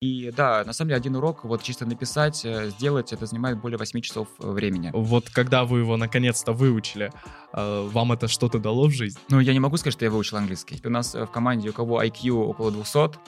И 0.00 0.32
да, 0.34 0.64
на 0.64 0.72
самом 0.72 0.88
деле 0.88 0.96
один 0.96 1.16
урок, 1.16 1.44
вот 1.44 1.62
чисто 1.62 1.84
написать, 1.84 2.42
э, 2.46 2.70
сделать, 2.70 3.12
это 3.12 3.26
занимает 3.26 3.60
более 3.60 3.76
8 3.76 4.00
часов 4.00 4.28
э, 4.38 4.50
времени. 4.50 4.90
Вот 4.94 5.28
когда 5.28 5.64
вы 5.64 5.80
его 5.80 5.98
наконец-то 5.98 6.54
выучили, 6.54 7.12
э, 7.52 7.88
вам 7.92 8.12
это 8.12 8.26
что-то 8.26 8.58
дало 8.58 8.88
в 8.88 8.92
жизнь? 8.92 9.18
Ну, 9.28 9.40
я 9.40 9.52
не 9.52 9.60
могу 9.60 9.76
сказать, 9.76 9.92
что 9.92 10.06
я 10.06 10.10
выучил 10.10 10.38
английский. 10.38 10.80
У 10.82 10.88
нас 10.88 11.14
в 11.14 11.26
команде, 11.26 11.68
у 11.68 11.74
кого 11.74 12.02
IQ 12.02 12.30
около 12.30 12.72
200, 12.72 13.18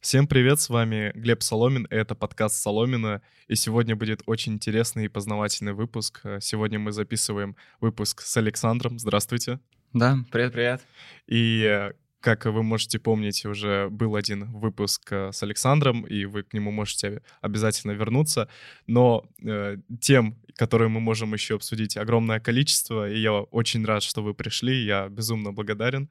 Всем 0.00 0.28
привет, 0.28 0.60
с 0.60 0.68
вами 0.68 1.10
Глеб 1.16 1.42
Соломин, 1.42 1.88
это 1.90 2.14
подкаст 2.14 2.54
Соломина, 2.54 3.20
и 3.48 3.56
сегодня 3.56 3.96
будет 3.96 4.22
очень 4.26 4.54
интересный 4.54 5.06
и 5.06 5.08
познавательный 5.08 5.72
выпуск. 5.72 6.22
Сегодня 6.40 6.78
мы 6.78 6.92
записываем 6.92 7.56
выпуск 7.80 8.22
с 8.22 8.36
Александром. 8.36 9.00
Здравствуйте. 9.00 9.58
Да, 9.92 10.18
привет-привет. 10.30 10.82
И 11.26 11.90
как 12.20 12.44
вы 12.44 12.62
можете 12.62 12.98
помнить, 12.98 13.46
уже 13.46 13.88
был 13.90 14.14
один 14.14 14.44
выпуск 14.52 15.12
э, 15.12 15.32
с 15.32 15.42
Александром, 15.42 16.06
и 16.06 16.26
вы 16.26 16.42
к 16.42 16.52
нему 16.52 16.70
можете 16.70 17.22
обязательно 17.40 17.92
вернуться. 17.92 18.48
Но 18.86 19.24
э, 19.42 19.78
тем, 20.00 20.36
которые 20.54 20.88
мы 20.88 21.00
можем 21.00 21.32
еще 21.32 21.54
обсудить, 21.54 21.96
огромное 21.96 22.38
количество, 22.38 23.10
и 23.10 23.18
я 23.18 23.32
очень 23.32 23.84
рад, 23.84 24.02
что 24.02 24.22
вы 24.22 24.34
пришли, 24.34 24.84
я 24.84 25.08
безумно 25.08 25.52
благодарен. 25.52 26.10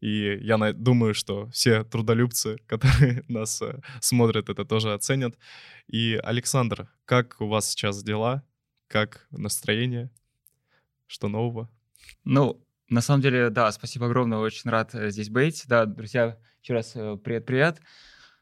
И 0.00 0.38
я 0.42 0.72
думаю, 0.72 1.14
что 1.14 1.48
все 1.50 1.84
трудолюбцы, 1.84 2.58
которые 2.66 3.24
нас 3.28 3.62
э, 3.62 3.80
смотрят, 4.00 4.48
это 4.48 4.64
тоже 4.64 4.92
оценят. 4.92 5.38
И, 5.86 6.20
Александр, 6.22 6.88
как 7.04 7.40
у 7.40 7.46
вас 7.46 7.70
сейчас 7.70 8.02
дела? 8.02 8.42
Как 8.88 9.26
настроение? 9.30 10.10
Что 11.06 11.28
нового? 11.28 11.70
Ну, 12.24 12.63
на 12.88 13.00
самом 13.00 13.22
деле, 13.22 13.50
да, 13.50 13.70
спасибо 13.72 14.06
огромное, 14.06 14.38
очень 14.38 14.70
рад 14.70 14.94
э, 14.94 15.10
здесь 15.10 15.30
быть. 15.30 15.64
Да, 15.66 15.86
друзья, 15.86 16.36
еще 16.62 16.74
раз 16.74 16.92
э, 16.94 17.16
привет-привет. 17.22 17.80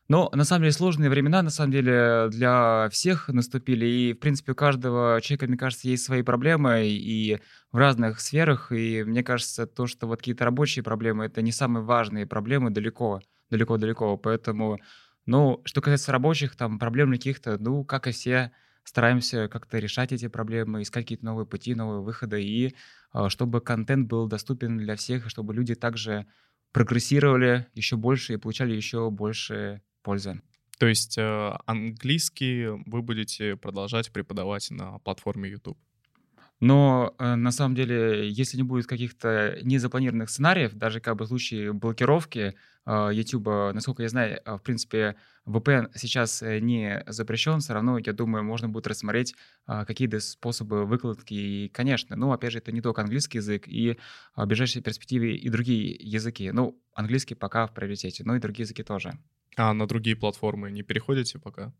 Но 0.08 0.30
на 0.34 0.44
самом 0.44 0.62
деле 0.62 0.72
сложные 0.72 1.08
времена, 1.08 1.42
на 1.42 1.50
самом 1.50 1.70
деле, 1.70 2.28
для 2.28 2.88
всех 2.90 3.28
наступили. 3.28 3.86
И, 3.86 4.12
в 4.12 4.18
принципе, 4.18 4.52
у 4.52 4.54
каждого 4.54 5.20
человека, 5.22 5.46
мне 5.46 5.56
кажется, 5.56 5.88
есть 5.88 6.04
свои 6.04 6.22
проблемы 6.22 6.86
и 6.86 7.38
в 7.70 7.76
разных 7.76 8.20
сферах. 8.20 8.72
И 8.72 9.04
мне 9.04 9.22
кажется, 9.22 9.66
то, 9.66 9.86
что 9.86 10.06
вот 10.06 10.18
какие-то 10.18 10.44
рабочие 10.44 10.82
проблемы, 10.82 11.24
это 11.26 11.40
не 11.40 11.52
самые 11.52 11.84
важные 11.84 12.26
проблемы 12.26 12.70
далеко, 12.70 13.22
далеко-далеко. 13.50 14.16
Поэтому, 14.18 14.80
ну, 15.24 15.62
что 15.64 15.80
касается 15.80 16.12
рабочих, 16.12 16.56
там, 16.56 16.78
проблем 16.78 17.12
каких-то, 17.12 17.56
ну, 17.58 17.84
как 17.84 18.08
и 18.08 18.12
все, 18.12 18.52
стараемся 18.84 19.48
как-то 19.48 19.78
решать 19.78 20.12
эти 20.12 20.28
проблемы, 20.28 20.82
искать 20.82 21.04
какие-то 21.04 21.24
новые 21.24 21.46
пути, 21.46 21.74
новые 21.74 22.02
выходы, 22.02 22.42
и 22.42 22.74
а, 23.12 23.28
чтобы 23.28 23.60
контент 23.60 24.08
был 24.08 24.26
доступен 24.26 24.78
для 24.78 24.96
всех, 24.96 25.28
чтобы 25.30 25.54
люди 25.54 25.74
также 25.74 26.26
прогрессировали 26.72 27.66
еще 27.74 27.96
больше 27.96 28.34
и 28.34 28.38
получали 28.38 28.74
еще 28.74 29.10
больше 29.10 29.82
пользы. 30.02 30.40
То 30.78 30.86
есть 30.86 31.16
э, 31.16 31.52
английский 31.66 32.66
вы 32.86 33.02
будете 33.02 33.56
продолжать 33.56 34.10
преподавать 34.10 34.70
на 34.70 34.98
платформе 34.98 35.50
YouTube? 35.50 35.78
Но 36.62 37.16
э, 37.18 37.34
на 37.34 37.50
самом 37.50 37.74
деле, 37.74 38.30
если 38.30 38.56
не 38.56 38.62
будет 38.62 38.86
каких-то 38.86 39.58
незапланированных 39.64 40.30
сценариев, 40.30 40.72
даже 40.74 41.00
как 41.00 41.16
бы 41.16 41.24
в 41.24 41.28
случае 41.28 41.72
блокировки 41.72 42.54
э, 42.86 43.10
YouTube, 43.12 43.74
насколько 43.74 44.04
я 44.04 44.08
знаю, 44.08 44.40
э, 44.44 44.54
в 44.54 44.62
принципе, 44.62 45.16
VPN 45.44 45.90
сейчас 45.96 46.40
э, 46.40 46.60
не 46.60 47.02
запрещен, 47.08 47.58
все 47.58 47.72
равно, 47.72 47.98
я 47.98 48.12
думаю, 48.12 48.44
можно 48.44 48.68
будет 48.68 48.86
рассмотреть 48.86 49.34
э, 49.66 49.84
какие-то 49.84 50.20
способы 50.20 50.84
выкладки. 50.86 51.34
И, 51.34 51.68
конечно, 51.70 52.14
ну, 52.14 52.30
опять 52.30 52.52
же, 52.52 52.58
это 52.58 52.70
не 52.70 52.80
только 52.80 53.02
английский 53.02 53.38
язык, 53.38 53.66
и 53.66 53.98
в 54.36 54.46
ближайшей 54.46 54.82
перспективе 54.82 55.34
и 55.34 55.48
другие 55.48 55.90
языки. 55.98 56.52
Ну, 56.52 56.80
английский 56.94 57.34
пока 57.34 57.66
в 57.66 57.74
приоритете, 57.74 58.22
но 58.24 58.36
и 58.36 58.38
другие 58.38 58.62
языки 58.62 58.84
тоже. 58.84 59.18
А 59.56 59.74
на 59.74 59.88
другие 59.88 60.14
платформы 60.14 60.70
не 60.70 60.82
переходите 60.82 61.40
пока? 61.40 61.72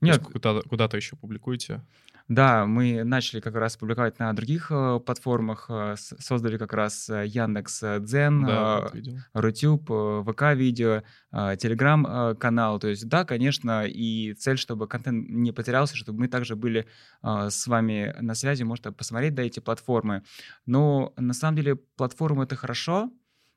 Нет. 0.00 0.22
Куда-то, 0.22 0.68
куда-то 0.68 0.96
еще 0.96 1.16
публикуете? 1.16 1.82
Да, 2.28 2.66
мы 2.66 3.04
начали 3.04 3.40
как 3.40 3.54
раз 3.54 3.78
публиковать 3.78 4.18
на 4.18 4.30
других 4.34 4.70
э, 4.70 5.00
платформах, 5.00 5.64
э, 5.70 5.94
создали 5.96 6.58
как 6.58 6.74
раз 6.74 7.08
э, 7.08 7.24
Яндекс 7.26 7.82
Дзен, 8.00 8.44
да, 8.44 8.90
Рутюб, 9.32 9.84
ВК 9.86 10.42
видео, 10.54 11.02
Телеграм 11.32 12.36
канал. 12.36 12.78
То 12.80 12.88
есть 12.88 13.08
да, 13.08 13.24
конечно, 13.24 13.86
и 13.86 14.34
цель, 14.34 14.58
чтобы 14.58 14.86
контент 14.86 15.26
не 15.30 15.52
потерялся, 15.52 15.96
чтобы 15.96 16.20
мы 16.20 16.28
также 16.28 16.54
были 16.54 16.86
с 17.22 17.66
вами 17.66 18.14
на 18.20 18.34
связи, 18.34 18.62
можно 18.62 18.92
посмотреть 18.92 19.34
да, 19.34 19.42
эти 19.42 19.60
платформы. 19.60 20.22
Но 20.66 21.14
на 21.16 21.32
самом 21.32 21.56
деле 21.56 21.76
платформы 21.76 22.44
это 22.44 22.56
хорошо, 22.56 23.10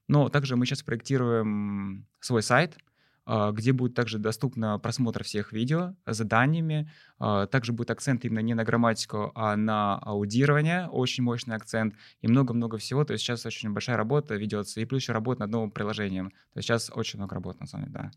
но 0.07 0.30
также 0.30 0.56
мы 0.56 0.66
сейчас 0.66 0.81
проектируем 0.81 2.07
свой 2.22 2.41
сайт— 2.41 2.78
где 3.28 3.72
будет 3.72 3.94
также 3.94 4.18
доступно 4.18 4.80
просмотр 4.80 5.24
всех 5.24 5.54
видео 5.54 5.96
с 6.06 6.18
заданиями. 6.18 6.92
А, 7.20 7.46
также 7.46 7.72
будет 7.72 7.92
акцент 7.92 8.26
именно 8.26 8.40
не 8.40 8.54
на 8.54 8.64
грамматику, 8.64 9.32
а 9.36 9.56
на 9.56 9.98
аудирование, 10.00 10.88
очень 10.88 11.24
мощный 11.24 11.56
акцент 11.56 11.96
и 12.22 12.28
много-много 12.28 12.78
всего. 12.78 13.04
То 13.04 13.14
есть 13.14 13.24
сейчас 13.24 13.46
очень 13.46 13.72
большая 13.72 13.98
работа 13.98 14.36
ведется, 14.36 14.81
и 14.81 14.86
плюс 14.86 15.04
еще 15.04 15.14
работа 15.14 15.42
над 15.42 15.52
новым 15.52 15.72
приложением. 15.72 16.30
То 16.30 16.58
есть 16.58 16.68
сейчас 16.68 16.92
очень 16.94 17.20
много 17.20 17.36
работы, 17.36 17.60
на 17.60 17.68
самом 17.68 17.86
деле, 17.86 17.94
да. 17.94 18.12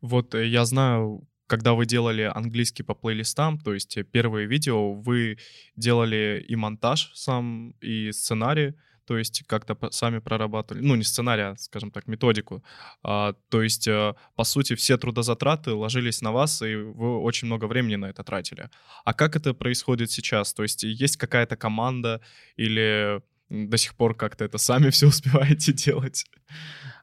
Вот 0.00 0.34
э, 0.34 0.46
я 0.46 0.64
знаю, 0.64 1.26
когда 1.46 1.72
вы 1.74 1.86
делали 1.86 2.30
английский 2.34 2.82
по 2.82 2.94
плейлистам, 2.94 3.58
то 3.58 3.72
есть 3.74 3.96
э, 3.96 4.04
первые 4.04 4.46
видео, 4.46 4.92
вы 4.92 5.38
делали 5.76 6.44
и 6.46 6.56
монтаж 6.56 7.10
сам, 7.14 7.70
и 7.80 8.12
сценарий, 8.12 8.74
то 9.06 9.18
есть 9.18 9.42
как-то 9.46 9.76
сами 9.90 10.18
прорабатывали, 10.18 10.82
ну, 10.82 10.94
не 10.94 11.04
сценарий, 11.04 11.42
а, 11.42 11.56
скажем 11.56 11.90
так, 11.90 12.06
методику. 12.06 12.62
А, 13.02 13.34
то 13.48 13.62
есть, 13.62 13.88
а, 13.88 14.14
по 14.36 14.44
сути, 14.44 14.74
все 14.74 14.96
трудозатраты 14.96 15.72
ложились 15.72 16.22
на 16.22 16.32
вас, 16.32 16.62
и 16.62 16.74
вы 16.74 17.18
очень 17.20 17.46
много 17.46 17.66
времени 17.66 17.96
на 17.96 18.06
это 18.06 18.22
тратили. 18.22 18.68
А 19.04 19.14
как 19.14 19.36
это 19.36 19.54
происходит 19.54 20.10
сейчас? 20.10 20.54
То 20.54 20.62
есть 20.62 20.82
есть 20.82 21.16
какая-то 21.16 21.56
команда 21.56 22.20
или 22.56 23.22
до 23.52 23.76
сих 23.76 23.94
пор 23.94 24.14
как-то 24.14 24.44
это 24.44 24.58
сами 24.58 24.90
все 24.90 25.08
успеваете 25.08 25.72
делать? 25.72 26.24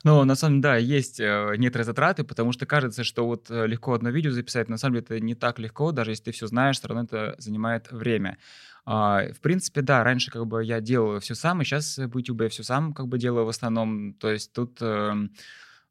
Ну, 0.04 0.24
на 0.24 0.36
самом 0.36 0.62
деле, 0.62 0.74
да, 0.74 0.78
есть 0.78 1.20
э, 1.20 1.56
некоторые 1.58 1.86
затраты, 1.86 2.24
потому 2.24 2.54
что 2.54 2.66
кажется, 2.66 3.04
что 3.04 3.26
вот 3.26 3.52
э, 3.52 3.68
легко 3.68 3.94
одно 3.94 4.10
видео 4.10 4.32
записать, 4.32 4.70
на 4.70 4.78
самом 4.78 4.96
деле 4.96 5.06
это 5.06 5.20
не 5.20 5.36
так 5.36 5.60
легко, 5.60 5.92
даже 5.92 6.12
если 6.12 6.26
ты 6.26 6.32
все 6.32 6.48
знаешь, 6.48 6.78
все 6.80 6.88
равно 6.88 7.04
это 7.04 7.36
занимает 7.38 7.92
время. 7.92 8.38
А, 8.86 9.32
в 9.34 9.42
принципе, 9.42 9.82
да, 9.82 10.04
раньше 10.04 10.32
как 10.32 10.48
бы 10.48 10.64
я 10.64 10.80
делал 10.80 11.20
все 11.20 11.36
сам, 11.36 11.62
и 11.62 11.66
сейчас 11.66 11.98
в 11.98 12.18
YouTube 12.18 12.42
я 12.42 12.50
все 12.50 12.64
сам 12.64 12.94
как 12.94 13.08
бы 13.08 13.20
делаю 13.20 13.46
в 13.46 13.50
основном. 13.50 14.14
То 14.14 14.32
есть 14.32 14.54
тут 14.54 14.82
эм, 14.82 15.32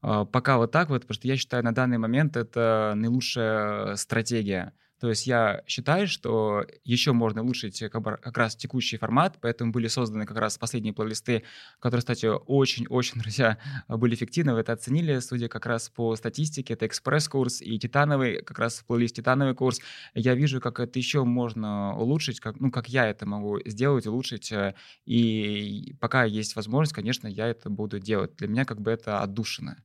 а, 0.00 0.24
пока 0.24 0.56
вот 0.56 0.72
так 0.72 0.88
вот, 0.88 1.02
потому 1.02 1.14
что 1.14 1.28
я 1.28 1.36
считаю, 1.36 1.62
на 1.62 1.74
данный 1.74 1.98
момент 1.98 2.36
это 2.36 2.94
наилучшая 2.96 3.94
стратегия. 3.96 4.72
То 5.00 5.08
есть 5.08 5.26
я 5.26 5.62
считаю, 5.66 6.08
что 6.08 6.64
еще 6.84 7.12
можно 7.12 7.42
улучшить 7.42 7.78
как, 7.90 8.02
бы, 8.02 8.18
как 8.20 8.36
раз 8.36 8.56
текущий 8.56 8.96
формат, 8.96 9.38
поэтому 9.40 9.70
были 9.70 9.86
созданы 9.86 10.26
как 10.26 10.36
раз 10.36 10.58
последние 10.58 10.92
плейлисты, 10.92 11.44
которые, 11.78 12.00
кстати, 12.00 12.26
очень-очень, 12.26 13.20
друзья, 13.20 13.58
были 13.88 14.14
эффективны, 14.14 14.54
вы 14.54 14.60
это 14.60 14.72
оценили, 14.72 15.20
судя 15.20 15.48
как 15.48 15.66
раз 15.66 15.88
по 15.88 16.16
статистике, 16.16 16.74
это 16.74 16.86
экспресс-курс 16.86 17.62
и 17.62 17.78
титановый, 17.78 18.42
как 18.42 18.58
раз 18.58 18.82
плейлист 18.86 19.16
титановый 19.16 19.54
курс. 19.54 19.80
Я 20.14 20.34
вижу, 20.34 20.60
как 20.60 20.80
это 20.80 20.98
еще 20.98 21.22
можно 21.24 21.96
улучшить, 21.96 22.40
как, 22.40 22.58
ну, 22.58 22.72
как 22.72 22.88
я 22.88 23.06
это 23.06 23.24
могу 23.24 23.60
сделать, 23.64 24.06
улучшить, 24.06 24.50
э, 24.50 24.74
и 25.06 25.94
пока 26.00 26.24
есть 26.24 26.56
возможность, 26.56 26.94
конечно, 26.94 27.28
я 27.28 27.46
это 27.46 27.70
буду 27.70 28.00
делать. 28.00 28.34
Для 28.36 28.48
меня 28.48 28.64
как 28.64 28.80
бы 28.80 28.90
это 28.90 29.20
отдушина. 29.20 29.76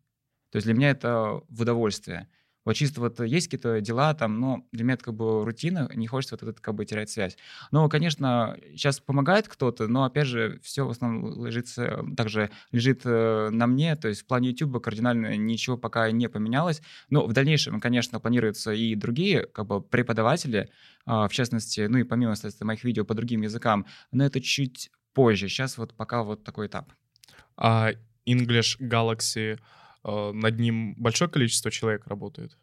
То 0.51 0.57
есть 0.57 0.65
для 0.65 0.75
меня 0.75 0.91
это 0.91 1.41
в 1.49 1.61
удовольствие. 1.61 2.29
Вот 2.65 2.73
чисто 2.73 3.01
вот 3.01 3.19
есть 3.19 3.47
какие-то 3.47 3.81
дела 3.81 4.13
там, 4.13 4.39
но 4.39 4.65
для 4.71 4.83
меня 4.83 4.93
это 4.95 5.05
как 5.05 5.15
бы 5.15 5.43
рутина, 5.43 5.89
не 5.93 6.07
хочется 6.07 6.37
вот 6.39 6.49
это 6.49 6.61
как 6.61 6.75
бы 6.75 6.85
терять 6.85 7.09
связь. 7.09 7.37
Но, 7.71 7.89
конечно, 7.89 8.57
сейчас 8.71 8.99
помогает 8.99 9.47
кто-то, 9.47 9.87
но, 9.87 10.05
опять 10.05 10.27
же, 10.27 10.59
все 10.63 10.85
в 10.85 10.89
основном 10.89 11.25
ложится, 11.25 12.05
также 12.15 12.49
лежит 12.71 13.01
э, 13.05 13.49
на 13.51 13.67
мне, 13.67 13.95
то 13.95 14.07
есть 14.07 14.21
в 14.21 14.25
плане 14.25 14.49
YouTube 14.49 14.81
кардинально 14.81 15.35
ничего 15.35 15.77
пока 15.77 16.09
не 16.11 16.29
поменялось. 16.29 16.81
Но 17.09 17.25
в 17.25 17.33
дальнейшем, 17.33 17.79
конечно, 17.79 18.19
планируются 18.19 18.71
и 18.71 18.95
другие 18.95 19.45
как 19.47 19.67
бы 19.67 19.81
преподаватели, 19.81 20.69
а, 21.05 21.27
в 21.27 21.33
частности, 21.33 21.81
ну 21.81 21.97
и 21.97 22.03
помимо, 22.03 22.35
соответственно, 22.35 22.67
моих 22.67 22.83
видео 22.83 23.05
по 23.05 23.13
другим 23.13 23.41
языкам, 23.41 23.85
но 24.11 24.25
это 24.25 24.41
чуть 24.41 24.91
позже. 25.13 25.47
Сейчас 25.47 25.77
вот 25.77 25.93
пока 25.93 26.23
вот 26.23 26.43
такой 26.43 26.67
этап. 26.67 26.91
А 27.57 27.91
English 28.25 28.79
Galaxy 28.79 29.59
над 30.03 30.59
ним 30.59 30.95
большое 30.95 31.29
количество 31.29 31.71
человек 31.71 32.07
работает? 32.07 32.57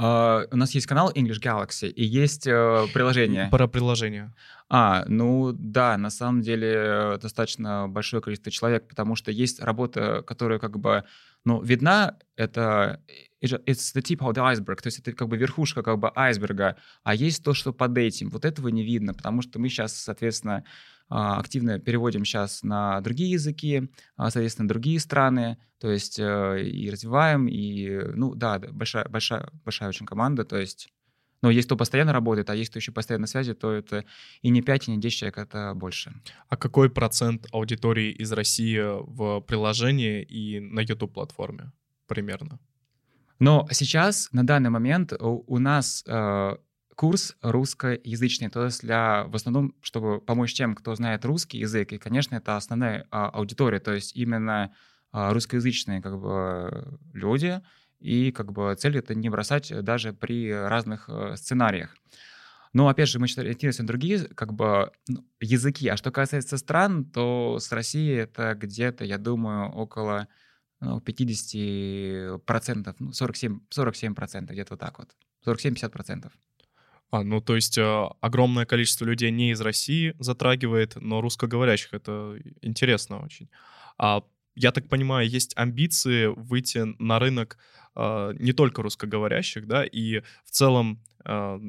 Uh, 0.00 0.46
у 0.52 0.56
нас 0.56 0.72
есть 0.76 0.86
канал 0.86 1.10
English 1.12 1.40
Galaxy 1.42 1.88
и 1.88 2.04
есть 2.04 2.46
uh, 2.46 2.86
приложение. 2.92 3.48
Про 3.50 3.66
приложение. 3.66 4.32
А, 4.68 5.04
ну 5.08 5.50
да, 5.52 5.98
на 5.98 6.10
самом 6.10 6.40
деле 6.40 7.18
достаточно 7.20 7.88
большое 7.88 8.22
количество 8.22 8.52
человек, 8.52 8.86
потому 8.86 9.16
что 9.16 9.32
есть 9.32 9.60
работа, 9.60 10.22
которая 10.22 10.60
как 10.60 10.78
бы 10.78 11.04
Но 11.44 11.60
видна 11.62 12.16
это 12.36 13.00
it's 13.42 13.94
the 13.94 14.02
tip 14.02 14.18
of 14.18 14.34
the 14.34 14.54
iceberg, 14.54 14.76
то 14.82 14.86
есть 14.88 15.00
это 15.00 15.12
как 15.12 15.28
бы 15.28 15.36
верхушка 15.36 15.82
как 15.82 15.98
бы 15.98 16.12
айсберга, 16.14 16.76
а 17.02 17.14
есть 17.14 17.42
то, 17.42 17.54
что 17.54 17.72
под 17.72 17.96
этим. 17.98 18.30
Вот 18.30 18.44
этого 18.44 18.68
не 18.68 18.84
видно, 18.84 19.14
потому 19.14 19.42
что 19.42 19.58
мы 19.58 19.68
сейчас, 19.68 19.94
соответственно, 19.94 20.64
активно 21.08 21.78
переводим 21.78 22.24
сейчас 22.24 22.62
на 22.62 23.00
другие 23.00 23.32
языки, 23.32 23.90
а, 24.16 24.30
соответственно, 24.30 24.68
другие 24.68 25.00
страны, 25.00 25.58
то 25.80 25.90
есть 25.90 26.18
э, 26.18 26.62
и 26.62 26.90
развиваем, 26.90 27.46
и, 27.48 27.88
ну 28.14 28.34
да, 28.34 28.58
большая, 28.58 29.08
большая, 29.08 29.48
большая 29.64 29.88
очень 29.88 30.06
команда, 30.06 30.44
то 30.44 30.58
есть 30.58 30.90
но 31.40 31.50
есть 31.50 31.66
кто 31.66 31.76
постоянно 31.76 32.12
работает, 32.12 32.50
а 32.50 32.54
есть 32.56 32.70
кто 32.70 32.78
еще 32.78 32.92
постоянно 32.92 33.22
на 33.22 33.26
связи, 33.26 33.54
то 33.54 33.72
это 33.72 34.04
и 34.42 34.50
не 34.50 34.62
5, 34.62 34.88
и 34.88 34.90
не 34.90 35.00
10 35.00 35.18
человек, 35.18 35.38
это 35.38 35.72
больше. 35.74 36.12
А 36.48 36.56
какой 36.56 36.90
процент 36.90 37.46
аудитории 37.52 38.10
из 38.10 38.32
России 38.32 38.80
в 38.80 39.40
приложении 39.42 40.22
и 40.22 40.60
на 40.60 40.80
YouTube-платформе 40.80 41.72
примерно? 42.06 42.58
Но 43.38 43.68
сейчас, 43.70 44.28
на 44.32 44.44
данный 44.44 44.70
момент, 44.70 45.12
у, 45.12 45.44
у 45.46 45.58
нас 45.58 46.02
э, 46.06 46.56
курс 46.98 47.36
русскоязычный, 47.42 48.48
то 48.48 48.64
есть 48.64 48.80
для, 48.80 49.22
в 49.28 49.36
основном, 49.36 49.72
чтобы 49.82 50.20
помочь 50.20 50.52
тем, 50.52 50.74
кто 50.74 50.96
знает 50.96 51.24
русский 51.24 51.58
язык, 51.58 51.92
и, 51.92 51.98
конечно, 51.98 52.34
это 52.34 52.56
основная 52.56 53.06
а, 53.12 53.28
аудитория, 53.28 53.78
то 53.78 53.94
есть 53.94 54.16
именно 54.16 54.74
а, 55.12 55.32
русскоязычные 55.32 56.02
как 56.02 56.20
бы 56.20 56.98
люди, 57.12 57.62
и 58.00 58.32
как 58.32 58.50
бы 58.50 58.74
цель 58.76 58.98
это 58.98 59.14
не 59.14 59.30
бросать 59.30 59.72
даже 59.84 60.12
при 60.12 60.52
разных 60.52 61.08
э, 61.08 61.36
сценариях. 61.36 61.96
Но 62.72 62.88
опять 62.88 63.08
же, 63.08 63.20
мы 63.20 63.26
ориентируемся 63.36 63.82
на 63.82 63.88
другие 63.88 64.24
как 64.34 64.52
бы 64.52 64.90
ну, 65.08 65.24
языки. 65.40 65.88
А 65.88 65.96
что 65.96 66.10
касается 66.10 66.58
стран, 66.58 67.04
то 67.04 67.58
с 67.60 67.70
Россией 67.70 68.16
это 68.16 68.54
где-то, 68.54 69.04
я 69.04 69.18
думаю, 69.18 69.70
около 69.70 70.26
ну, 70.80 70.98
50%, 70.98 72.96
ну, 72.98 73.10
47%, 73.10 73.60
47% 73.72 74.46
где-то 74.46 74.74
вот 74.74 74.80
так 74.80 74.98
вот. 74.98 75.16
47-50%. 75.46 76.30
А, 77.10 77.22
ну 77.22 77.40
то 77.40 77.56
есть 77.56 77.78
э, 77.78 78.08
огромное 78.20 78.66
количество 78.66 79.04
людей 79.04 79.30
не 79.30 79.52
из 79.52 79.60
России 79.60 80.14
затрагивает, 80.18 80.96
но 80.96 81.20
русскоговорящих 81.20 81.94
это 81.94 82.38
интересно 82.60 83.24
очень. 83.24 83.48
А 83.96 84.22
я 84.54 84.72
так 84.72 84.88
понимаю, 84.88 85.28
есть 85.28 85.56
амбиции 85.56 86.26
выйти 86.26 86.84
на 87.02 87.18
рынок 87.18 87.56
э, 87.96 88.34
не 88.38 88.52
только 88.52 88.82
русскоговорящих, 88.82 89.66
да, 89.66 89.84
и 89.84 90.20
в 90.44 90.50
целом 90.50 91.02
э, 91.24 91.60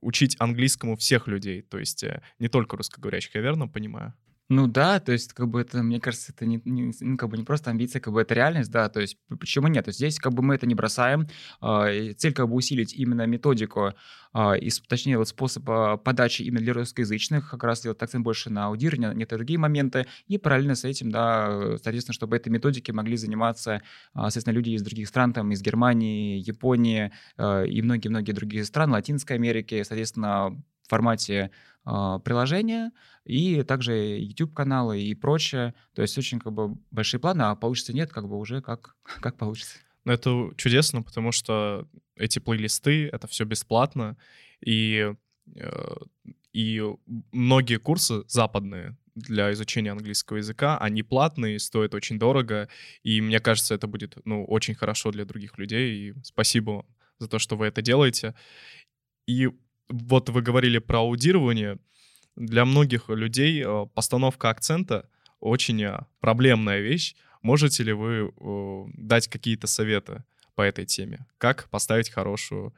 учить 0.00 0.36
английскому 0.38 0.96
всех 0.96 1.26
людей, 1.26 1.62
то 1.62 1.78
есть 1.78 2.04
э, 2.04 2.20
не 2.38 2.48
только 2.48 2.76
русскоговорящих, 2.76 3.34
я 3.34 3.40
верно 3.40 3.68
понимаю? 3.68 4.12
Ну 4.50 4.66
да, 4.66 5.00
то 5.00 5.12
есть, 5.12 5.32
как 5.32 5.48
бы 5.48 5.60
это, 5.62 5.82
мне 5.82 5.98
кажется, 6.00 6.32
это 6.32 6.44
не, 6.44 6.60
не, 6.64 6.92
ну, 7.00 7.16
как 7.16 7.30
бы 7.30 7.38
не 7.38 7.44
просто 7.44 7.70
амбиция, 7.70 8.00
как 8.00 8.12
бы 8.12 8.20
это 8.20 8.34
реальность, 8.34 8.70
да, 8.70 8.88
то 8.90 9.00
есть 9.00 9.16
почему 9.40 9.68
нет? 9.68 9.84
То 9.86 9.88
есть 9.90 9.98
здесь 9.98 10.18
как 10.18 10.34
бы 10.34 10.42
мы 10.42 10.56
это 10.56 10.66
не 10.66 10.74
бросаем, 10.74 11.26
э, 11.62 12.12
цель 12.14 12.34
как 12.34 12.48
бы 12.48 12.54
усилить 12.56 12.92
именно 12.92 13.26
методику, 13.26 13.94
э, 14.34 14.58
и, 14.58 14.70
точнее 14.88 15.16
вот 15.16 15.28
способ 15.28 15.66
э, 15.70 15.96
подачи 16.04 16.42
именно 16.42 16.60
для 16.60 16.74
русскоязычных, 16.74 17.50
как 17.50 17.64
раз 17.64 17.78
сделать 17.80 18.02
акцент 18.02 18.24
больше 18.24 18.50
на 18.50 18.66
аудирование, 18.66 19.14
не 19.14 19.24
другие 19.24 19.58
моменты, 19.58 20.06
и 20.26 20.36
параллельно 20.36 20.74
с 20.74 20.84
этим, 20.84 21.10
да, 21.10 21.78
соответственно, 21.82 22.14
чтобы 22.14 22.36
этой 22.36 22.50
методики 22.50 22.90
могли 22.90 23.16
заниматься, 23.16 23.76
э, 23.76 23.80
соответственно, 24.14 24.54
люди 24.54 24.70
из 24.70 24.82
других 24.82 25.08
стран, 25.08 25.32
там, 25.32 25.50
из 25.52 25.62
Германии, 25.62 26.38
Японии 26.38 27.10
э, 27.38 27.66
и 27.68 27.80
многие-многие 27.80 28.32
другие 28.32 28.64
страны, 28.64 28.92
Латинской 28.92 29.36
Америки, 29.36 29.82
соответственно, 29.82 30.50
в 30.82 30.88
формате 30.90 31.50
приложения, 31.84 32.92
и 33.24 33.62
также 33.62 34.18
YouTube-каналы 34.18 35.02
и 35.02 35.14
прочее. 35.14 35.74
То 35.94 36.02
есть 36.02 36.16
очень 36.18 36.38
как 36.38 36.52
бы 36.52 36.76
большие 36.90 37.20
планы, 37.20 37.42
а 37.42 37.54
получится 37.54 37.92
нет, 37.92 38.12
как 38.12 38.28
бы 38.28 38.38
уже 38.38 38.60
как, 38.62 38.96
как 39.20 39.36
получится. 39.36 39.78
Ну, 40.04 40.12
это 40.12 40.50
чудесно, 40.56 41.02
потому 41.02 41.32
что 41.32 41.88
эти 42.16 42.38
плейлисты, 42.38 43.08
это 43.08 43.26
все 43.26 43.44
бесплатно, 43.44 44.16
и, 44.60 45.14
э, 45.54 45.94
и 46.52 46.82
многие 47.32 47.78
курсы 47.78 48.24
западные 48.26 48.96
для 49.14 49.52
изучения 49.52 49.92
английского 49.92 50.38
языка, 50.38 50.78
они 50.78 51.02
платные, 51.02 51.58
стоят 51.58 51.94
очень 51.94 52.18
дорого, 52.18 52.68
и 53.02 53.20
мне 53.20 53.40
кажется, 53.40 53.74
это 53.74 53.86
будет, 53.86 54.16
ну, 54.24 54.44
очень 54.44 54.74
хорошо 54.74 55.12
для 55.12 55.24
других 55.24 55.58
людей, 55.58 56.10
и 56.10 56.14
спасибо 56.22 56.86
за 57.18 57.28
то, 57.28 57.38
что 57.38 57.56
вы 57.56 57.66
это 57.66 57.82
делаете. 57.82 58.34
И 59.26 59.50
вот 59.88 60.30
вы 60.30 60.42
говорили 60.42 60.78
про 60.78 60.98
аудирование, 61.00 61.78
для 62.36 62.64
многих 62.64 63.08
людей 63.08 63.62
э, 63.64 63.86
постановка 63.94 64.50
акцента 64.50 65.08
очень 65.40 65.82
э, 65.82 66.00
проблемная 66.20 66.80
вещь. 66.80 67.14
Можете 67.42 67.82
ли 67.82 67.92
вы 67.92 68.32
дать 68.96 69.26
какие-то 69.26 69.66
советы 69.66 70.22
по 70.54 70.62
этой 70.62 70.86
теме? 70.86 71.26
Как 71.38 71.68
поставить 71.70 72.08
хорошую 72.08 72.72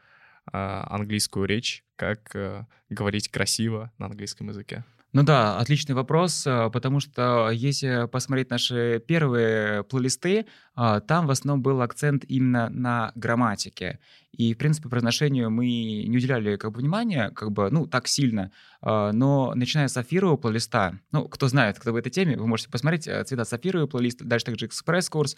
английскую 0.46 1.46
речь? 1.46 1.84
Как 1.96 2.34
э, 2.34 2.64
говорить 2.88 3.28
красиво 3.28 3.92
на 3.98 4.06
английском 4.06 4.48
языке? 4.48 4.84
Ну 5.12 5.22
да, 5.22 5.58
отличный 5.58 5.94
вопрос, 5.94 6.42
потому 6.44 6.98
что 6.98 7.50
если 7.50 8.08
посмотреть 8.10 8.50
наши 8.50 9.02
первые 9.06 9.84
плейлисты, 9.84 10.46
там 10.74 11.26
в 11.26 11.30
основном 11.30 11.62
был 11.62 11.82
акцент 11.82 12.24
именно 12.26 12.68
на 12.68 13.12
грамматике. 13.14 14.00
И, 14.36 14.54
в 14.54 14.58
принципе, 14.58 14.88
произношению 14.88 15.50
мы 15.50 15.66
не 15.66 16.16
уделяли 16.16 16.56
как 16.56 16.72
бы 16.72 16.80
внимания, 16.80 17.30
как 17.30 17.52
бы, 17.52 17.70
ну, 17.70 17.86
так 17.86 18.08
сильно. 18.08 18.50
А, 18.82 19.12
но 19.12 19.52
начиная 19.54 19.88
с 19.88 19.92
сафирового 19.92 20.36
плейлиста, 20.36 20.98
ну, 21.12 21.28
кто 21.28 21.48
знает, 21.48 21.78
кто 21.78 21.92
в 21.92 21.96
этой 21.96 22.10
теме, 22.10 22.36
вы 22.36 22.46
можете 22.46 22.70
посмотреть 22.70 23.06
э, 23.06 23.22
цвета 23.24 23.44
сафировый 23.44 23.88
плейлист, 23.88 24.22
дальше 24.22 24.46
также 24.46 24.66
экспресс-курс. 24.66 25.36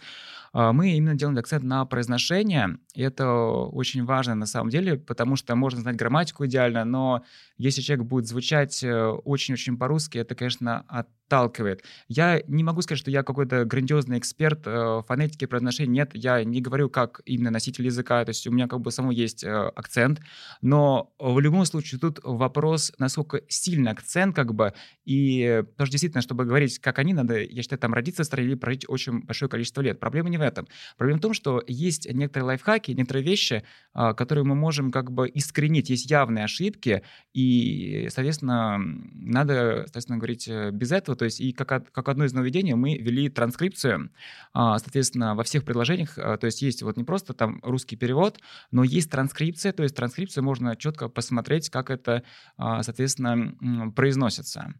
А, 0.53 0.73
мы 0.73 0.91
именно 0.91 1.15
делаем 1.15 1.37
акцент 1.37 1.63
на 1.63 1.85
произношение, 1.85 2.77
и 2.93 3.03
это 3.03 3.31
очень 3.31 4.03
важно 4.03 4.35
на 4.35 4.45
самом 4.45 4.69
деле, 4.69 4.97
потому 4.97 5.35
что 5.35 5.55
можно 5.55 5.79
знать 5.79 5.95
грамматику 5.95 6.45
идеально, 6.45 6.83
но 6.83 7.23
если 7.57 7.81
человек 7.81 8.05
будет 8.05 8.27
звучать 8.27 8.83
э, 8.83 9.05
очень-очень 9.05 9.77
по-русски, 9.77 10.17
это, 10.17 10.35
конечно, 10.35 10.83
отталкивает. 10.87 11.83
Я 12.07 12.41
не 12.47 12.63
могу 12.63 12.81
сказать, 12.81 12.99
что 12.99 13.11
я 13.11 13.23
какой-то 13.23 13.65
грандиозный 13.65 14.17
эксперт 14.17 14.65
э, 14.65 15.03
фонетики 15.27 15.45
произношения. 15.45 15.91
Нет, 15.91 16.11
я 16.13 16.43
не 16.43 16.61
говорю 16.61 16.89
как 16.89 17.21
именно 17.25 17.51
носитель 17.51 17.85
языка, 17.85 18.23
то 18.23 18.29
есть 18.29 18.47
у 18.47 18.51
меня 18.51 18.67
как 18.67 18.79
бы 18.79 18.91
само 18.91 19.11
есть 19.11 19.43
э, 19.43 19.49
акцент, 19.75 20.21
но 20.61 21.13
в 21.19 21.39
любом 21.39 21.65
случае 21.65 21.99
тут 21.99 22.19
вопрос, 22.23 22.93
насколько 22.97 23.41
сильный 23.47 23.91
акцент 23.91 24.35
как 24.35 24.53
бы, 24.53 24.73
и 25.05 25.63
что 25.75 25.91
действительно, 25.91 26.21
чтобы 26.21 26.45
говорить, 26.45 26.79
как 26.79 26.99
они, 26.99 27.13
надо, 27.13 27.41
я 27.41 27.61
считаю, 27.61 27.79
там 27.79 27.93
родиться 27.93 28.23
в 28.23 28.25
стране 28.25 28.47
или 28.47 28.55
прожить 28.55 28.85
очень 28.87 29.21
большое 29.21 29.49
количество 29.49 29.81
лет. 29.81 29.99
Проблема 29.99 30.29
не 30.29 30.37
в 30.37 30.41
этом. 30.41 30.67
Проблема 30.97 31.19
в 31.19 31.21
том, 31.21 31.33
что 31.33 31.63
есть 31.67 32.11
некоторые 32.11 32.47
лайфхаки, 32.47 32.91
некоторые 32.91 33.23
вещи, 33.23 33.63
э, 33.95 34.13
которые 34.13 34.45
мы 34.45 34.55
можем 34.55 34.91
как 34.91 35.11
бы 35.11 35.29
искоренить. 35.33 35.89
Есть 35.89 36.09
явные 36.09 36.45
ошибки, 36.45 37.03
и, 37.33 38.07
соответственно, 38.09 38.77
надо, 39.13 39.83
соответственно, 39.85 40.17
говорить 40.17 40.47
э, 40.47 40.71
без 40.71 40.91
этого. 40.91 41.17
То 41.17 41.25
есть 41.25 41.41
и 41.41 41.51
как, 41.51 41.91
как 41.91 42.09
одно 42.09 42.25
из 42.25 42.33
нововведений 42.33 42.73
мы 42.73 42.97
вели 42.97 43.29
транскрипцию, 43.29 44.11
а, 44.53 44.77
соответственно, 44.79 45.16
во 45.17 45.43
всех 45.43 45.63
предложениях. 45.63 46.17
А, 46.17 46.37
то 46.37 46.45
есть 46.45 46.61
есть 46.61 46.81
вот 46.83 46.97
не 46.97 47.03
просто 47.03 47.33
там 47.33 47.59
русский 47.63 47.95
перевод, 47.95 48.39
но 48.71 48.83
есть 48.83 49.11
транскрипция. 49.11 49.73
То 49.73 49.83
есть 49.83 49.95
транскрипцию 49.95 50.43
можно 50.43 50.75
четко 50.75 51.09
посмотреть, 51.09 51.69
как 51.69 51.89
это, 51.89 52.23
а, 52.57 52.83
соответственно, 52.83 53.91
произносится. 53.91 54.73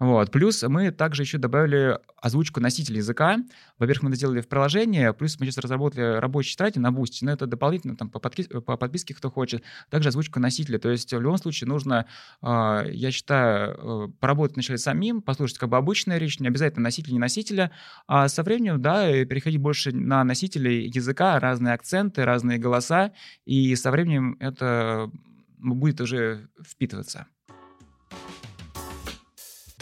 Вот. 0.00 0.30
Плюс 0.30 0.62
мы 0.62 0.92
также 0.92 1.22
еще 1.22 1.38
добавили 1.38 1.98
озвучку 2.22 2.60
носителя 2.60 2.98
языка. 2.98 3.38
Во-первых, 3.78 4.04
мы 4.04 4.10
это 4.10 4.16
сделали 4.16 4.40
в 4.40 4.48
приложении, 4.48 5.10
плюс 5.12 5.38
мы 5.38 5.46
сейчас 5.46 5.58
разработали 5.58 6.18
рабочий 6.18 6.52
тетради 6.52 6.78
на 6.78 6.90
Boost, 6.90 7.18
но 7.22 7.32
это 7.32 7.46
дополнительно 7.46 7.96
там, 7.96 8.08
по, 8.08 8.20
подписке, 8.20 8.60
по 8.60 8.76
подписке, 8.76 9.14
кто 9.14 9.28
хочет. 9.28 9.64
Также 9.90 10.10
озвучка 10.10 10.38
носителя. 10.38 10.78
То 10.78 10.88
есть 10.90 11.12
в 11.12 11.20
любом 11.20 11.38
случае 11.38 11.66
нужно, 11.66 12.06
а, 12.40 12.84
я 12.86 13.10
считаю, 13.10 14.06
э, 14.06 14.08
поработать 14.20 14.54
вначале 14.54 14.78
самим, 14.78 15.20
послушать 15.20 15.58
как 15.58 15.68
бы 15.68 15.76
обычная 15.76 16.18
речь, 16.18 16.38
не 16.38 16.46
обязательно 16.46 16.84
носителя, 16.84 17.14
не 17.14 17.18
носителя, 17.18 17.72
а 18.06 18.28
со 18.28 18.44
временем, 18.44 18.80
да, 18.80 19.10
переходить 19.24 19.60
больше 19.60 19.90
на 19.92 20.22
носителей 20.22 20.88
языка, 20.88 21.40
разные 21.40 21.74
акценты, 21.74 22.24
разные 22.24 22.58
голоса, 22.58 23.12
и 23.44 23.74
со 23.74 23.90
временем 23.90 24.36
это 24.38 25.10
будет 25.58 26.00
уже 26.00 26.48
впитываться 26.64 27.26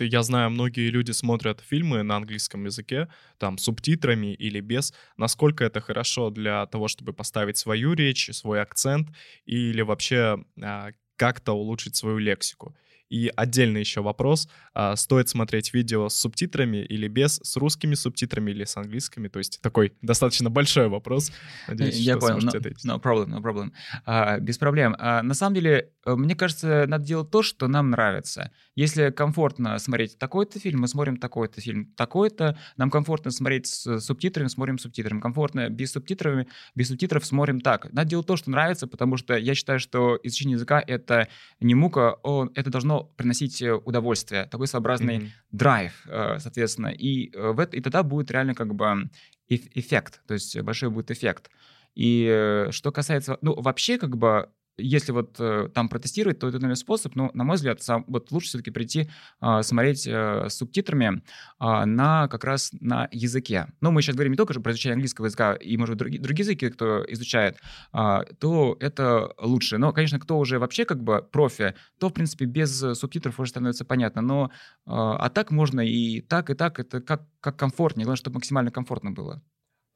я 0.05 0.23
знаю, 0.23 0.51
многие 0.51 0.91
люди 0.91 1.13
смотрят 1.13 1.61
фильмы 1.61 2.03
на 2.03 2.17
английском 2.17 2.65
языке, 2.65 3.09
там, 3.39 3.59
субтитрами 3.59 4.35
или 4.35 4.61
без. 4.61 4.93
Насколько 5.17 5.65
это 5.65 5.81
хорошо 5.81 6.31
для 6.31 6.67
того, 6.67 6.89
чтобы 6.89 7.13
поставить 7.13 7.57
свою 7.57 7.95
речь, 7.95 8.31
свой 8.33 8.61
акцент 8.61 9.09
или 9.47 9.83
вообще 9.83 10.45
а, 10.63 10.91
как-то 11.17 11.53
улучшить 11.53 11.97
свою 11.97 12.19
лексику? 12.19 12.77
И 13.09 13.31
отдельный 13.37 13.81
еще 13.81 14.03
вопрос, 14.03 14.49
а, 14.75 14.97
стоит 14.97 15.29
смотреть 15.29 15.73
видео 15.73 16.09
с 16.09 16.17
субтитрами 16.17 16.79
или 16.79 17.07
без, 17.09 17.41
с 17.43 17.57
русскими 17.57 17.95
субтитрами 17.95 18.51
или 18.51 18.65
с 18.65 18.77
английскими? 18.77 19.29
То 19.29 19.39
есть 19.39 19.61
такой 19.63 19.93
достаточно 20.03 20.51
большой 20.51 20.89
вопрос. 20.89 21.31
Надеюсь, 21.69 21.97
Я 21.97 22.17
понял, 22.17 22.39
no, 22.39 22.53
no 22.53 23.01
problem, 23.01 23.29
no 23.29 23.43
problem. 23.43 23.73
А, 24.05 24.39
без 24.41 24.59
проблем. 24.59 24.97
А, 24.99 25.23
на 25.23 25.35
самом 25.35 25.55
деле, 25.55 25.91
э, 26.05 26.15
мне 26.15 26.35
кажется, 26.35 26.87
надо 26.89 27.05
делать 27.05 27.31
то, 27.31 27.43
что 27.43 27.69
нам 27.69 27.91
нравится. 27.91 28.51
Если 28.75 29.11
комфортно 29.11 29.79
смотреть 29.79 30.19
такой-то 30.19 30.59
фильм, 30.59 30.81
мы 30.81 30.89
смотрим 30.89 31.17
такой-то 31.17 31.61
фильм, 31.61 31.93
такой-то. 31.97 32.59
Нам 32.77 32.91
комфортно 32.91 33.31
смотреть 33.31 33.67
с 33.67 34.01
субтитрами, 34.01 34.49
смотрим 34.49 34.79
субтитрами. 34.79 35.21
Комфортно 35.21 35.69
без 35.69 35.93
субтитров, 35.93 36.47
без 36.75 36.89
субтитров 36.89 37.25
смотрим 37.25 37.61
так. 37.61 37.93
Надо 37.93 38.11
делать 38.11 38.27
то, 38.27 38.37
что 38.37 38.51
нравится, 38.51 38.87
потому 38.87 39.17
что 39.17 39.37
я 39.37 39.55
считаю, 39.55 39.79
что 39.79 40.19
изучение 40.23 40.55
языка— 40.55 40.83
это 40.87 41.29
не 41.61 41.75
мука, 41.75 42.17
он, 42.23 42.51
это 42.55 42.71
должно 42.71 42.96
приносить 43.05 43.63
э, 43.63 43.75
удовольствие, 43.75 44.47
такой 44.47 44.67
своеобразный 44.67 45.19
mm-hmm. 45.19 45.31
драйв, 45.53 46.07
э, 46.07 46.39
соответственно. 46.39 46.89
И, 46.89 47.31
в 47.37 47.61
это, 47.61 47.77
и 47.77 47.81
тогда 47.81 48.03
будет 48.03 48.31
реально 48.31 48.55
как 48.55 48.75
бы 48.75 49.11
эффект, 49.49 50.21
то 50.27 50.35
есть 50.35 50.61
большой 50.61 50.91
будет 50.91 51.11
эффект. 51.11 51.51
И 51.95 52.29
э, 52.31 52.71
что 52.73 52.93
касается, 52.93 53.39
ну, 53.41 53.55
вообще, 53.61 53.99
как 53.99 54.17
бы, 54.17 54.51
если 54.79 55.13
вот 55.13 55.37
э, 55.39 55.69
там 55.75 55.89
протестировать, 55.89 56.39
то 56.39 56.49
это, 56.49 56.57
наверное, 56.59 56.77
способ, 56.77 57.15
но, 57.17 57.31
на 57.35 57.45
мой 57.45 57.57
взгляд, 57.57 57.83
сам, 57.83 58.05
вот 58.09 58.31
лучше 58.31 58.49
все-таки 58.49 58.71
прийти 58.71 59.09
э, 59.41 59.63
смотреть 59.63 60.07
э, 60.07 60.49
субтитрами 60.49 61.23
э, 61.61 61.85
на 61.85 62.29
как 62.29 62.45
раз 62.45 62.71
на 62.81 63.09
языке. 63.11 63.67
Но 63.81 63.91
мы 63.91 64.03
сейчас 64.03 64.17
говорим 64.17 64.33
не 64.33 64.37
только 64.37 64.53
же 64.55 64.61
про 64.61 64.73
изучение 64.73 64.95
английского 64.95 65.27
языка, 65.27 65.55
и, 65.55 65.77
может 65.77 65.95
быть, 65.95 65.99
другие, 65.99 66.23
другие 66.23 66.45
языки, 66.45 66.69
кто 66.69 67.05
изучает, 67.09 67.59
э, 67.93 68.19
то 68.39 68.77
это 68.81 69.33
лучше. 69.39 69.79
Но, 69.79 69.93
конечно, 69.93 70.19
кто 70.21 70.39
уже 70.39 70.59
вообще 70.59 70.85
как 70.85 71.03
бы 71.03 71.23
профи, 71.23 71.75
то, 71.99 72.09
в 72.09 72.13
принципе, 72.13 72.45
без 72.45 72.79
субтитров 72.79 73.41
уже 73.41 73.51
становится 73.51 73.85
понятно. 73.85 74.23
Но 74.23 74.47
э, 74.47 74.49
а 74.87 75.29
так 75.31 75.51
можно 75.51 75.81
и 75.81 76.21
так, 76.21 76.51
и 76.51 76.55
так, 76.55 76.79
это 76.79 77.01
как, 77.01 77.27
как 77.41 77.57
комфортнее. 77.57 78.05
Главное, 78.05 78.19
чтобы 78.19 78.35
максимально 78.35 78.71
комфортно 78.71 79.11
было. 79.11 79.43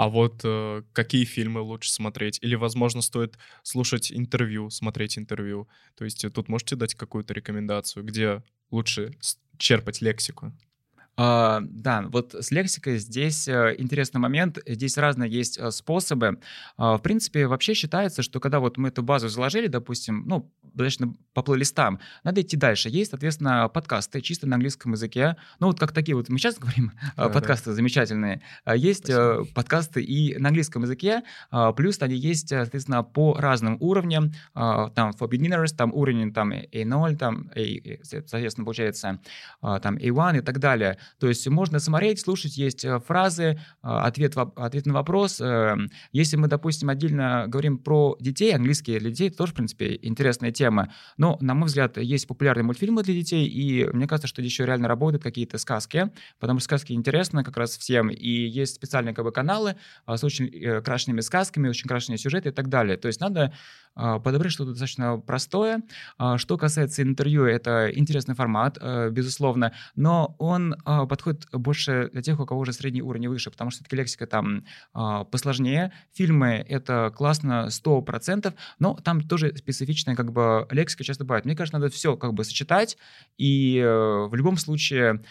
А 0.00 0.08
вот 0.08 0.40
э, 0.44 0.82
какие 0.94 1.24
фильмы 1.26 1.60
лучше 1.60 1.92
смотреть? 1.92 2.38
Или, 2.40 2.54
возможно, 2.54 3.02
стоит 3.02 3.36
слушать 3.62 4.10
интервью, 4.10 4.70
смотреть 4.70 5.18
интервью? 5.18 5.68
То 5.94 6.04
есть 6.06 6.24
э, 6.24 6.30
тут 6.30 6.48
можете 6.48 6.74
дать 6.76 6.94
какую-то 6.94 7.34
рекомендацию, 7.34 8.02
где 8.04 8.42
лучше 8.70 9.12
черпать 9.58 10.00
лексику? 10.00 10.54
А, 11.22 11.60
да, 11.62 12.06
вот 12.08 12.34
с 12.34 12.50
лексикой 12.50 12.96
здесь 12.96 13.46
э, 13.46 13.74
интересный 13.76 14.20
момент. 14.20 14.58
Здесь 14.66 14.96
разные 14.96 15.30
есть 15.30 15.58
э, 15.58 15.70
способы. 15.70 16.40
А, 16.78 16.96
в 16.96 17.02
принципе, 17.02 17.46
вообще 17.46 17.74
считается, 17.74 18.22
что 18.22 18.40
когда 18.40 18.58
вот 18.58 18.78
мы 18.78 18.88
эту 18.88 19.02
базу 19.02 19.28
заложили, 19.28 19.66
допустим, 19.66 20.24
ну, 20.26 20.50
достаточно 20.62 21.12
по 21.34 21.42
плейлистам, 21.42 22.00
надо 22.24 22.40
идти 22.40 22.56
дальше. 22.56 22.88
Есть, 22.88 23.10
соответственно, 23.10 23.68
подкасты 23.68 24.22
чисто 24.22 24.46
на 24.46 24.54
английском 24.54 24.92
языке. 24.92 25.36
Ну, 25.58 25.66
вот 25.66 25.78
как 25.78 25.92
такие 25.92 26.16
вот, 26.16 26.30
мы 26.30 26.38
сейчас 26.38 26.58
говорим, 26.58 26.92
да, 27.18 27.28
подкасты 27.28 27.68
да. 27.68 27.76
замечательные. 27.76 28.40
А 28.64 28.74
есть 28.74 29.04
Спасибо. 29.04 29.44
подкасты 29.54 30.02
и 30.02 30.38
на 30.38 30.48
английском 30.48 30.84
языке, 30.84 31.22
плюс 31.76 32.00
они 32.00 32.14
есть, 32.14 32.48
соответственно, 32.48 33.02
по 33.02 33.34
разным 33.34 33.76
уровням. 33.80 34.32
Там 34.54 35.10
for 35.10 35.28
beginners, 35.28 35.74
там 35.76 35.92
уровень 35.92 36.32
там 36.32 36.52
A0, 36.52 37.16
там, 37.16 37.50
A, 37.54 37.62
соответственно, 38.04 38.64
получается 38.64 39.20
там 39.60 39.96
A1 39.98 40.38
и 40.38 40.40
так 40.40 40.60
далее. 40.60 40.96
То 41.18 41.28
есть 41.28 41.46
можно 41.48 41.78
смотреть, 41.78 42.20
слушать, 42.20 42.56
есть 42.56 42.84
э, 42.84 43.00
фразы, 43.00 43.42
э, 43.44 43.56
ответ, 43.82 44.34
ответ 44.36 44.86
на 44.86 44.94
вопрос. 44.94 45.40
Э, 45.40 45.76
если 46.12 46.36
мы, 46.36 46.48
допустим, 46.48 46.90
отдельно 46.90 47.44
говорим 47.48 47.78
про 47.78 48.16
детей, 48.20 48.54
английские 48.54 49.00
для 49.00 49.10
детей, 49.10 49.28
это 49.28 49.38
тоже, 49.38 49.52
в 49.52 49.56
принципе, 49.56 49.98
интересная 50.02 50.50
тема. 50.50 50.92
Но, 51.16 51.38
на 51.40 51.54
мой 51.54 51.66
взгляд, 51.66 51.98
есть 51.98 52.26
популярные 52.26 52.64
мультфильмы 52.64 53.02
для 53.02 53.14
детей, 53.14 53.46
и 53.46 53.88
мне 53.92 54.06
кажется, 54.06 54.28
что 54.28 54.42
еще 54.42 54.66
реально 54.66 54.88
работают 54.88 55.22
какие-то 55.22 55.58
сказки, 55.58 56.10
потому 56.38 56.60
что 56.60 56.64
сказки 56.64 56.92
интересны 56.92 57.44
как 57.44 57.56
раз 57.56 57.76
всем, 57.76 58.08
и 58.08 58.28
есть 58.28 58.76
специальные 58.76 59.14
как 59.14 59.24
бы, 59.24 59.32
каналы 59.32 59.76
с 60.06 60.22
очень 60.24 60.82
крашенными 60.82 61.20
сказками, 61.20 61.68
очень 61.68 61.88
крашеные 61.88 62.18
сюжеты 62.18 62.50
и 62.50 62.52
так 62.52 62.68
далее. 62.68 62.96
То 62.96 63.08
есть 63.08 63.20
надо 63.20 63.52
а, 63.94 64.18
подобрать 64.18 64.52
что-то 64.52 64.70
достаточно 64.70 65.18
простое. 65.18 65.82
А, 66.16 66.38
что 66.38 66.56
касается 66.56 67.02
интервью, 67.02 67.44
это 67.44 67.90
интересный 67.92 68.34
формат, 68.34 68.78
э, 68.80 69.10
безусловно, 69.10 69.72
но 69.96 70.36
он 70.38 70.74
а, 70.90 71.06
подходит 71.06 71.46
больше 71.52 72.10
для 72.12 72.20
тех, 72.20 72.40
у 72.40 72.46
кого 72.46 72.60
уже 72.60 72.72
средний 72.72 73.00
уровень 73.00 73.28
выше, 73.28 73.52
потому 73.52 73.70
что 73.70 73.78
все-таки 73.78 73.94
лексика 73.94 74.26
там 74.26 74.64
посложнее. 75.30 75.92
Фильмы— 76.12 76.64
это 76.68 77.12
классно 77.14 77.68
100%, 77.70 78.52
но 78.80 78.94
там 78.96 79.20
тоже 79.20 79.56
специфичная 79.56 80.16
как 80.16 80.32
бы 80.32 80.66
лексика 80.70 81.04
часто 81.04 81.24
бывает. 81.24 81.44
Мне 81.44 81.54
кажется, 81.54 81.78
надо 81.78 81.92
все 81.92 82.16
как 82.16 82.34
бы 82.34 82.42
сочетать 82.42 82.96
и 83.38 83.78
э, 83.78 84.26
в 84.26 84.34
любом 84.34 84.56
случае 84.56 85.22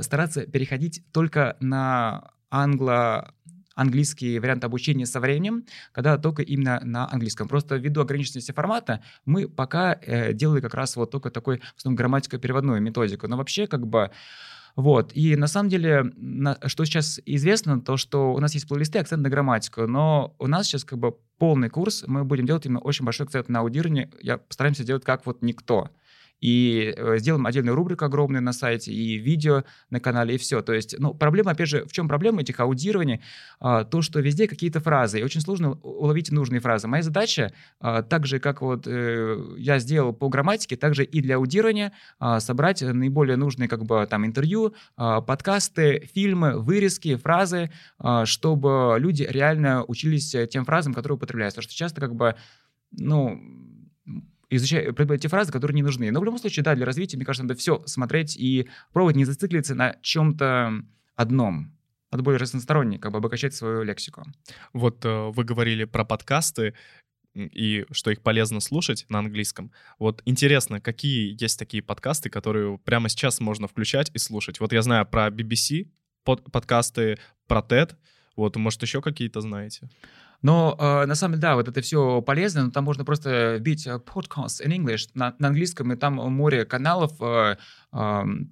стараться 0.00 0.46
переходить 0.46 1.02
только 1.12 1.56
на 1.60 2.32
англо 2.50 3.32
английский 3.76 4.38
вариант 4.40 4.64
обучения 4.64 5.06
со 5.06 5.20
временем, 5.20 5.64
когда 5.92 6.18
только 6.18 6.42
именно 6.42 6.80
на 6.82 7.08
английском. 7.12 7.46
Просто 7.46 7.76
ввиду 7.76 8.00
ограниченности 8.00 8.50
формата 8.50 9.02
мы 9.24 9.48
пока 9.48 9.96
э, 10.00 10.32
делали 10.32 10.60
как 10.60 10.74
раз 10.74 10.96
вот 10.96 11.10
только 11.10 11.30
такой, 11.30 11.58
в 11.58 11.76
основном, 11.76 11.96
грамматико-переводную 11.96 12.80
методику. 12.80 13.28
Но 13.28 13.36
вообще 13.36 13.66
как 13.66 13.86
бы 13.86 14.10
вот. 14.76 15.12
И 15.14 15.34
на 15.36 15.46
самом 15.46 15.70
деле, 15.70 16.12
на, 16.16 16.58
что 16.66 16.84
сейчас 16.84 17.18
известно, 17.24 17.80
то, 17.80 17.96
что 17.96 18.34
у 18.34 18.38
нас 18.40 18.52
есть 18.54 18.68
плейлисты, 18.68 18.98
акцент 18.98 19.22
на 19.22 19.30
грамматику, 19.30 19.86
но 19.86 20.34
у 20.38 20.46
нас 20.46 20.66
сейчас 20.66 20.84
как 20.84 20.98
бы 20.98 21.16
полный 21.38 21.70
курс, 21.70 22.04
мы 22.06 22.24
будем 22.24 22.46
делать 22.46 22.66
именно 22.66 22.80
очень 22.80 23.04
большой 23.04 23.24
акцент 23.24 23.48
на 23.48 23.60
аудирование. 23.60 24.10
Я 24.20 24.36
постараемся 24.36 24.84
делать 24.84 25.04
как 25.04 25.24
вот 25.24 25.42
никто 25.42 25.88
и 26.46 26.94
э, 26.96 27.18
сделаем 27.18 27.44
отдельную 27.44 27.74
рубрику 27.74 28.04
огромную 28.04 28.40
на 28.40 28.52
сайте, 28.52 28.92
и 28.92 29.18
видео 29.18 29.64
на 29.90 29.98
канале, 29.98 30.36
и 30.36 30.38
все. 30.38 30.62
То 30.62 30.74
есть, 30.74 30.94
ну, 30.96 31.12
проблема, 31.12 31.50
опять 31.50 31.68
же, 31.68 31.84
в 31.86 31.92
чем 31.92 32.06
проблема 32.06 32.42
этих 32.42 32.60
аудирований? 32.60 33.20
А, 33.58 33.82
то, 33.82 34.00
что 34.00 34.20
везде 34.20 34.46
какие-то 34.46 34.78
фразы, 34.78 35.18
и 35.18 35.24
очень 35.24 35.40
сложно 35.40 35.72
уловить 35.82 36.30
нужные 36.30 36.60
фразы. 36.60 36.86
Моя 36.86 37.02
задача, 37.02 37.52
а, 37.80 38.02
так 38.02 38.26
же, 38.26 38.38
как 38.38 38.62
вот 38.62 38.86
э, 38.86 39.54
я 39.58 39.80
сделал 39.80 40.12
по 40.12 40.28
грамматике, 40.28 40.76
также 40.76 41.02
и 41.02 41.20
для 41.20 41.34
аудирования 41.34 41.92
а, 42.20 42.38
собрать 42.38 42.80
наиболее 42.80 43.36
нужные, 43.36 43.68
как 43.68 43.84
бы, 43.84 44.06
там, 44.08 44.24
интервью, 44.24 44.72
подкасты, 44.96 46.08
фильмы, 46.14 46.60
вырезки, 46.60 47.16
фразы, 47.16 47.72
чтобы 48.24 48.96
люди 48.98 49.26
реально 49.28 49.84
учились 49.84 50.36
тем 50.50 50.64
фразам, 50.64 50.94
которые 50.94 51.16
употребляются. 51.16 51.56
Потому 51.56 51.70
что 51.70 51.76
часто, 51.76 52.00
как 52.00 52.14
бы, 52.14 52.36
ну, 52.92 53.65
изучать 54.50 54.86
эти 54.86 55.26
фразы, 55.26 55.52
которые 55.52 55.74
не 55.74 55.82
нужны. 55.82 56.10
Но 56.10 56.20
в 56.20 56.24
любом 56.24 56.38
случае, 56.38 56.62
да, 56.62 56.74
для 56.74 56.86
развития, 56.86 57.16
мне 57.16 57.26
кажется, 57.26 57.44
надо 57.44 57.58
все 57.58 57.82
смотреть 57.86 58.36
и 58.36 58.68
пробовать 58.92 59.16
не 59.16 59.24
зациклиться 59.24 59.74
на 59.74 59.96
чем-то 60.02 60.82
одном. 61.16 61.72
Надо 62.12 62.22
более 62.22 62.38
разносторонне, 62.38 62.98
как 62.98 63.12
бы 63.12 63.18
обогащать 63.18 63.54
свою 63.54 63.82
лексику. 63.82 64.24
Вот 64.72 65.04
э, 65.04 65.30
вы 65.30 65.44
говорили 65.44 65.84
про 65.84 66.04
подкасты 66.04 66.74
и 67.34 67.84
что 67.90 68.10
их 68.10 68.22
полезно 68.22 68.60
слушать 68.60 69.04
на 69.08 69.18
английском. 69.18 69.72
Вот 69.98 70.22
интересно, 70.24 70.80
какие 70.80 71.36
есть 71.40 71.58
такие 71.58 71.82
подкасты, 71.82 72.30
которые 72.30 72.78
прямо 72.78 73.08
сейчас 73.08 73.40
можно 73.40 73.68
включать 73.68 74.10
и 74.14 74.18
слушать? 74.18 74.60
Вот 74.60 74.72
я 74.72 74.82
знаю 74.82 75.06
про 75.06 75.28
BBC 75.28 75.88
под, 76.24 76.50
подкасты, 76.50 77.18
про 77.46 77.60
TED. 77.60 77.94
Вот, 78.36 78.56
может, 78.56 78.82
еще 78.82 79.02
какие-то 79.02 79.40
знаете? 79.40 79.88
Но 80.42 80.76
э, 80.78 81.06
на 81.06 81.14
самом 81.14 81.34
деле, 81.34 81.42
да, 81.42 81.54
вот 81.54 81.68
это 81.68 81.80
все 81.80 82.20
полезно, 82.22 82.64
но 82.64 82.70
там 82.70 82.84
можно 82.84 83.04
просто 83.04 83.58
бить 83.60 83.86
э, 83.86 83.98
podcast 83.98 84.64
in 84.64 84.76
English 84.76 85.10
на, 85.14 85.34
на 85.38 85.48
английском, 85.48 85.92
и 85.92 85.96
там 85.96 86.14
море 86.32 86.64
каналов, 86.64 87.12
э, 87.20 87.56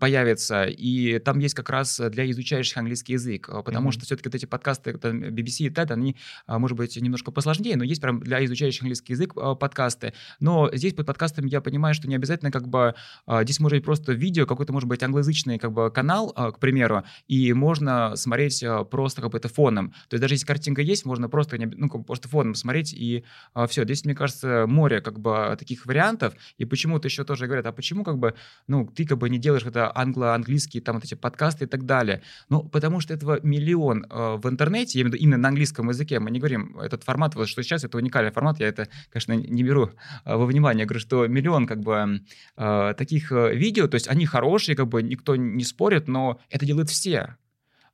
появится, 0.01 0.65
и 0.65 1.19
там 1.19 1.39
есть 1.39 1.55
как 1.55 1.69
раз 1.69 2.01
для 2.01 2.31
изучающих 2.31 2.77
английский 2.79 3.13
язык, 3.13 3.49
а, 3.51 3.63
потому 3.63 3.89
mm-hmm. 3.89 3.93
что 3.93 4.05
все-таки 4.07 4.29
вот 4.29 4.35
эти 4.35 4.47
подкасты 4.47 4.97
там, 4.97 5.23
BBC 5.23 5.67
и 5.67 5.69
TED, 5.69 5.93
они, 5.93 6.17
а, 6.47 6.59
может 6.59 6.79
быть, 6.79 6.97
немножко 6.97 7.31
посложнее, 7.31 7.77
но 7.77 7.85
есть 7.85 8.01
прям 8.01 8.21
для 8.21 8.43
изучающих 8.47 8.83
английский 8.83 9.13
язык 9.13 9.35
а, 9.37 9.55
подкасты. 9.55 10.15
Но 10.41 10.71
здесь 10.73 10.95
под 10.95 11.07
подкастами 11.07 11.51
я 11.51 11.61
понимаю, 11.61 11.95
что 11.95 12.09
не 12.09 12.15
обязательно 12.15 12.51
как 12.51 12.69
бы 12.69 12.95
здесь 13.43 13.61
может 13.61 13.79
быть 13.79 13.85
просто 13.85 14.13
видео, 14.13 14.47
какой-то 14.47 14.73
может 14.73 14.89
быть 14.89 15.03
англоязычный 15.03 15.59
как 15.59 15.73
бы 15.73 15.91
канал, 15.91 16.33
к 16.33 16.59
примеру, 16.59 17.05
и 17.29 17.53
можно 17.53 18.17
смотреть 18.17 18.65
просто 18.91 19.21
как 19.21 19.33
бы 19.33 19.39
это 19.39 19.49
фоном. 19.49 19.91
То 20.09 20.15
есть 20.15 20.23
даже 20.23 20.35
если 20.35 20.47
картинка 20.47 20.81
есть, 20.81 21.05
можно 21.05 21.29
просто, 21.29 21.59
ну, 21.59 21.89
просто 21.89 22.29
фоном 22.29 22.55
смотреть, 22.55 22.95
и 22.95 23.25
все. 23.69 23.85
Здесь, 23.85 24.05
мне 24.05 24.15
кажется, 24.15 24.67
море 24.67 25.01
как 25.01 25.21
бы 25.21 25.55
таких 25.59 25.87
вариантов, 25.87 26.35
и 26.57 26.65
почему-то 26.65 27.09
еще 27.09 27.25
тоже 27.25 27.47
говорят, 27.47 27.67
а 27.67 27.73
почему 27.73 28.05
как 28.05 28.19
бы, 28.19 28.35
ну, 28.67 28.87
ты 28.87 29.05
как 29.05 29.19
бы 29.19 29.29
не 29.35 29.41
делаешь 29.41 29.65
это 29.65 29.91
англо-английские 29.95 30.83
там 30.83 30.97
вот 30.97 31.05
эти 31.05 31.15
подкасты 31.15 31.65
и 31.65 31.69
так 31.69 31.85
далее. 31.85 32.23
Ну, 32.49 32.63
потому 32.63 33.01
что 33.01 33.15
этого 33.15 33.41
миллион 33.43 34.07
э, 34.09 34.37
в 34.37 34.49
интернете, 34.49 34.99
я 34.99 35.03
имею 35.03 35.13
в 35.13 35.15
виду 35.15 35.25
именно 35.25 35.39
на 35.39 35.49
английском 35.49 35.89
языке, 35.89 36.21
мы 36.21 36.31
не 36.31 36.39
говорим, 36.39 36.79
этот 36.79 37.05
формат, 37.05 37.35
вот 37.35 37.49
что 37.49 37.63
сейчас 37.63 37.85
это 37.85 37.99
уникальный 37.99 38.33
формат, 38.33 38.61
я 38.61 38.69
это, 38.69 38.89
конечно, 39.11 39.33
не 39.33 39.63
беру 39.63 39.91
э, 40.25 40.37
во 40.37 40.47
внимание, 40.47 40.83
я 40.83 40.87
говорю, 40.87 41.01
что 41.01 41.27
миллион 41.27 41.67
как 41.67 41.81
бы 41.81 42.21
э, 42.57 42.95
таких 42.97 43.33
э, 43.33 43.55
видео, 43.55 43.89
то 43.89 43.97
есть 43.97 44.09
они 44.09 44.27
хорошие, 44.27 44.77
как 44.77 44.89
бы 44.89 45.03
никто 45.03 45.37
не 45.37 45.65
спорит, 45.65 46.09
но 46.09 46.41
это 46.51 46.67
делают 46.67 46.91
все. 46.91 47.37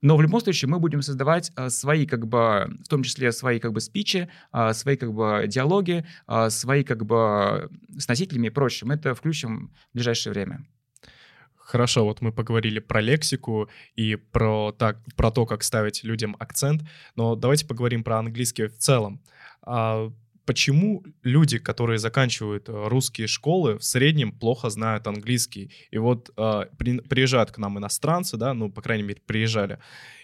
Но 0.02 0.16
в 0.16 0.22
любом 0.22 0.40
случае 0.40 0.68
мы 0.68 0.78
будем 0.78 1.02
создавать 1.02 1.52
а, 1.56 1.68
свои, 1.68 2.06
как 2.06 2.26
бы, 2.26 2.70
в 2.84 2.88
том 2.88 3.02
числе 3.02 3.32
свои, 3.32 3.58
как 3.58 3.72
бы, 3.72 3.80
спичи, 3.80 4.28
а, 4.50 4.72
свои, 4.72 4.96
как 4.96 5.12
бы, 5.12 5.44
диалоги, 5.46 6.06
а, 6.26 6.48
свои, 6.50 6.84
как 6.84 7.04
бы, 7.04 7.70
с 7.98 8.08
носителями 8.08 8.46
и 8.46 8.50
прочим. 8.50 8.90
Это 8.90 9.14
включим 9.14 9.70
в 9.90 9.94
ближайшее 9.94 10.32
время. 10.32 10.64
Хорошо, 11.70 12.04
вот 12.04 12.20
мы 12.20 12.32
поговорили 12.32 12.80
про 12.80 13.00
лексику 13.00 13.70
и 13.94 14.16
про, 14.16 14.72
так, 14.72 14.98
про 15.14 15.30
то, 15.30 15.46
как 15.46 15.62
ставить 15.62 16.02
людям 16.02 16.34
акцент, 16.40 16.82
но 17.14 17.36
давайте 17.36 17.64
поговорим 17.64 18.02
про 18.02 18.18
английский 18.18 18.66
в 18.66 18.76
целом. 18.76 19.22
А 19.62 20.10
почему 20.46 21.04
люди, 21.22 21.58
которые 21.58 22.00
заканчивают 22.00 22.68
э, 22.68 22.88
русские 22.88 23.28
школы, 23.28 23.78
в 23.78 23.84
среднем 23.84 24.32
плохо 24.32 24.68
знают 24.68 25.06
английский? 25.06 25.70
И 25.92 25.98
вот 25.98 26.30
а, 26.36 26.66
при, 26.76 26.98
приезжают 26.98 27.52
к 27.52 27.58
нам 27.58 27.78
иностранцы, 27.78 28.36
да, 28.36 28.52
ну, 28.52 28.68
по 28.68 28.82
крайней 28.82 29.04
мере, 29.04 29.22
приезжали, 29.24 29.78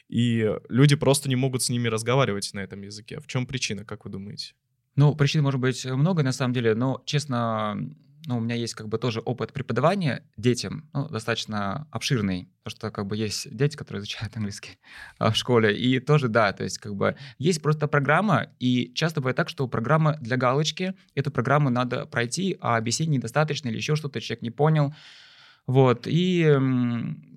и 0.08 0.52
люди 0.68 0.96
просто 0.96 1.28
не 1.28 1.36
могут 1.36 1.62
с 1.62 1.70
ними 1.70 1.86
разговаривать 1.86 2.50
на 2.54 2.60
этом 2.60 2.82
языке. 2.82 3.20
В 3.20 3.28
чем 3.28 3.46
причина, 3.46 3.84
как 3.84 4.04
вы 4.04 4.10
думаете? 4.10 4.54
Ну, 4.96 5.14
причин 5.14 5.44
может 5.44 5.60
быть 5.60 5.84
много 5.84 6.24
на 6.24 6.32
самом 6.32 6.54
деле, 6.54 6.74
но, 6.74 7.02
честно, 7.06 7.78
ну, 8.26 8.38
у 8.38 8.40
меня 8.40 8.56
есть 8.56 8.74
как 8.74 8.88
бы 8.88 8.98
тоже 8.98 9.20
опыт 9.20 9.52
преподавания 9.52 10.22
детям, 10.36 10.88
ну, 10.92 11.08
достаточно 11.08 11.86
обширный, 11.90 12.48
потому 12.62 12.76
что 12.76 12.90
как 12.90 13.06
бы 13.06 13.16
есть 13.16 13.56
дети, 13.56 13.76
которые 13.76 14.00
изучают 14.00 14.32
английский 14.36 14.78
а, 15.18 15.30
в 15.30 15.36
школе, 15.36 15.76
и 15.76 16.00
тоже, 16.00 16.28
да, 16.28 16.52
то 16.52 16.64
есть 16.64 16.78
как 16.78 16.94
бы 16.94 17.16
есть 17.38 17.62
просто 17.62 17.86
программа, 17.86 18.48
и 18.58 18.92
часто 18.94 19.20
бывает 19.20 19.36
так, 19.36 19.48
что 19.48 19.66
программа 19.68 20.16
для 20.20 20.36
галочки, 20.36 20.94
эту 21.14 21.30
программу 21.30 21.70
надо 21.70 22.04
пройти, 22.06 22.58
а 22.60 22.76
объяснений 22.76 23.16
недостаточно 23.16 23.68
или 23.68 23.76
еще 23.76 23.96
что-то 23.96 24.20
человек 24.20 24.42
не 24.42 24.50
понял, 24.50 24.92
вот, 25.66 26.06
и 26.06 26.58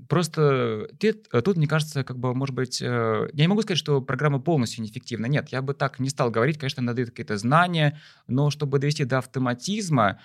просто 0.07 0.89
ты, 0.99 1.13
тут, 1.13 1.55
мне 1.55 1.67
кажется, 1.67 2.03
как 2.03 2.17
бы, 2.17 2.33
может 2.33 2.55
быть, 2.55 2.81
э, 2.81 3.29
я 3.31 3.43
не 3.43 3.47
могу 3.47 3.61
сказать, 3.61 3.77
что 3.77 4.01
программа 4.01 4.39
полностью 4.39 4.83
неэффективна. 4.83 5.27
Нет, 5.27 5.49
я 5.49 5.61
бы 5.61 5.73
так 5.73 5.99
не 5.99 6.09
стал 6.09 6.29
говорить. 6.29 6.57
Конечно, 6.57 6.83
надо 6.83 7.05
какие-то 7.05 7.37
знания, 7.37 7.99
но 8.27 8.49
чтобы 8.49 8.79
довести 8.79 9.05
до 9.05 9.19
автоматизма, 9.19 10.19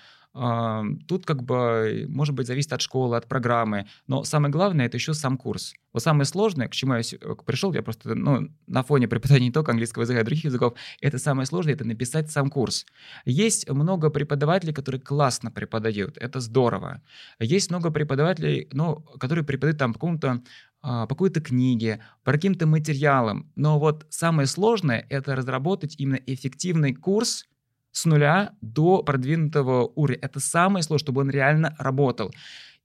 Тут 1.07 1.25
как 1.25 1.43
бы, 1.43 2.05
может 2.09 2.35
быть, 2.35 2.47
зависит 2.47 2.73
от 2.73 2.81
школы, 2.81 3.15
от 3.15 3.25
программы, 3.25 3.87
но 4.05 4.25
самое 4.25 4.51
главное— 4.51 4.85
это 4.87 4.97
еще 4.97 5.13
сам 5.13 5.37
курс. 5.37 5.73
Вот 5.93 6.03
самое 6.03 6.25
сложное, 6.25 6.67
к 6.67 6.73
чему 6.73 6.95
я 6.95 7.03
пришел, 7.45 7.71
я 7.71 7.81
просто 7.81 8.15
ну, 8.15 8.49
на 8.67 8.83
фоне 8.83 9.07
преподавания 9.07 9.45
не 9.45 9.53
только 9.53 9.71
английского 9.71 10.03
языка, 10.03 10.19
а 10.19 10.23
других 10.25 10.43
языков, 10.43 10.73
это 10.99 11.19
самое 11.19 11.45
сложное— 11.45 11.73
это 11.75 11.85
написать 11.85 12.29
сам 12.31 12.49
курс. 12.49 12.85
Есть 13.23 13.69
много 13.69 14.09
преподавателей, 14.09 14.73
которые 14.73 14.99
классно 14.99 15.51
преподают, 15.51 16.17
это 16.17 16.41
здорово. 16.41 17.01
Есть 17.39 17.69
много 17.69 17.89
преподавателей, 17.89 18.67
ну, 18.73 18.97
которые 19.19 19.45
преподают 19.45 19.77
там 19.77 19.93
по 19.93 19.99
какому-то 19.99 20.41
а, 20.81 21.07
по 21.07 21.15
какой-то 21.15 21.39
книге, 21.39 22.01
по 22.25 22.33
каким-то 22.33 22.67
материалам. 22.67 23.51
Но 23.55 23.79
вот 23.79 24.05
самое 24.09 24.47
сложное— 24.47 25.05
это 25.09 25.35
разработать 25.35 25.95
именно 25.97 26.19
эффективный 26.27 26.93
курс, 26.93 27.45
с 27.95 28.03
нуля 28.03 28.53
до 28.59 29.03
продвинутого 29.03 29.87
уровня. 29.95 30.19
Это 30.21 30.41
самое 30.41 30.83
сложное, 30.83 31.05
чтобы 31.05 31.21
он 31.21 31.29
реально 31.29 31.75
работал. 31.79 32.33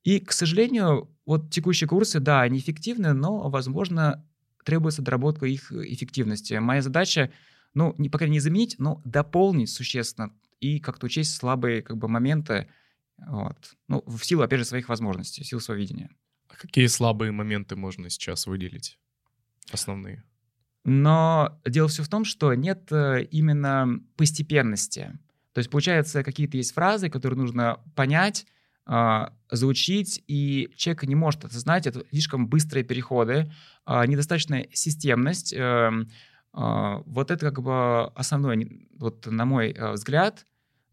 И, 0.05 0.21
к 0.21 0.31
сожалению, 0.31 1.11
вот 1.27 1.51
текущие 1.51 1.89
курсы, 1.89 2.21
да, 2.21 2.43
они 2.43 2.61
эффективны, 2.61 3.13
но, 3.13 3.51
возможно, 3.51 4.25
требуется 4.65 5.03
доработка 5.03 5.47
их 5.47 5.73
эффективности. 5.73 6.55
Моя 6.55 6.81
задача, 6.81 7.33
ну, 7.75 7.93
не, 7.99 8.09
пока 8.09 8.29
не 8.29 8.39
заменить, 8.39 8.77
но 8.79 9.03
дополнить 9.05 9.71
существенно 9.71 10.33
и 10.61 10.79
как-то 10.79 11.07
учесть 11.07 11.35
слабые 11.35 11.83
как 11.83 11.97
бы, 11.97 12.07
моменты, 12.07 12.69
вот. 13.19 13.75
ну, 13.89 14.05
в 14.07 14.25
силу, 14.25 14.43
опять 14.43 14.61
же, 14.61 14.65
своих 14.65 14.89
возможностей, 14.89 15.43
в 15.43 15.47
силу 15.47 15.61
своего 15.61 15.81
видения. 15.81 16.11
А 16.49 16.55
какие 16.55 16.87
слабые 16.87 17.33
моменты 17.33 17.75
можно 17.75 18.11
сейчас 18.11 18.47
выделить? 18.47 18.97
Основные. 19.73 20.23
Но 20.85 21.61
дело 21.67 21.89
все 21.89 22.03
в 22.03 22.09
том, 22.09 22.25
что 22.25 22.55
нет 22.55 22.91
э, 22.91 23.25
именно 23.31 24.01
постепенности. 24.17 25.19
То 25.53 25.59
есть, 25.59 25.71
получается, 25.71 26.23
какие-то 26.23 26.57
есть 26.57 26.73
фразы, 26.73 27.11
которые 27.11 27.39
нужно 27.39 27.81
понять, 27.95 28.47
а, 28.87 29.33
заучить, 29.51 30.23
и 30.27 30.69
человек 30.77 31.05
не 31.05 31.15
может 31.15 31.45
это 31.45 31.59
знать, 31.59 31.87
это 31.87 32.05
слишком 32.11 32.49
быстрые 32.49 32.83
переходы, 32.83 33.53
а, 33.85 34.07
недостаточная 34.07 34.69
системность. 34.73 35.53
Эм, 35.53 36.09
а, 36.53 37.03
вот 37.07 37.31
это 37.31 37.47
как 37.47 37.63
бы 37.63 38.07
основной, 38.17 38.89
вот 38.99 39.27
на 39.27 39.45
мой 39.45 39.71
э, 39.71 39.93
взгляд. 39.93 40.45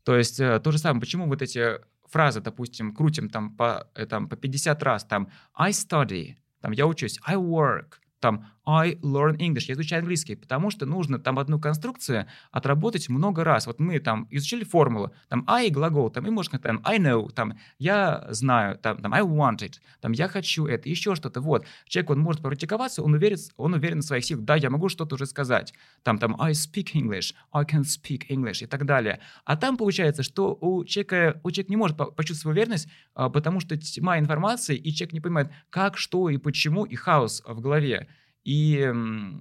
То 0.03 0.15
есть 0.15 0.39
э, 0.39 0.60
то 0.60 0.72
же 0.72 0.77
самое, 0.77 1.01
почему 1.01 1.27
вот 1.27 1.41
эти 1.41 1.79
фразы, 2.08 2.39
допустим, 2.39 2.94
крутим 2.94 3.29
там 3.29 3.56
по, 3.56 3.88
там, 4.10 4.29
по 4.29 4.36
50 4.36 4.84
раз, 4.84 5.03
там 5.03 5.32
I 5.56 5.72
study, 5.72 6.36
там 6.62 6.74
я 6.74 6.86
учусь, 6.86 7.20
I 7.25 7.36
work, 7.36 7.96
там 8.20 8.48
I 8.67 8.95
learn 9.01 9.38
English, 9.38 9.65
я 9.69 9.75
изучаю 9.75 10.01
английский, 10.01 10.36
потому 10.36 10.71
что 10.71 10.86
нужно 10.86 11.19
там 11.19 11.39
одну 11.39 11.57
конструкцию 11.57 12.27
отработать 12.51 13.07
много 13.07 13.45
раз. 13.45 13.65
Вот 13.65 13.79
мы 13.79 13.97
там 14.00 14.27
изучили 14.29 14.65
формулу, 14.65 15.13
там 15.29 15.45
I 15.47 15.69
глагол, 15.69 16.09
там 16.09 16.27
и 16.27 16.29
можно 16.29 16.59
там 16.59 16.81
I 16.83 17.00
know, 17.00 17.31
там 17.31 17.57
я 17.79 18.27
знаю, 18.29 18.77
там, 18.77 19.01
там 19.01 19.13
I 19.13 19.21
want 19.21 19.59
it, 19.59 19.75
там 20.01 20.12
я 20.12 20.27
хочу 20.27 20.65
это, 20.65 20.89
еще 20.89 21.15
что-то. 21.15 21.39
Вот. 21.39 21.65
Человек, 21.86 22.09
он 22.09 22.19
может 22.19 22.41
практиковаться, 22.41 23.01
он 23.01 23.13
уверен, 23.13 23.38
он 23.55 23.74
уверен 23.74 24.00
в 24.00 24.03
своих 24.03 24.25
силах, 24.25 24.43
да, 24.43 24.57
я 24.57 24.69
могу 24.69 24.89
что-то 24.89 25.15
уже 25.15 25.27
сказать. 25.27 25.74
Там, 26.03 26.17
там 26.17 26.36
I 26.41 26.51
speak 26.51 26.93
English, 26.93 27.33
I 27.53 27.63
can 27.63 27.83
speak 27.83 28.27
English 28.29 28.63
и 28.63 28.65
так 28.65 28.86
далее. 28.86 29.21
А 29.45 29.55
там 29.55 29.77
получается, 29.77 30.24
что 30.24 30.57
у 30.59 30.83
человека, 30.83 31.39
у 31.43 31.51
человека 31.51 31.71
не 31.71 31.77
может 31.77 31.95
почувствовать 31.95 32.58
уверенность, 32.58 32.89
а, 33.13 33.30
потому 33.30 33.62
что 33.62 33.77
тьма 33.77 34.19
информации, 34.19 34.75
и 34.75 34.93
человек 34.93 35.13
не 35.13 35.21
понимает, 35.21 35.51
как, 35.69 35.97
что 35.97 36.30
и 36.30 36.36
почему, 36.38 36.84
и 36.84 36.95
хаос 36.95 37.41
в 37.47 37.62
голове. 37.62 38.10
И 38.47 38.89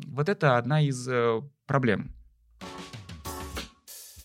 вот 0.08 0.28
это 0.28 0.56
одна 0.56 0.82
из 0.82 1.06
э, 1.08 1.40
проблем. 1.66 2.12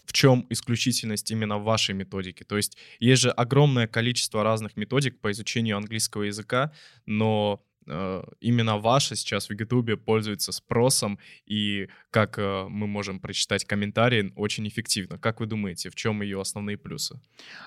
В 0.06 0.12
чем 0.12 0.48
исключительность 0.50 1.30
именно 1.30 1.60
вашей 1.60 1.94
методики? 1.94 2.44
То 2.44 2.58
есть 2.58 2.76
есть 3.00 3.22
же 3.22 3.30
огромное 3.30 3.86
количество 3.86 4.44
разных 4.44 4.78
методик 4.78 5.22
по 5.22 5.30
изучению 5.30 5.78
английского 5.78 6.24
языка, 6.24 6.72
но 7.06 7.64
именно 8.40 8.78
ваша 8.78 9.16
сейчас 9.16 9.50
в 9.50 9.54
Ютубе 9.54 9.98
пользуется 9.98 10.52
спросом, 10.52 11.20
и, 11.46 11.90
как 12.10 12.40
э, 12.40 12.68
мы 12.70 12.88
можем 12.88 13.20
прочитать 13.20 13.66
комментарии, 13.66 14.32
очень 14.36 14.68
эффективно. 14.68 15.18
Как 15.18 15.40
вы 15.40 15.46
думаете, 15.46 15.90
в 15.90 15.96
чем 15.96 16.22
ее 16.22 16.40
основные 16.40 16.78
плюсы? 16.78 17.20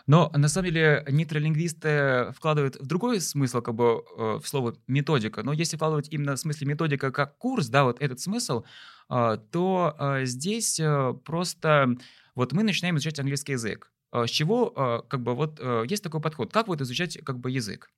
Но 0.06 0.30
на 0.34 0.48
самом 0.48 0.70
деле 0.70 1.04
нейтролингвисты 1.08 2.32
вкладывают 2.32 2.76
в 2.76 2.86
другой 2.86 3.20
смысл, 3.20 3.60
как 3.60 3.74
бы 3.74 3.84
э, 3.84 4.38
в 4.42 4.48
слово 4.48 4.74
методика. 4.86 5.42
Но 5.42 5.52
если 5.52 5.76
вкладывать 5.76 6.08
именно 6.10 6.34
в 6.34 6.38
смысле 6.38 6.66
методика 6.66 7.12
как 7.12 7.38
курс, 7.38 7.68
да, 7.68 7.84
вот 7.84 8.00
этот 8.00 8.20
смысл, 8.20 8.64
то 9.08 10.20
здесь 10.22 10.80
просто 11.24 11.88
вот 12.34 12.52
мы 12.52 12.62
начинаем 12.62 12.96
изучать 12.96 13.18
английский 13.18 13.52
язык. 13.52 13.92
С 14.12 14.30
чего, 14.30 15.04
как 15.08 15.22
бы, 15.22 15.34
вот 15.34 15.60
есть 15.90 16.02
такой 16.02 16.20
подход. 16.22 16.52
Как 16.52 16.68
вот 16.68 16.80
изучать, 16.80 17.18
как 17.22 17.38
бы, 17.38 17.50
язык? 17.50 17.90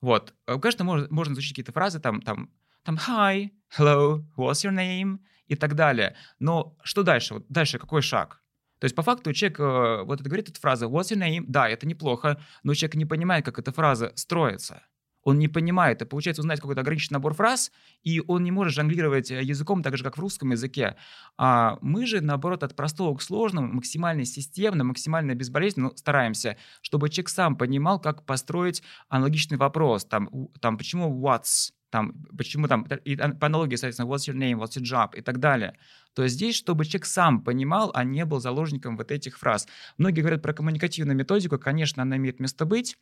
Вот. 0.00 0.34
Э, 0.46 0.58
конечно, 0.58 0.84
можно, 0.84 1.06
можно 1.10 1.32
изучить 1.32 1.52
какие-то 1.52 1.72
фразы, 1.72 2.00
там, 2.00 2.20
там, 2.22 2.50
там 2.84 2.96
hi, 2.96 3.50
hello, 3.78 4.24
what's 4.36 4.64
your 4.64 4.74
name 4.74 5.18
и 5.46 5.56
так 5.56 5.74
далее. 5.74 6.16
Но 6.38 6.76
что 6.82 7.02
дальше? 7.02 7.34
Вот 7.34 7.46
дальше 7.48 7.78
какой 7.78 8.02
шаг? 8.02 8.42
То 8.78 8.84
есть 8.84 8.94
по 8.94 9.02
факту 9.02 9.32
человек 9.32 9.60
э, 9.60 10.02
вот 10.04 10.20
это 10.20 10.28
говорит 10.28 10.48
эта 10.48 10.60
фраза 10.60 10.86
what's 10.86 11.10
your 11.10 11.18
name, 11.18 11.44
да, 11.48 11.68
это 11.68 11.86
неплохо, 11.86 12.40
но 12.62 12.74
человек 12.74 12.96
не 12.96 13.06
понимает, 13.06 13.44
как 13.44 13.58
эта 13.58 13.72
фраза 13.72 14.12
строится 14.16 14.82
он 15.26 15.40
не 15.40 15.48
понимает, 15.48 16.00
и 16.00 16.04
получается 16.04 16.40
узнать 16.40 16.60
какой-то 16.60 16.82
ограниченный 16.82 17.16
набор 17.16 17.34
фраз, 17.34 17.72
и 18.04 18.22
он 18.28 18.44
не 18.44 18.52
может 18.52 18.74
жонглировать 18.74 19.32
э, 19.32 19.42
языком 19.42 19.82
так 19.82 19.96
же, 19.96 20.04
как 20.04 20.16
в 20.16 20.20
русском 20.20 20.52
языке. 20.52 20.94
А 21.36 21.78
мы 21.80 22.06
же, 22.06 22.20
наоборот, 22.20 22.62
от 22.62 22.76
простого 22.76 23.16
к 23.16 23.22
сложному, 23.22 23.66
максимально 23.66 24.24
системно, 24.24 24.84
максимально 24.84 25.34
безболезненно 25.34 25.90
стараемся, 25.96 26.56
чтобы 26.80 27.10
человек 27.10 27.30
сам 27.30 27.56
понимал, 27.56 27.98
как 27.98 28.24
построить 28.24 28.84
аналогичный 29.08 29.56
вопрос. 29.56 30.04
Там, 30.04 30.30
там 30.60 30.78
почему 30.78 31.12
what's, 31.20 31.72
там, 31.90 32.14
почему 32.36 32.68
там, 32.68 32.84
и 33.04 33.16
по 33.16 33.46
аналогии, 33.46 33.76
соответственно, 33.76 34.08
what's 34.08 34.28
your 34.28 34.36
name, 34.36 34.60
what's 34.60 34.76
your 34.76 34.84
job 34.84 35.16
и 35.16 35.22
так 35.22 35.38
далее. 35.38 35.78
То 36.14 36.22
есть 36.22 36.34
здесь, 36.34 36.56
чтобы 36.56 36.84
человек 36.84 37.06
сам 37.06 37.42
понимал, 37.42 37.90
а 37.94 38.04
не 38.04 38.24
был 38.24 38.40
заложником 38.40 38.96
вот 38.96 39.10
этих 39.10 39.38
фраз. 39.38 39.68
Многие 39.98 40.20
говорят 40.20 40.42
про 40.42 40.52
коммуникативную 40.52 41.16
методику, 41.16 41.58
конечно, 41.58 42.02
она 42.02 42.16
имеет 42.16 42.40
место 42.40 42.64
быть, 42.64 42.96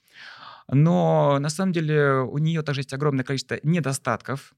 но 0.69 1.39
на 1.39 1.49
самом 1.49 1.73
деле 1.73 2.21
у 2.21 2.39
нее 2.39 2.63
также 2.63 2.81
есть 2.81 2.93
огромное 2.93 3.25
количество 3.25 3.59
недостатков, 3.63 4.55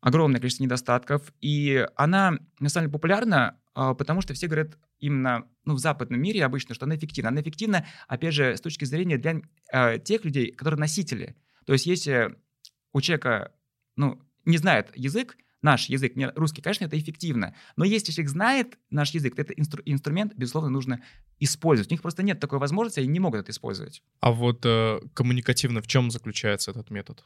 огромное 0.00 0.40
количество 0.40 0.64
недостатков, 0.64 1.32
и 1.40 1.86
она 1.96 2.38
на 2.60 2.68
самом 2.68 2.86
деле 2.86 2.92
популярна, 2.92 3.58
а, 3.74 3.94
потому 3.94 4.20
что 4.20 4.34
все 4.34 4.46
говорят 4.46 4.78
именно 4.98 5.46
ну, 5.64 5.74
в 5.74 5.78
западном 5.78 6.20
мире 6.20 6.44
обычно, 6.44 6.74
что 6.74 6.86
она 6.86 6.96
эффективна. 6.96 7.30
Она 7.30 7.40
эффективна, 7.40 7.86
опять 8.08 8.34
же, 8.34 8.56
с 8.56 8.60
точки 8.60 8.84
зрения 8.84 9.18
для 9.18 9.40
э, 9.72 9.98
тех 9.98 10.24
людей, 10.24 10.52
которые 10.52 10.80
носители. 10.80 11.36
То 11.66 11.72
есть 11.72 11.86
если 11.86 12.36
у 12.96 13.00
человека 13.02 13.52
ну, 13.96 14.18
не 14.46 14.56
знает 14.56 14.90
язык, 14.96 15.36
наш 15.60 15.90
язык, 15.90 16.16
не 16.16 16.30
русский, 16.34 16.62
конечно, 16.62 16.86
это 16.86 16.98
эффективно. 16.98 17.54
Но 17.76 17.84
если 17.84 18.10
человек 18.10 18.30
знает 18.30 18.78
наш 18.88 19.10
язык, 19.10 19.34
то 19.34 19.42
этот 19.42 19.58
инстру- 19.58 19.82
инструмент, 19.84 20.32
безусловно, 20.34 20.70
нужно 20.70 21.02
использовать. 21.38 21.90
У 21.90 21.94
них 21.94 22.00
просто 22.00 22.22
нет 22.22 22.40
такой 22.40 22.58
возможности, 22.58 23.00
они 23.00 23.08
не 23.08 23.20
могут 23.20 23.40
это 23.40 23.50
использовать. 23.50 24.02
А 24.20 24.32
вот 24.32 24.64
э, 24.64 25.00
коммуникативно 25.12 25.82
в 25.82 25.86
чем 25.86 26.10
заключается 26.10 26.70
этот 26.70 26.90
метод? 26.90 27.22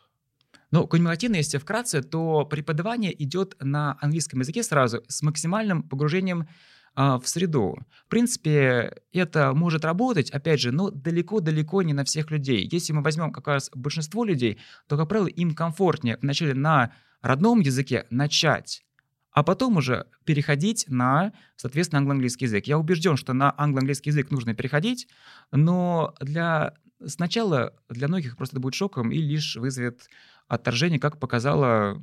Ну, 0.72 0.88
коммуникативно, 0.88 1.37
если 1.37 1.59
вкратце, 1.59 2.02
то 2.02 2.44
преподавание 2.46 3.12
идет 3.22 3.54
на 3.61 3.96
английском 4.00 4.40
языке 4.40 4.64
сразу 4.64 5.04
с 5.06 5.22
максимальным 5.22 5.85
погружением 5.85 6.48
а, 6.94 7.18
в 7.18 7.29
среду. 7.29 7.79
В 8.07 8.09
принципе, 8.09 9.03
это 9.12 9.53
может 9.55 9.85
работать, 9.85 10.31
опять 10.31 10.61
же, 10.61 10.72
но 10.72 10.90
далеко-далеко 10.90 11.83
не 11.83 11.92
на 11.92 12.05
всех 12.05 12.31
людей. 12.31 12.68
Если 12.70 12.92
мы 12.92 13.03
возьмем 13.03 13.33
как 13.33 13.46
раз 13.46 13.70
большинство 13.74 14.24
людей, 14.24 14.59
то, 14.88 14.96
как 14.96 15.09
правило, 15.09 15.29
им 15.29 15.55
комфортнее 15.55 16.18
вначале 16.20 16.55
на 16.55 16.92
родном 17.22 17.61
языке 17.61 18.07
начать, 18.11 18.85
а 19.33 19.42
потом 19.42 19.76
уже 19.76 20.07
переходить 20.24 20.87
на, 20.88 21.33
соответственно, 21.57 22.00
англо-английский 22.00 22.46
язык. 22.46 22.66
Я 22.66 22.79
убежден, 22.79 23.16
что 23.16 23.33
на 23.33 23.55
англо-английский 23.57 24.11
язык 24.11 24.31
нужно 24.31 24.55
переходить, 24.55 25.07
но 25.53 26.14
для 26.20 26.74
сначала 27.07 27.74
для 27.88 28.09
многих 28.09 28.37
просто 28.37 28.57
это 28.57 28.61
будет 28.61 28.74
шоком 28.74 29.12
и 29.12 29.18
лишь 29.18 29.57
вызовет 29.57 30.09
отторжение, 30.48 30.98
как 30.98 31.18
показала 31.18 32.03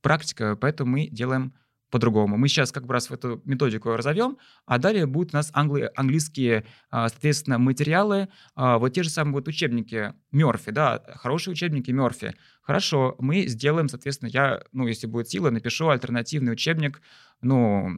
практика, 0.00 0.56
поэтому 0.56 0.92
мы 0.92 1.06
делаем 1.06 1.54
по-другому. 1.92 2.38
Мы 2.38 2.48
сейчас 2.48 2.72
как 2.72 2.86
бы 2.86 2.94
раз 2.94 3.10
в 3.10 3.12
эту 3.12 3.42
методику 3.44 3.90
разовьем, 3.94 4.38
а 4.64 4.78
далее 4.78 5.04
будут 5.06 5.34
у 5.34 5.36
нас 5.36 5.52
англи- 5.54 5.90
английские, 5.94 6.64
а, 6.90 7.08
соответственно, 7.10 7.58
материалы, 7.58 8.28
а, 8.56 8.78
вот 8.78 8.94
те 8.94 9.02
же 9.02 9.10
самые 9.10 9.34
вот 9.34 9.46
учебники 9.46 10.14
Мерфи, 10.32 10.72
да, 10.72 11.02
хорошие 11.16 11.52
учебники 11.52 11.90
Мерфи. 11.90 12.34
Хорошо, 12.62 13.14
мы 13.18 13.46
сделаем, 13.46 13.88
соответственно, 13.88 14.30
я, 14.30 14.62
ну, 14.72 14.86
если 14.86 15.06
будет 15.06 15.28
сила, 15.28 15.50
напишу 15.50 15.90
альтернативный 15.90 16.52
учебник, 16.52 17.02
ну, 17.42 17.90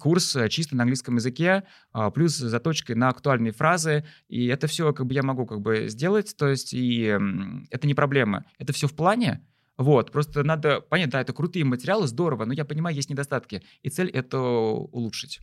курс 0.00 0.34
чисто 0.48 0.74
на 0.74 0.84
английском 0.84 1.16
языке, 1.16 1.64
а, 1.92 2.10
плюс 2.10 2.32
заточкой 2.32 2.96
на 2.96 3.10
актуальные 3.10 3.52
фразы, 3.52 4.06
и 4.28 4.46
это 4.46 4.66
все 4.66 4.94
как 4.94 5.06
бы 5.06 5.12
я 5.12 5.22
могу 5.22 5.44
как 5.44 5.60
бы 5.60 5.88
сделать, 5.88 6.34
то 6.38 6.48
есть 6.48 6.72
и 6.72 7.18
это 7.70 7.86
не 7.86 7.94
проблема. 7.94 8.46
Это 8.58 8.72
все 8.72 8.88
в 8.88 8.94
плане, 8.94 9.44
вот, 9.78 10.12
просто 10.12 10.42
надо 10.42 10.80
понять, 10.80 11.10
да, 11.10 11.20
это 11.20 11.32
крутые 11.32 11.64
материалы, 11.64 12.06
здорово, 12.06 12.44
но 12.44 12.52
я 12.52 12.64
понимаю, 12.64 12.94
есть 12.96 13.10
недостатки, 13.10 13.62
и 13.82 13.90
цель 13.90 14.10
это 14.10 14.38
улучшить. 14.38 15.40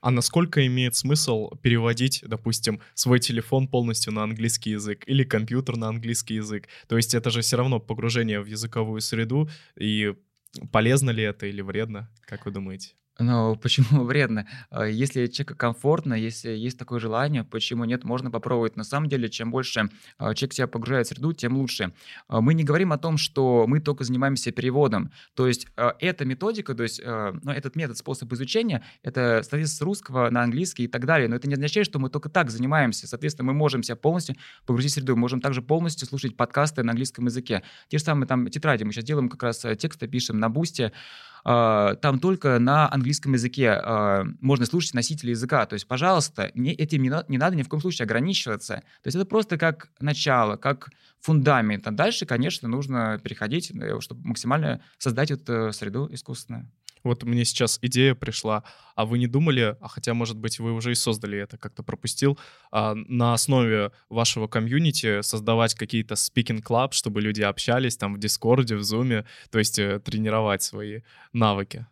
А 0.00 0.10
насколько 0.10 0.66
имеет 0.66 0.96
смысл 0.96 1.50
переводить, 1.62 2.24
допустим, 2.26 2.80
свой 2.94 3.20
телефон 3.20 3.68
полностью 3.68 4.12
на 4.14 4.22
английский 4.22 4.70
язык 4.70 5.04
или 5.06 5.24
компьютер 5.24 5.76
на 5.76 5.88
английский 5.88 6.36
язык? 6.36 6.68
То 6.88 6.96
есть 6.96 7.14
это 7.14 7.30
же 7.30 7.42
все 7.42 7.56
равно 7.56 7.80
погружение 7.80 8.40
в 8.40 8.46
языковую 8.46 9.02
среду, 9.02 9.50
и 9.78 10.14
полезно 10.72 11.10
ли 11.10 11.22
это 11.22 11.46
или 11.46 11.60
вредно, 11.60 12.10
как 12.22 12.46
вы 12.46 12.50
думаете? 12.50 12.94
Но 13.20 13.54
почему 13.62 14.04
вредно? 14.04 14.46
А, 14.70 14.84
если 14.84 15.26
человеку 15.26 15.56
комфортно, 15.56 16.14
если 16.14 16.50
есть 16.50 16.78
такое 16.78 16.98
желание, 16.98 17.44
почему 17.44 17.84
нет, 17.84 18.04
можно 18.04 18.30
попробовать. 18.30 18.76
На 18.76 18.84
самом 18.84 19.08
деле, 19.08 19.28
чем 19.28 19.50
больше 19.50 19.90
а, 20.18 20.34
человек 20.34 20.54
себя 20.54 20.66
погружает 20.66 21.06
в 21.06 21.10
среду, 21.10 21.32
тем 21.32 21.56
лучше. 21.56 21.92
А, 22.28 22.40
мы 22.40 22.54
не 22.54 22.64
говорим 22.64 22.92
о 22.92 22.98
том, 22.98 23.18
что 23.18 23.66
мы 23.66 23.80
только 23.80 24.04
занимаемся 24.04 24.50
переводом. 24.50 25.10
То 25.34 25.46
есть 25.46 25.66
эта 25.76 26.24
методика, 26.24 26.74
то 26.74 26.82
есть 26.82 27.00
ну, 27.04 27.50
этот 27.50 27.76
метод, 27.76 27.96
способ 27.96 28.32
изучения, 28.32 28.82
это, 29.02 29.40
соответственно, 29.42 29.66
с 29.66 29.80
русского 29.80 30.30
на 30.30 30.42
английский 30.42 30.84
и 30.84 30.88
так 30.88 31.04
далее. 31.04 31.28
Но 31.28 31.36
это 31.36 31.48
не 31.48 31.54
означает, 31.54 31.86
что 31.86 31.98
мы 31.98 32.08
только 32.10 32.28
так 32.28 32.50
занимаемся. 32.50 33.06
Соответственно, 33.06 33.52
мы 33.52 33.54
можем 33.54 33.82
себя 33.82 33.96
полностью 33.96 34.36
погрузить 34.66 34.92
в 34.92 34.94
среду. 34.94 35.14
Мы 35.14 35.20
можем 35.20 35.40
также 35.40 35.62
полностью 35.62 36.08
слушать 36.08 36.36
подкасты 36.36 36.82
на 36.82 36.92
английском 36.92 37.26
языке. 37.26 37.62
Те 37.88 37.98
же 37.98 38.04
самые 38.04 38.26
там 38.26 38.48
тетради. 38.48 38.84
Мы 38.84 38.92
сейчас 38.92 39.04
делаем 39.04 39.28
как 39.28 39.42
раз 39.42 39.64
тексты, 39.78 40.08
пишем 40.08 40.38
на 40.38 40.48
бусте. 40.48 40.92
А, 41.44 41.94
там 41.96 42.18
только 42.18 42.58
на 42.58 42.92
английском 42.92 43.32
языке 43.32 43.70
а, 43.70 44.24
можно 44.40 44.66
слушать 44.66 44.94
носители 44.94 45.30
языка. 45.30 45.66
То 45.66 45.74
есть, 45.74 45.86
пожалуйста, 45.86 46.50
не, 46.54 46.72
этим 46.72 47.02
не, 47.02 47.12
не 47.28 47.38
надо 47.38 47.56
ни 47.56 47.62
в 47.62 47.68
коем 47.68 47.80
случае 47.80 48.04
ограничиваться. 48.04 48.76
То 49.02 49.06
есть 49.06 49.16
это 49.16 49.24
просто 49.24 49.58
как 49.58 49.88
начало, 50.00 50.56
как 50.56 50.90
фундамент. 51.20 51.86
А 51.86 51.90
дальше, 51.90 52.26
конечно, 52.26 52.68
нужно 52.68 53.20
переходить, 53.22 53.70
э, 53.70 54.00
чтобы 54.00 54.26
максимально 54.26 54.80
создать 54.98 55.30
эту 55.30 55.72
среду 55.72 56.08
искусственную. 56.10 56.70
Вот 57.02 57.22
мне 57.22 57.44
сейчас 57.44 57.78
идея 57.82 58.14
пришла, 58.14 58.64
а 58.94 59.04
вы 59.04 59.18
не 59.18 59.26
думали, 59.26 59.76
а 59.80 59.88
хотя, 59.88 60.14
может 60.14 60.36
быть, 60.36 60.58
вы 60.58 60.72
уже 60.72 60.92
и 60.92 60.94
создали 60.94 61.38
это, 61.38 61.56
как-то 61.58 61.82
пропустил, 61.82 62.38
а, 62.70 62.94
на 62.94 63.34
основе 63.34 63.92
вашего 64.08 64.46
комьюнити 64.46 65.22
создавать 65.22 65.74
какие-то 65.74 66.14
speaking 66.14 66.62
club, 66.62 66.92
чтобы 66.92 67.20
люди 67.20 67.42
общались 67.42 67.96
там 67.96 68.14
в 68.14 68.18
Дискорде, 68.18 68.76
в 68.76 68.82
Зуме, 68.82 69.24
то 69.50 69.58
есть 69.58 69.78
э, 69.78 70.00
тренировать 70.00 70.62
свои 70.62 71.00
навыки? 71.32 71.86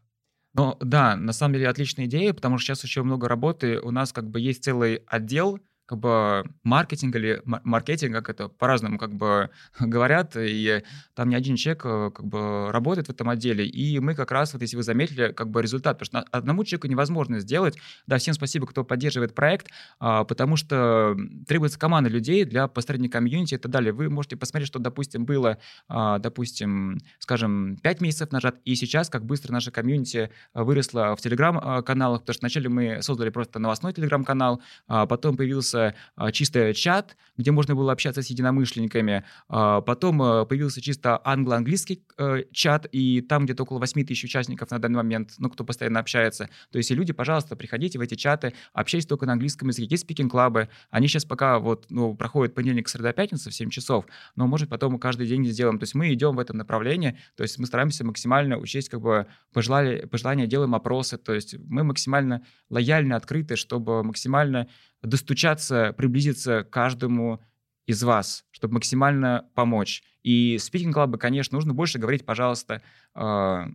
Ну 0.55 0.77
да, 0.81 1.15
на 1.17 1.33
самом 1.33 1.55
деле 1.55 1.69
отличная 1.69 2.07
идея, 2.07 2.33
потому 2.33 2.59
что 2.59 2.69
сейчас 2.69 2.85
еще 2.85 3.03
много 3.03 3.29
работы. 3.29 3.81
У 3.81 3.91
нас 3.91 4.13
как 4.13 4.29
бы 4.29 4.41
есть 4.41 4.65
целый 4.65 5.03
отдел, 5.07 5.61
как 5.89 5.99
бы 6.01 6.45
маркетинг 6.65 7.17
или 7.17 7.41
маркетинг, 7.45 8.13
как 8.15 8.29
это 8.29 8.49
по-разному 8.49 8.99
как 8.99 9.15
бы 9.15 9.49
говорят, 9.81 10.37
и 10.37 10.83
там 11.15 11.31
не 11.31 11.35
один 11.35 11.57
человек 11.57 11.83
э, 11.87 12.11
как 12.15 12.27
бы 12.27 12.71
работает 12.71 13.07
в 13.07 13.11
этом 13.11 13.31
отделе, 13.31 13.67
и 13.67 13.99
мы 13.99 14.15
как 14.15 14.31
раз, 14.31 14.53
вот 14.53 14.61
если 14.61 14.77
вы 14.77 14.83
заметили, 14.83 15.33
как 15.33 15.49
бы 15.49 15.63
результат, 15.63 15.99
потому 15.99 16.25
что 16.25 16.31
одному 16.31 16.63
человеку 16.65 16.89
невозможно 16.89 17.41
сделать, 17.41 17.79
да, 18.07 18.19
всем 18.19 18.35
спасибо, 18.35 18.67
кто 18.67 18.85
поддерживает 18.85 19.35
проект, 19.35 19.69
а, 19.99 20.25
потому 20.25 20.57
что 20.57 21.17
требуется 21.47 21.79
команда 21.79 22.11
людей 22.11 22.45
для 22.45 22.69
построения 22.69 23.09
комьюнити 23.09 23.55
и 23.55 23.59
так 23.59 23.73
далее. 23.73 23.95
Вы 23.95 24.11
можете 24.11 24.37
посмотреть, 24.37 24.69
что, 24.69 24.79
допустим, 24.79 25.25
было, 25.25 25.57
а, 25.89 26.19
допустим, 26.19 26.99
скажем, 27.19 27.79
5 27.79 28.01
месяцев 28.03 28.31
назад, 28.31 28.57
и 28.67 28.75
сейчас, 28.75 29.09
как 29.09 29.25
быстро 29.25 29.53
наша 29.55 29.71
комьюнити 29.71 30.31
выросла 30.53 31.17
в 31.17 31.23
телеграм-каналах, 31.23 32.21
потому 32.21 32.35
что 32.35 32.43
вначале 32.43 32.69
мы 32.69 33.01
создали 33.01 33.31
просто 33.31 33.59
новостной 33.59 33.95
телеграм-канал, 33.95 34.61
а 34.87 35.07
потом 35.07 35.39
появился 35.39 35.78
появился 35.79 35.95
а, 36.17 36.33
чисто 36.33 36.75
чат, 36.75 37.17
где 37.37 37.51
можно 37.51 37.75
было 37.75 37.93
общаться 37.93 38.23
с 38.23 38.27
единомышленниками. 38.27 39.25
А, 39.49 39.81
потом 39.81 40.23
а, 40.23 40.45
появился 40.45 40.81
чисто 40.81 41.21
англо-английский 41.25 42.05
э, 42.19 42.45
чат, 42.53 42.87
и 42.91 43.21
там 43.21 43.45
где-то 43.45 43.63
около 43.63 43.79
8 43.79 44.05
тысяч 44.05 44.25
участников 44.25 44.71
на 44.71 44.79
данный 44.79 44.97
момент, 44.97 45.35
ну, 45.39 45.49
кто 45.51 45.65
постоянно 45.65 46.01
общается. 46.01 46.49
То 46.71 46.79
есть, 46.79 46.91
люди, 46.91 47.13
пожалуйста, 47.13 47.57
приходите 47.57 47.99
в 47.99 48.03
эти 48.03 48.15
чаты, 48.15 48.55
общайтесь 48.73 49.07
только 49.07 49.27
на 49.27 49.33
английском 49.33 49.69
языке. 49.69 49.89
Есть 49.91 50.03
спикинг-клабы, 50.05 50.69
они 50.91 51.09
сейчас 51.09 51.25
пока 51.25 51.59
вот, 51.59 51.87
ну, 51.91 52.15
проходят 52.15 52.55
понедельник, 52.55 52.89
среда, 52.89 53.13
пятница 53.13 53.51
в 53.51 53.55
7 53.55 53.71
часов, 53.71 54.07
но, 54.37 54.47
может, 54.47 54.69
потом 54.69 54.99
каждый 54.99 55.27
день 55.27 55.45
сделаем. 55.47 55.79
То 55.79 55.85
есть, 55.85 55.95
мы 55.95 56.13
идем 56.13 56.37
в 56.37 56.41
этом 56.41 56.57
направлении, 56.57 57.19
то 57.37 57.43
есть, 57.43 57.59
мы 57.59 57.67
стараемся 57.67 58.05
максимально 58.05 58.59
учесть, 58.59 58.89
как 58.89 59.01
бы, 59.01 59.27
пожелания, 59.53 60.07
пожелания 60.07 60.47
делаем 60.47 60.75
опросы, 60.75 61.19
то 61.19 61.33
есть, 61.33 61.57
мы 61.59 61.85
максимально 61.85 62.43
лояльны, 62.71 63.15
открыты, 63.15 63.57
чтобы 63.57 64.03
максимально 64.03 64.69
достучаться, 65.03 65.95
приблизиться 65.97 66.65
к 66.65 66.71
каждому 66.71 67.43
из 67.87 68.03
вас, 68.03 68.45
чтобы 68.51 68.75
максимально 68.75 69.49
помочь. 69.55 70.03
И 70.23 70.59
спикинг 70.59 70.95
клабы, 70.95 71.19
конечно, 71.19 71.57
нужно 71.57 71.73
больше 71.73 71.99
говорить, 71.99 72.27
пожалуйста. 72.27 72.83
А, 73.15 73.67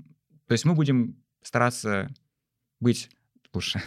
то 0.47 0.51
есть 0.51 0.65
мы 0.65 0.75
будем 0.75 1.17
стараться 1.41 2.13
быть 2.79 3.09
лучше. 3.53 3.81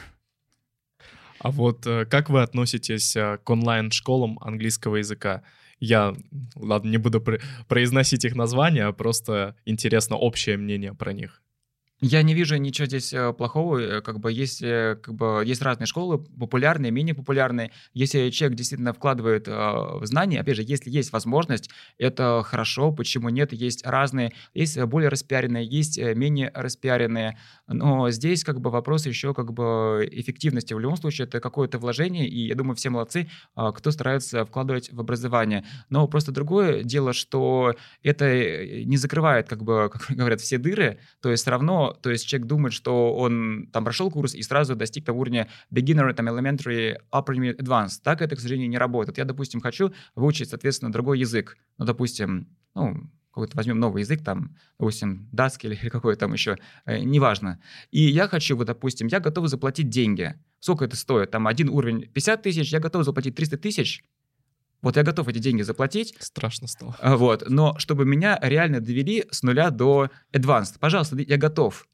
А 1.38 1.50
вот 1.50 1.86
э, 1.86 2.06
как 2.06 2.30
вы 2.30 2.42
относитесь 2.42 3.14
э, 3.14 3.38
к 3.44 3.48
онлайн-школам 3.50 4.38
английского 4.40 4.96
языка? 4.96 5.42
Я, 5.78 6.14
ладно, 6.54 6.88
не 6.88 6.96
буду 6.96 7.22
произносить 7.68 8.24
их 8.24 8.34
названия, 8.34 8.90
просто 8.92 9.54
интересно 9.66 10.16
общее 10.16 10.56
мнение 10.56 10.94
про 10.94 11.12
них. 11.12 11.42
Я 12.00 12.22
не 12.22 12.34
вижу 12.34 12.56
ничего 12.56 12.86
здесь 12.86 13.14
э, 13.14 13.32
плохого. 13.32 13.78
Э, 13.78 14.00
как 14.02 14.20
бы 14.20 14.30
есть, 14.30 14.62
э, 14.62 14.98
как 15.02 15.14
бы 15.14 15.42
есть 15.46 15.62
разные 15.62 15.86
школы, 15.86 16.18
популярные, 16.18 16.92
менее 16.92 17.14
популярные. 17.14 17.70
Если 17.94 18.28
человек 18.28 18.58
действительно 18.58 18.92
вкладывает 18.92 19.48
в 19.48 20.00
знания, 20.02 20.40
опять 20.40 20.56
же, 20.56 20.62
если 20.62 20.90
есть 20.90 21.10
возможность, 21.12 21.70
это 21.96 22.42
хорошо. 22.44 22.92
Почему 22.92 23.30
нет? 23.30 23.54
Есть 23.54 23.86
разные, 23.86 24.32
есть 24.52 24.78
более 24.82 25.08
распиаренные, 25.08 25.64
есть 25.64 25.98
менее 25.98 26.50
распиаренные. 26.54 27.38
Но 27.68 28.10
здесь 28.10 28.44
как 28.44 28.60
бы 28.60 28.70
вопрос 28.70 29.06
еще 29.06 29.34
как 29.34 29.52
бы 29.52 30.08
эффективности. 30.10 30.74
В 30.74 30.78
любом 30.78 30.96
случае 30.96 31.26
это 31.26 31.40
какое-то 31.40 31.78
вложение, 31.78 32.28
и 32.28 32.46
я 32.46 32.54
думаю, 32.54 32.76
все 32.76 32.90
молодцы, 32.90 33.28
кто 33.54 33.90
старается 33.90 34.44
вкладывать 34.44 34.92
в 34.92 35.00
образование. 35.00 35.64
Но 35.90 36.06
просто 36.06 36.32
другое 36.32 36.82
дело, 36.84 37.12
что 37.12 37.74
это 38.02 38.84
не 38.84 38.96
закрывает, 38.96 39.48
как 39.48 39.62
бы, 39.62 39.90
как 39.92 40.16
говорят, 40.16 40.40
все 40.40 40.58
дыры. 40.58 40.98
То 41.20 41.30
есть 41.30 41.42
все 41.42 41.50
равно 41.50 41.96
то 42.02 42.10
есть 42.10 42.26
человек 42.26 42.46
думает, 42.46 42.72
что 42.72 43.14
он 43.16 43.68
там 43.72 43.84
прошел 43.84 44.10
курс 44.10 44.34
и 44.34 44.42
сразу 44.42 44.76
достиг 44.76 45.04
того 45.04 45.20
уровня 45.20 45.48
beginner, 45.72 46.12
там, 46.12 46.28
elementary, 46.28 46.96
upper, 47.12 47.56
advanced. 47.56 48.00
Так 48.02 48.22
это, 48.22 48.36
к 48.36 48.40
сожалению, 48.40 48.68
не 48.68 48.78
работает. 48.78 49.18
Я, 49.18 49.24
допустим, 49.24 49.60
хочу 49.60 49.92
выучить, 50.14 50.50
соответственно, 50.50 50.92
другой 50.92 51.18
язык. 51.18 51.56
Ну, 51.78 51.84
допустим, 51.84 52.48
ну, 52.74 53.10
какой-то 53.36 53.56
возьмем 53.56 53.78
новый 53.78 54.00
язык, 54.00 54.24
там, 54.24 54.56
допустим, 54.78 55.28
датский 55.30 55.70
или 55.70 55.88
какой 55.90 56.16
там 56.16 56.32
еще, 56.32 56.56
э, 56.86 57.00
неважно. 57.00 57.60
И 57.90 58.00
я 58.00 58.28
хочу, 58.28 58.56
вот, 58.56 58.66
допустим, 58.66 59.08
я 59.08 59.20
готов 59.20 59.48
заплатить 59.48 59.90
деньги. 59.90 60.34
Сколько 60.58 60.86
это 60.86 60.96
стоит? 60.96 61.30
Там 61.30 61.46
один 61.46 61.68
уровень 61.68 62.08
50 62.08 62.42
тысяч, 62.42 62.72
я 62.72 62.80
готов 62.80 63.04
заплатить 63.04 63.34
300 63.34 63.58
тысяч, 63.58 64.02
вот 64.80 64.96
я 64.96 65.02
готов 65.02 65.28
эти 65.28 65.38
деньги 65.38 65.62
заплатить. 65.62 66.14
Страшно 66.18 66.66
стало. 66.66 66.96
А, 67.00 67.16
вот, 67.16 67.44
но 67.48 67.78
чтобы 67.78 68.06
меня 68.06 68.38
реально 68.40 68.80
довели 68.80 69.24
с 69.30 69.42
нуля 69.42 69.70
до 69.70 70.10
advanced. 70.32 70.78
Пожалуйста, 70.80 71.16
я 71.16 71.36
готов. 71.36 71.86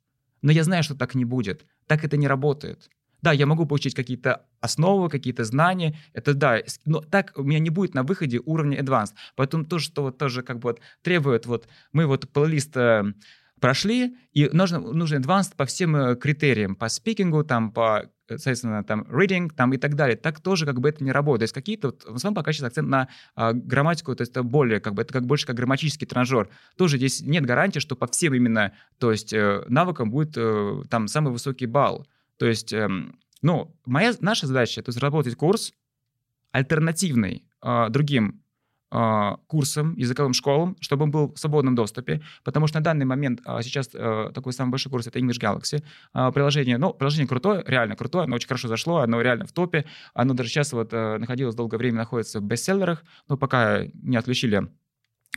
Но 0.42 0.52
я 0.52 0.62
знаю, 0.62 0.82
что 0.82 0.94
так 0.94 1.14
не 1.14 1.24
будет. 1.24 1.64
Так 1.86 2.04
это 2.04 2.16
не 2.16 2.28
работает. 2.28 2.88
Да, 3.22 3.32
я 3.32 3.46
могу 3.46 3.66
получить 3.66 3.94
какие-то 3.94 4.44
основы, 4.60 5.08
какие-то 5.08 5.44
знания, 5.44 5.96
это 6.12 6.34
да, 6.34 6.58
но 6.84 7.00
так 7.00 7.32
у 7.36 7.42
меня 7.42 7.60
не 7.60 7.70
будет 7.70 7.94
на 7.94 8.02
выходе 8.02 8.40
уровня 8.44 8.80
advanced. 8.80 9.14
Поэтому 9.36 9.64
то, 9.64 9.78
что 9.78 10.02
вот 10.02 10.18
тоже 10.18 10.42
как 10.42 10.58
бы 10.58 10.70
вот 10.70 10.80
требует, 11.02 11.46
вот 11.46 11.68
мы 11.92 12.06
вот 12.06 12.28
плейлист 12.28 12.76
прошли, 13.62 14.16
и 14.32 14.50
нужно, 14.52 14.80
нужен 14.80 15.22
advanced 15.22 15.54
по 15.56 15.64
всем 15.64 15.94
э, 15.94 16.16
критериям, 16.16 16.74
по 16.74 16.88
спикингу, 16.88 17.44
там, 17.44 17.70
по, 17.70 18.10
соответственно, 18.26 18.82
там, 18.82 19.02
reading, 19.02 19.50
там, 19.56 19.72
и 19.72 19.76
так 19.76 19.94
далее. 19.94 20.16
Так 20.16 20.40
тоже 20.40 20.66
как 20.66 20.80
бы 20.80 20.88
это 20.88 21.04
не 21.04 21.12
работает. 21.12 21.38
То 21.38 21.44
есть 21.44 21.54
какие-то, 21.54 21.88
вот, 21.88 22.04
в 22.04 22.16
основном 22.16 22.34
пока 22.34 22.52
сейчас 22.52 22.66
акцент 22.66 22.88
на 22.88 23.08
а, 23.36 23.52
грамматику, 23.52 24.16
то 24.16 24.22
есть 24.22 24.32
это 24.32 24.42
более, 24.42 24.80
как 24.80 24.94
бы, 24.94 25.02
это 25.02 25.12
как 25.12 25.26
больше 25.26 25.46
как 25.46 25.54
грамматический 25.54 26.08
тренажер. 26.08 26.48
Тоже 26.76 26.96
здесь 26.96 27.20
нет 27.20 27.46
гарантии, 27.46 27.78
что 27.78 27.94
по 27.94 28.08
всем 28.08 28.34
именно, 28.34 28.72
то 28.98 29.12
есть 29.12 29.32
э, 29.32 29.62
навыкам 29.68 30.10
будет 30.10 30.32
э, 30.36 30.82
там 30.90 31.06
самый 31.06 31.32
высокий 31.32 31.66
балл. 31.66 32.08
То 32.42 32.48
есть, 32.48 32.72
э, 32.72 32.88
ну, 33.40 33.72
моя, 33.86 34.14
наша 34.18 34.48
задача— 34.48 34.80
это 34.82 34.90
разработать 34.90 35.36
курс 35.36 35.72
альтернативный 36.50 37.44
э, 37.62 37.86
другим 37.88 38.42
а, 38.90 39.36
курсам, 39.46 39.94
языковым 39.94 40.32
школам, 40.32 40.76
чтобы 40.80 41.04
он 41.04 41.12
был 41.12 41.32
в 41.32 41.38
свободном 41.38 41.76
доступе, 41.76 42.20
потому 42.42 42.66
что 42.66 42.78
на 42.78 42.84
данный 42.84 43.04
момент 43.04 43.42
а, 43.44 43.62
сейчас 43.62 43.90
а, 43.94 44.32
такой 44.32 44.52
самый 44.52 44.72
большой 44.72 44.90
курс— 44.90 45.06
это 45.06 45.20
English 45.20 45.38
Galaxy. 45.40 45.84
Приложение, 46.32 46.78
ну, 46.78 46.92
приложение 46.92 47.28
крутое, 47.28 47.62
реально 47.64 47.94
крутое, 47.94 48.24
оно 48.24 48.34
очень 48.34 48.48
хорошо 48.48 48.66
зашло, 48.66 48.98
оно 48.98 49.20
реально 49.20 49.46
в 49.46 49.52
топе, 49.52 49.84
оно 50.12 50.34
даже 50.34 50.48
сейчас 50.48 50.72
вот 50.72 50.90
находилось 50.90 51.54
долгое 51.54 51.78
время, 51.78 51.98
находится 51.98 52.40
в 52.40 52.42
бестселлерах, 52.42 53.04
но 53.28 53.36
пока 53.36 53.84
не 53.94 54.16
отключили 54.16 54.66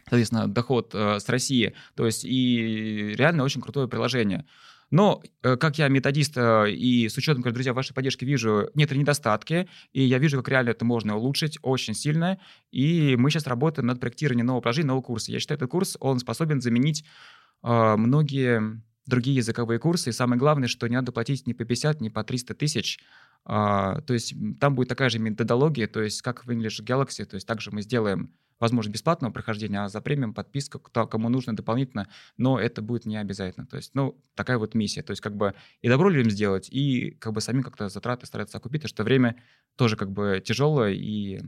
соответственно, 0.10 0.48
доход 0.48 0.96
с 0.96 1.30
России. 1.30 1.76
То 1.94 2.08
есть 2.08 2.26
и 2.26 3.14
реально 3.16 3.44
очень 3.44 3.62
крутое 3.62 3.88
приложение. 3.88 4.46
Но, 4.92 5.22
э, 5.42 5.58
как 5.58 5.78
я 5.78 5.88
методист 5.88 6.38
э, 6.38 6.72
и 6.72 7.10
с 7.10 7.18
учетом, 7.18 7.42
друзья, 7.42 7.74
вашей 7.74 7.94
поддержки 7.94 8.24
вижу 8.24 8.70
некоторые 8.76 9.02
недостатки, 9.02 9.68
и 9.92 10.04
я 10.04 10.20
вижу, 10.20 10.38
как 10.38 10.50
реально 10.50 10.70
это 10.70 10.86
можно 10.86 11.18
улучшить 11.18 11.58
очень 11.62 11.94
сильно, 11.94 12.40
и 12.72 13.16
мы 13.18 13.30
сейчас 13.30 13.48
работаем 13.48 13.88
над 13.88 14.00
проектированием 14.00 14.46
нового 14.46 14.62
приложения, 14.62 14.88
нового 14.88 15.04
курса. 15.04 15.32
Я 15.32 15.40
считаю, 15.40 15.58
этот 15.58 15.70
курс, 15.70 15.98
он 16.00 16.20
способен 16.20 16.62
заменить 16.62 17.04
э, 17.64 17.96
многие 17.98 18.82
другие 19.06 19.38
языковые 19.38 19.80
курсы, 19.80 20.10
и 20.10 20.14
самое 20.14 20.40
главное, 20.40 20.68
что 20.68 20.88
не 20.88 20.96
надо 20.96 21.12
платить 21.12 21.48
ни 21.48 21.54
по 21.54 21.66
50, 21.66 22.02
ни 22.02 22.10
по 22.10 22.24
300 22.24 22.56
тысяч, 22.56 23.00
а, 23.46 24.02
то 24.02 24.14
есть 24.14 24.34
там 24.60 24.74
будет 24.74 24.90
такая 24.90 25.10
же 25.10 25.20
методология, 25.20 25.88
то 25.88 26.02
есть 26.02 26.22
как 26.22 26.46
в 26.46 26.50
English 26.50 26.84
Galaxy, 26.84 27.26
то 27.26 27.36
есть 27.36 27.48
также 27.48 27.70
мы 27.72 27.84
сделаем 27.84 28.34
возможность 28.60 28.94
бесплатного 28.94 29.32
прохождения, 29.32 29.84
а 29.84 29.90
за 29.90 30.02
премиум 30.02 30.34
подписка, 30.34 30.80
кто, 30.80 31.08
кому 31.08 31.30
нужно 31.30 31.56
дополнительно, 31.56 32.08
но 32.38 32.60
это 32.60 32.82
будет 32.82 33.06
не 33.06 33.18
обязательно. 33.18 33.66
То 33.68 33.78
есть, 33.78 33.96
ну, 33.96 34.20
такая 34.36 34.58
вот 34.58 34.76
миссия. 34.76 35.04
То 35.04 35.12
есть, 35.12 35.22
как 35.22 35.36
бы 35.36 35.54
и 35.82 35.90
добро 35.90 36.10
людям 36.10 36.30
сделать, 36.32 36.70
и 36.70 37.12
как 37.12 37.34
бы 37.34 37.42
самим 37.42 37.64
как-то 37.64 37.90
затраты 37.90 38.26
стараться 38.26 38.58
окупить, 38.58 38.82
потому 38.82 38.90
что 38.96 39.04
время 39.04 39.42
тоже 39.76 39.98
как 39.98 40.12
бы 40.12 40.42
тяжелое, 40.46 40.94
и 40.94 41.42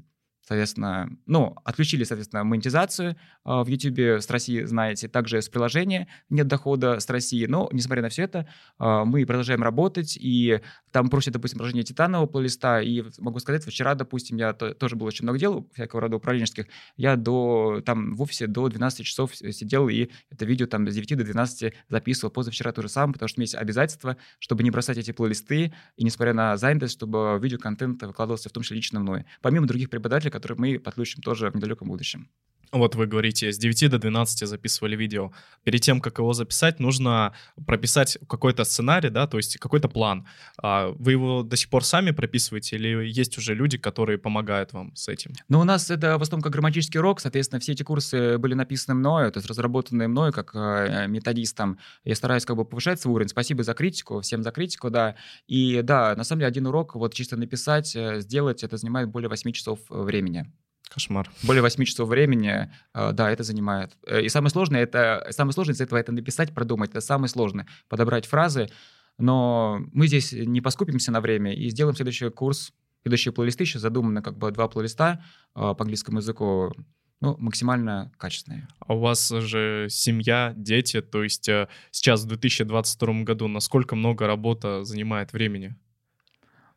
Соответственно, 0.47 1.09
ну, 1.25 1.57
отключили, 1.65 2.05
соответственно, 2.05 2.45
монетизацию 2.45 3.11
э, 3.11 3.15
в 3.43 3.67
YouTube 3.67 4.21
с 4.21 4.29
России, 4.29 4.63
знаете, 4.63 5.09
также 5.09 5.41
с 5.41 5.49
приложения 5.49 6.07
нет 6.29 6.47
дохода 6.47 7.01
с 7.01 7.09
России, 7.09 7.45
но, 7.47 7.67
несмотря 7.73 8.01
на 8.01 8.07
все 8.07 8.23
это, 8.23 8.47
э, 8.79 9.03
мы 9.03 9.25
продолжаем 9.25 9.61
работать, 9.61 10.17
и 10.17 10.61
там 10.91 11.09
просят, 11.09 11.33
допустим, 11.33 11.57
приложение 11.57 11.83
титанового 11.83 12.27
плейлиста, 12.27 12.79
и 12.79 13.03
могу 13.17 13.39
сказать, 13.39 13.65
вчера, 13.65 13.93
допустим, 13.93 14.37
я 14.37 14.53
то, 14.53 14.73
тоже 14.73 14.95
было 14.95 15.07
очень 15.07 15.25
много 15.25 15.37
дел, 15.37 15.69
всякого 15.73 16.03
рода 16.03 16.15
управленческих, 16.15 16.67
я 16.95 17.17
до, 17.17 17.81
там, 17.85 18.15
в 18.15 18.21
офисе 18.21 18.47
до 18.47 18.69
12 18.69 19.05
часов 19.05 19.35
сидел, 19.35 19.89
и 19.89 20.07
это 20.29 20.45
видео 20.45 20.65
там 20.65 20.89
с 20.89 20.95
9 20.95 21.17
до 21.17 21.25
12 21.25 21.73
записывал, 21.89 22.31
позавчера 22.31 22.71
то 22.71 22.81
же 22.81 22.87
самое, 22.87 23.11
потому 23.11 23.27
что 23.27 23.37
у 23.37 23.41
меня 23.41 23.47
есть 23.47 23.55
обязательства, 23.55 24.15
чтобы 24.39 24.63
не 24.63 24.71
бросать 24.71 24.97
эти 24.97 25.11
плейлисты, 25.11 25.73
и 25.97 26.03
несмотря 26.05 26.33
на 26.33 26.55
занятость, 26.55 26.93
чтобы 26.93 27.37
видеоконтент 27.41 28.01
выкладывался 28.03 28.47
в 28.47 28.53
том 28.53 28.63
числе 28.63 28.77
лично 28.77 29.01
мной. 29.01 29.25
Помимо 29.41 29.67
других 29.67 29.89
преподавателей, 29.89 30.36
который 30.37 30.57
мы 30.57 30.79
подключим 30.79 31.21
тоже 31.21 31.49
в 31.49 31.55
недалеком 31.55 31.87
будущем. 31.87 32.29
Вот 32.71 32.95
вы 32.95 33.07
говорите, 33.07 33.51
с 33.51 33.57
9 33.57 33.89
до 33.89 33.97
12 33.97 34.47
записывали 34.47 34.95
видео. 34.95 35.31
Перед 35.63 35.81
тем, 35.81 36.01
как 36.01 36.19
его 36.19 36.33
записать, 36.33 36.79
нужно 36.79 37.33
прописать 37.65 38.17
какой-то 38.27 38.63
сценарий, 38.63 39.09
да, 39.09 39.27
то 39.27 39.37
есть 39.37 39.57
какой-то 39.57 39.87
план. 39.87 40.27
А 40.61 40.89
вы 40.99 41.13
его 41.13 41.43
до 41.43 41.55
сих 41.55 41.69
пор 41.69 41.83
сами 41.83 42.11
прописываете 42.11 42.75
или 42.75 43.07
есть 43.07 43.37
уже 43.37 43.53
люди, 43.53 43.77
которые 43.77 44.17
помогают 44.17 44.73
вам 44.73 44.95
с 44.95 45.07
этим? 45.07 45.33
Ну, 45.49 45.59
у 45.59 45.63
нас 45.63 45.89
это 45.89 46.17
в 46.17 46.21
основном 46.21 46.43
как 46.43 46.53
грамматический 46.53 46.99
урок, 46.99 47.21
соответственно, 47.21 47.59
все 47.59 47.71
эти 47.71 47.83
курсы 47.83 48.37
были 48.37 48.53
написаны 48.53 48.95
мною, 48.95 49.31
то 49.31 49.37
есть 49.37 49.49
разработанные 49.49 50.07
мной 50.07 50.31
как 50.31 50.51
э, 50.53 51.07
методистом. 51.07 51.79
Я 52.03 52.15
стараюсь 52.15 52.45
как 52.45 52.57
бы 52.57 52.65
повышать 52.65 52.99
свой 52.99 53.15
уровень. 53.15 53.29
Спасибо 53.29 53.63
за 53.63 53.73
критику, 53.73 54.21
всем 54.21 54.43
за 54.43 54.51
критику, 54.51 54.89
да. 54.89 55.15
И 55.47 55.81
да, 55.81 56.15
на 56.15 56.23
самом 56.23 56.39
деле 56.39 56.47
один 56.47 56.67
урок, 56.67 56.95
вот 56.95 57.13
чисто 57.13 57.37
написать, 57.37 57.95
э, 57.95 58.19
сделать, 58.21 58.63
это 58.63 58.77
занимает 58.77 59.09
более 59.09 59.29
8 59.29 59.51
часов 59.51 59.79
э, 59.89 60.01
времени. 60.01 60.51
Кошмар. 60.89 61.29
Более 61.43 61.61
8 61.61 61.83
часов 61.85 62.09
времени, 62.09 62.71
э, 62.93 63.11
да, 63.13 63.31
это 63.31 63.43
занимает. 63.43 63.97
Э, 64.05 64.21
и 64.21 64.29
самое 64.29 64.49
сложное, 64.49 64.81
это, 64.81 65.27
самое 65.31 65.53
сложное 65.53 65.75
из 65.75 65.81
этого 65.81 65.99
это 65.99 66.11
написать, 66.11 66.53
продумать. 66.53 66.91
Это 66.91 67.01
самое 67.01 67.29
сложное. 67.29 67.67
Подобрать 67.89 68.25
фразы. 68.25 68.69
Но 69.17 69.79
мы 69.93 70.07
здесь 70.07 70.31
не 70.31 70.61
поскупимся 70.61 71.11
на 71.11 71.21
время 71.21 71.53
и 71.53 71.69
сделаем 71.69 71.95
следующий 71.95 72.29
курс, 72.29 72.73
следующие 73.01 73.31
плейлисты. 73.31 73.63
Еще 73.63 73.79
задуманы 73.79 74.21
как 74.21 74.37
бы 74.37 74.51
два 74.51 74.67
плейлиста 74.67 75.23
э, 75.55 75.59
по 75.59 75.77
английскому 75.79 76.19
языку 76.19 76.73
ну, 77.19 77.35
максимально 77.39 78.11
качественные. 78.17 78.67
А 78.79 78.93
у 78.93 78.99
вас 78.99 79.29
же 79.29 79.87
семья, 79.89 80.53
дети, 80.55 81.01
то 81.01 81.23
есть 81.23 81.49
сейчас 81.89 82.23
в 82.23 82.27
2022 82.27 83.23
году 83.23 83.47
насколько 83.47 83.95
много 83.95 84.27
работа 84.27 84.83
занимает 84.83 85.33
времени? 85.33 85.75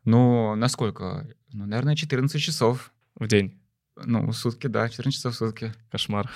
Ну, 0.03 0.55
насколько? 0.55 1.27
Ну, 1.53 1.65
наверное, 1.65 1.95
14 1.95 2.41
часов. 2.41 2.91
В 3.15 3.27
день? 3.27 3.60
Ну, 4.05 4.31
сутки, 4.33 4.67
да, 4.67 4.89
14 4.89 5.13
часов 5.13 5.33
в 5.33 5.37
сутки. 5.37 5.73
Кошмар. 5.91 6.29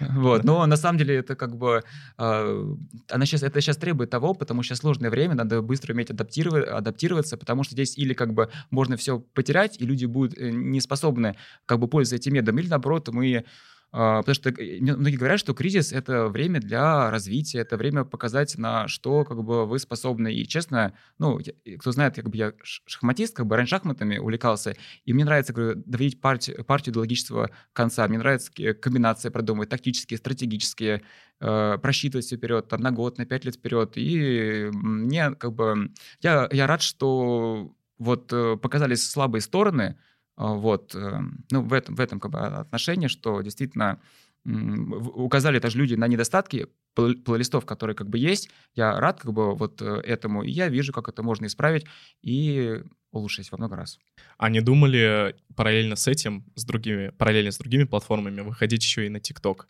Вот, 0.00 0.44
но 0.44 0.66
на 0.66 0.76
самом 0.76 0.98
деле 0.98 1.16
это 1.16 1.36
как 1.36 1.56
бы, 1.56 1.84
э, 2.18 2.74
она 3.10 3.26
сейчас, 3.26 3.42
это 3.42 3.60
сейчас 3.60 3.76
требует 3.76 4.10
того, 4.10 4.34
потому 4.34 4.62
что 4.62 4.74
сложное 4.74 5.10
время, 5.10 5.34
надо 5.34 5.62
быстро 5.62 5.92
уметь 5.92 6.10
адаптировать, 6.10 6.66
адаптироваться, 6.66 7.36
потому 7.36 7.64
что 7.64 7.74
здесь 7.74 7.96
или 7.96 8.12
как 8.12 8.32
бы 8.32 8.50
можно 8.70 8.96
все 8.96 9.20
потерять, 9.20 9.80
и 9.80 9.86
люди 9.86 10.06
будут 10.06 10.36
э, 10.36 10.50
не 10.50 10.80
способны 10.80 11.36
как 11.66 11.78
бы 11.78 11.88
пользоваться 11.88 12.16
этим 12.16 12.34
методом, 12.34 12.58
или 12.58 12.68
наоборот 12.68 13.08
мы 13.08 13.36
а, 13.36 13.44
потому 13.94 14.34
что 14.34 14.50
э, 14.50 14.80
многие 14.80 15.14
говорят, 15.14 15.38
что 15.38 15.54
кризис— 15.54 15.92
это 15.92 16.26
время 16.26 16.60
для 16.60 17.12
развития, 17.12 17.60
это 17.60 17.76
время 17.76 18.04
показать, 18.04 18.58
на 18.58 18.88
что 18.88 19.24
как 19.24 19.44
бы 19.44 19.66
вы 19.66 19.78
способны. 19.78 20.34
И 20.34 20.48
честно, 20.48 20.94
ну, 21.18 21.38
кто 21.78 21.92
знает, 21.92 22.16
как 22.16 22.28
бы 22.28 22.36
я 22.36 22.54
шахматист, 22.64 23.36
как 23.36 23.46
бы 23.46 23.56
раньше 23.56 23.70
шахматами 23.70 24.18
увлекался, 24.18 24.74
и 25.04 25.12
мне 25.12 25.24
нравится 25.24 25.52
говорю, 25.52 25.80
доводить 25.86 26.20
партию, 26.20 26.64
партию 26.64 26.92
до 26.92 27.00
логического 27.00 27.50
конца. 27.72 28.08
Мне 28.08 28.18
нравится 28.18 28.50
комбинации 28.74 29.28
продумывать, 29.28 29.68
тактические, 29.68 30.18
стратегические, 30.18 31.02
э, 31.40 31.78
просчитывать 31.80 32.26
все 32.26 32.36
вперед, 32.36 32.66
там, 32.66 32.80
на 32.80 32.90
год, 32.90 33.18
на 33.18 33.26
пять 33.26 33.44
лет 33.44 33.54
вперед. 33.54 33.92
И 33.94 34.70
мне 34.72 35.30
как 35.36 35.52
бы... 35.52 35.92
Я, 36.20 36.48
я 36.50 36.66
рад, 36.66 36.82
что 36.82 37.76
вот 37.98 38.32
э, 38.32 38.56
показались 38.56 39.08
слабые 39.08 39.40
стороны, 39.40 39.84
а, 39.94 39.96
вот, 40.36 40.94
эм, 40.94 41.44
ну, 41.50 41.62
в 41.62 41.72
этом, 41.72 41.94
в 41.94 42.00
этом 42.00 42.20
как 42.20 42.30
бы, 42.30 42.38
отношении, 42.40 43.08
что 43.08 43.40
действительно 43.42 44.00
указали 44.44 45.58
даже 45.58 45.78
люди 45.78 45.94
на 45.94 46.06
недостатки 46.06 46.66
плейлистов, 46.94 47.64
которые 47.64 47.96
как 47.96 48.08
бы 48.08 48.18
есть. 48.18 48.50
Я 48.74 49.00
рад 49.00 49.20
как 49.20 49.32
бы 49.32 49.54
вот 49.54 49.80
э, 49.80 50.02
этому, 50.04 50.42
и 50.42 50.50
я 50.50 50.68
вижу, 50.68 50.92
как 50.92 51.08
это 51.08 51.22
можно 51.22 51.46
исправить 51.46 51.86
и 52.22 52.82
улучшить 53.10 53.50
во 53.50 53.58
много 53.58 53.76
раз. 53.76 53.98
А 54.36 54.50
не 54.50 54.60
думали 54.60 55.34
параллельно 55.56 55.96
с 55.96 56.06
этим, 56.08 56.44
с 56.56 56.64
другими, 56.64 57.08
параллельно 57.10 57.52
с 57.52 57.58
другими 57.58 57.84
платформами 57.84 58.42
выходить 58.42 58.82
еще 58.82 59.06
и 59.06 59.08
на 59.08 59.18
ТикТок? 59.18 59.68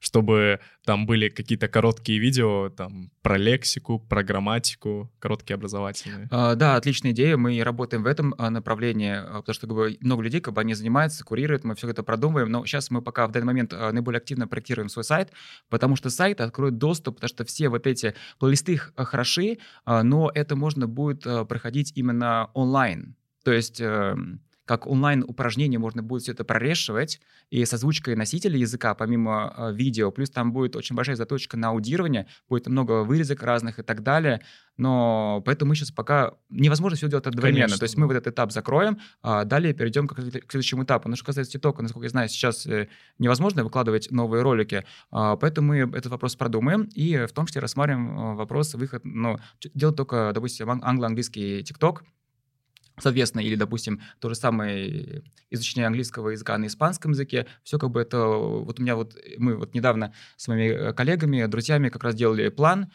Чтобы 0.00 0.60
там 0.84 1.06
были 1.06 1.28
какие-то 1.28 1.68
короткие 1.68 2.18
видео 2.18 2.70
там 2.70 3.10
про 3.22 3.36
лексику, 3.36 3.98
про 3.98 4.22
грамматику, 4.22 5.12
короткие 5.18 5.56
образовательные. 5.56 6.28
А, 6.30 6.54
да, 6.54 6.76
отличная 6.76 7.12
идея. 7.12 7.36
Мы 7.36 7.62
работаем 7.62 8.02
в 8.02 8.06
этом 8.06 8.34
а, 8.38 8.50
направлении, 8.50 9.12
а, 9.12 9.40
потому 9.40 9.54
что 9.54 9.66
как 9.66 9.76
бы, 9.76 9.96
много 10.00 10.22
людей 10.22 10.40
как 10.40 10.54
бы 10.54 10.60
они 10.60 10.74
занимаются, 10.74 11.24
курируют, 11.24 11.64
мы 11.64 11.74
все 11.74 11.88
это 11.88 12.02
продумываем. 12.02 12.50
Но 12.50 12.64
сейчас 12.64 12.90
мы 12.90 13.02
пока 13.02 13.26
в 13.26 13.32
данный 13.32 13.46
момент 13.46 13.72
а, 13.72 13.92
наиболее 13.92 14.18
активно 14.18 14.46
проектируем 14.46 14.88
свой 14.88 15.04
сайт, 15.04 15.32
потому 15.68 15.96
что 15.96 16.10
сайт 16.10 16.40
откроет 16.40 16.78
доступ, 16.78 17.16
потому 17.16 17.28
что 17.28 17.44
все 17.44 17.68
вот 17.68 17.86
эти 17.86 18.14
плейлисты 18.38 18.76
хороши, 18.96 19.58
но 19.86 20.30
это 20.34 20.56
можно 20.56 20.86
будет 20.86 21.22
проходить 21.48 21.92
именно 21.96 22.50
онлайн. 22.54 23.16
То 23.44 23.52
есть 23.52 23.80
эм, 23.80 24.40
как 24.68 24.86
онлайн-упражнение 24.86 25.78
можно 25.78 26.02
будет 26.02 26.24
все 26.24 26.32
это 26.32 26.44
прорешивать, 26.44 27.20
и 27.48 27.64
с 27.64 27.72
озвучкой 27.72 28.16
носителя 28.16 28.58
языка, 28.58 28.94
помимо 28.94 29.54
э, 29.56 29.72
видео, 29.72 30.10
плюс 30.10 30.28
там 30.28 30.52
будет 30.52 30.76
очень 30.76 30.94
большая 30.94 31.16
заточка 31.16 31.56
на 31.56 31.70
аудирование, 31.70 32.26
будет 32.50 32.66
много 32.66 33.02
вырезок 33.02 33.42
разных 33.42 33.78
и 33.78 33.82
так 33.82 34.02
далее, 34.02 34.42
но 34.76 35.42
поэтому 35.46 35.70
мы 35.70 35.74
сейчас 35.74 35.90
пока 35.90 36.34
невозможно 36.50 36.98
все 36.98 37.08
делать 37.08 37.26
одновременно, 37.26 37.62
Конечно, 37.62 37.78
то 37.78 37.84
есть 37.84 37.96
мы 37.96 38.06
вот 38.06 38.16
этот 38.16 38.34
этап 38.34 38.52
закроем, 38.52 38.98
а 39.22 39.44
далее 39.44 39.72
перейдем 39.72 40.06
к, 40.06 40.14
к 40.14 40.50
следующему 40.50 40.84
этапу. 40.84 41.08
Но 41.08 41.16
что 41.16 41.24
касается 41.24 41.54
ТикТока, 41.54 41.82
насколько 41.82 42.04
я 42.04 42.10
знаю, 42.10 42.28
сейчас 42.28 42.66
э, 42.66 42.88
невозможно 43.18 43.64
выкладывать 43.64 44.10
новые 44.10 44.42
ролики, 44.42 44.84
а, 45.10 45.36
поэтому 45.36 45.68
мы 45.68 45.78
этот 45.78 46.08
вопрос 46.08 46.36
продумаем 46.36 46.90
и 46.94 47.24
в 47.24 47.32
том 47.32 47.46
числе 47.46 47.62
рассматриваем 47.62 48.10
э, 48.10 48.34
вопрос 48.34 48.74
выход, 48.74 49.00
ну, 49.04 49.38
делать 49.74 49.96
только, 49.96 50.30
допустим, 50.34 50.68
англо-английский 50.68 51.64
ТикТок, 51.64 52.04
Соответственно, 53.00 53.42
или, 53.42 53.54
допустим, 53.54 54.00
то 54.20 54.28
же 54.28 54.34
самое 54.34 55.22
изучение 55.50 55.86
английского 55.86 56.30
языка 56.30 56.56
на 56.58 56.66
испанском 56.66 57.12
языке, 57.12 57.46
все 57.62 57.78
как 57.78 57.90
бы 57.90 58.00
это... 58.00 58.18
Вот 58.18 58.78
у 58.78 58.82
меня 58.82 58.96
вот... 58.96 59.16
Мы 59.38 59.56
вот 59.56 59.74
недавно 59.74 60.12
с 60.36 60.48
моими 60.48 60.72
э, 60.72 60.92
коллегами, 60.92 61.46
друзьями 61.46 61.88
как 61.88 62.04
раз 62.04 62.14
делали 62.14 62.48
план, 62.48 62.90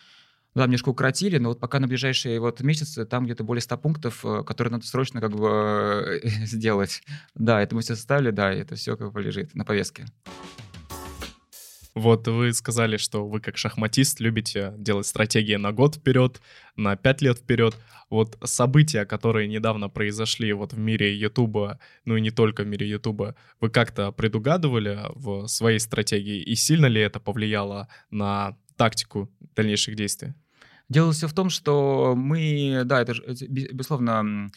да, 0.55 0.63
немножко 0.65 0.89
укоротили, 0.89 1.37
но 1.39 1.49
вот 1.49 1.59
пока 1.59 1.79
на 1.79 1.87
ближайшие 1.87 2.39
вот 2.39 2.61
месяцы 2.61 3.05
там 3.05 3.25
где-то 3.25 3.43
более 3.43 3.61
100 3.61 3.77
пунктов, 3.77 4.25
э, 4.25 4.43
которые 4.43 4.71
надо 4.71 4.85
срочно 4.85 5.21
как 5.21 5.31
бы 5.31 6.21
сделать. 6.43 7.01
Да, 7.35 7.61
это 7.61 7.75
мы 7.75 7.81
все 7.81 7.95
составили, 7.95 8.31
да, 8.31 8.51
это 8.51 8.75
все 8.75 8.95
как 8.97 9.11
бы 9.11 9.21
лежит 9.21 9.55
на 9.55 9.65
повестке. 9.65 10.05
Вот 11.95 12.27
вы 12.27 12.53
сказали, 12.53 12.97
что 12.97 13.27
вы 13.27 13.39
как 13.39 13.57
шахматист 13.57 14.19
любите 14.19 14.73
делать 14.77 15.05
стратегии 15.05 15.55
на 15.55 15.71
год 15.71 15.95
вперед, 15.95 16.41
на 16.75 16.95
пять 16.95 17.21
лет 17.21 17.37
вперед. 17.37 17.75
Вот 18.09 18.37
события, 18.43 19.05
которые 19.05 19.47
недавно 19.47 19.89
произошли 19.89 20.53
вот 20.53 20.73
в 20.73 20.79
мире 20.79 21.15
Ютуба, 21.15 21.79
ну 22.05 22.15
и 22.15 22.21
не 22.21 22.31
только 22.31 22.63
в 22.63 22.67
мире 22.67 22.89
Ютуба, 22.89 23.35
вы 23.59 23.69
как-то 23.69 24.11
предугадывали 24.11 25.01
в 25.13 25.47
своей 25.47 25.79
стратегии? 25.79 26.41
И 26.41 26.55
сильно 26.55 26.87
ли 26.87 26.99
это 26.99 27.19
повлияло 27.19 27.87
на 28.09 28.57
тактику 28.75 29.31
дальнейших 29.55 29.95
действий? 29.95 30.33
Дело 30.89 31.11
все 31.11 31.27
в 31.27 31.33
том, 31.33 31.49
что 31.49 32.13
мы, 32.15 32.81
да, 32.85 33.01
это, 33.01 33.13
безусловно, 33.47 34.49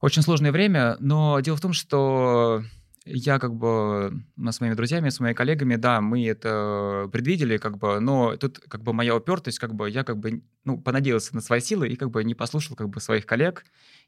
очень 0.00 0.22
сложное 0.22 0.52
время, 0.52 0.96
но 1.00 1.40
дело 1.40 1.56
в 1.56 1.60
том, 1.60 1.72
что 1.72 2.62
я 3.06 3.38
как 3.38 3.54
бы 3.54 4.24
с 4.50 4.60
моими 4.60 4.74
друзьями, 4.74 5.10
с 5.10 5.20
моими 5.20 5.34
коллегами, 5.34 5.76
да, 5.76 6.00
мы 6.00 6.26
это 6.26 7.08
предвидели, 7.12 7.58
как 7.58 7.78
бы, 7.78 8.00
но 8.00 8.36
тут 8.36 8.58
как 8.60 8.82
бы 8.82 8.92
моя 8.92 9.14
упертость, 9.16 9.58
как 9.58 9.74
бы 9.74 9.90
я 9.90 10.04
как 10.04 10.18
бы, 10.18 10.42
ну, 10.64 10.80
понадеялся 10.80 11.34
на 11.34 11.40
свои 11.42 11.60
силы 11.60 11.88
и 11.88 11.96
как 11.96 12.10
бы 12.10 12.24
не 12.24 12.34
послушал 12.34 12.76
как 12.76 12.88
бы 12.88 13.00
своих 13.00 13.26
коллег, 13.26 13.64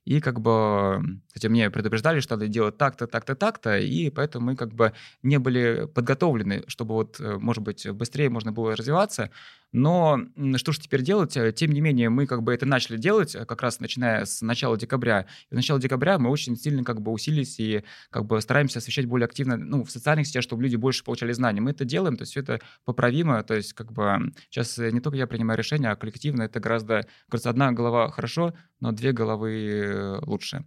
и 0.06 0.20
как 0.20 0.40
бы, 0.40 1.20
хотя 1.34 1.48
мне 1.48 1.68
предупреждали, 1.68 2.20
что 2.20 2.36
надо 2.36 2.46
делать 2.46 2.78
так-то, 2.78 3.08
так-то, 3.08 3.34
так-то, 3.34 3.76
и 3.76 4.08
поэтому 4.08 4.46
мы 4.46 4.56
как 4.56 4.72
бы 4.72 4.92
не 5.24 5.38
были 5.38 5.88
подготовлены, 5.92 6.62
чтобы 6.68 6.94
вот, 6.94 7.20
э, 7.20 7.38
может 7.38 7.64
быть, 7.64 7.90
быстрее 7.90 8.30
можно 8.30 8.52
было 8.52 8.76
развиваться, 8.76 9.32
но 9.72 10.18
что 10.56 10.72
же 10.72 10.80
теперь 10.80 11.02
делать? 11.02 11.36
Э, 11.36 11.52
тем 11.52 11.72
не 11.72 11.80
менее, 11.80 12.08
мы 12.08 12.26
как 12.26 12.42
бы 12.42 12.54
это 12.54 12.66
начали 12.66 12.96
делать, 12.96 13.34
э, 13.34 13.44
как 13.44 13.62
раз 13.62 13.80
начиная 13.80 14.24
с 14.24 14.40
начала 14.40 14.78
декабря. 14.78 15.26
И 15.50 15.54
с 15.54 15.56
начала 15.56 15.80
декабря 15.80 16.18
мы 16.18 16.30
очень 16.30 16.56
сильно 16.56 16.84
как 16.84 17.02
бы 17.02 17.10
усилились 17.12 17.58
и 17.58 17.82
как 18.10 18.26
бы 18.26 18.40
стараемся 18.40 18.78
освещать 18.78 19.06
более 19.06 19.26
активно 19.26 19.56
ну, 19.56 19.84
в 19.84 19.90
социальных 19.90 20.28
сетях, 20.28 20.44
чтобы 20.44 20.62
люди 20.62 20.76
больше 20.76 21.04
получали 21.04 21.32
знания. 21.32 21.60
Мы 21.60 21.72
это 21.72 21.84
делаем, 21.84 22.16
то 22.16 22.22
есть 22.22 22.32
все 22.32 22.40
это 22.40 22.60
поправимо, 22.84 23.42
то 23.42 23.54
есть 23.54 23.72
как 23.72 23.92
бы 23.92 24.32
сейчас 24.48 24.78
не 24.78 25.00
только 25.00 25.18
я 25.18 25.26
принимаю 25.26 25.58
решения, 25.58 25.90
а 25.90 25.96
коллективно 25.96 26.44
это 26.44 26.60
гораздо, 26.60 27.06
кажется, 27.28 27.50
одна 27.50 27.72
голова 27.72 28.10
хорошо, 28.10 28.54
но 28.80 28.92
две 28.92 29.12
головы 29.12 29.95
лучше. 30.22 30.64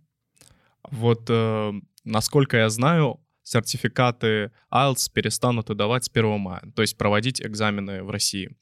Вот 0.89 1.26
э, 1.30 1.74
насколько 2.04 2.58
я 2.58 2.70
знаю, 2.70 3.20
сертификаты 3.44 4.52
IELTS 4.72 5.12
перестанут 5.13 5.70
выдавать 5.70 6.06
с 6.06 6.10
1 6.13 6.39
мая, 6.39 6.62
то 6.76 6.82
есть 6.82 6.98
проводить 6.98 7.42
экзамены 7.42 8.04
в 8.04 8.10
России. 8.10 8.56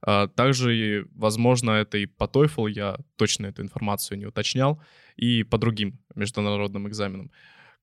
А, 0.00 0.28
также, 0.28 1.06
возможно, 1.14 1.72
это 1.72 1.98
и 1.98 2.06
по 2.06 2.24
TOEFL, 2.24 2.70
я 2.70 2.96
точно 3.16 3.46
эту 3.46 3.62
информацию 3.62 4.18
не 4.18 4.26
уточнял, 4.26 4.80
и 5.16 5.42
по 5.42 5.58
другим 5.58 5.98
международным 6.14 6.88
экзаменам. 6.88 7.30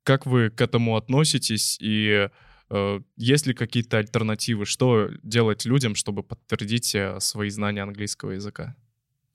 Как 0.04 0.26
вы 0.26 0.50
к 0.50 0.62
этому 0.62 0.96
относитесь 0.96 1.78
и 1.82 2.30
э, 2.70 3.00
есть 3.18 3.48
ли 3.48 3.54
какие-то 3.54 3.98
альтернативы? 3.98 4.66
Что 4.66 5.10
делать 5.24 5.66
людям, 5.66 5.96
чтобы 5.96 6.24
подтвердить 6.24 6.96
э, 6.96 7.20
свои 7.20 7.50
знания 7.50 7.82
английского 7.82 8.32
языка? 8.32 8.76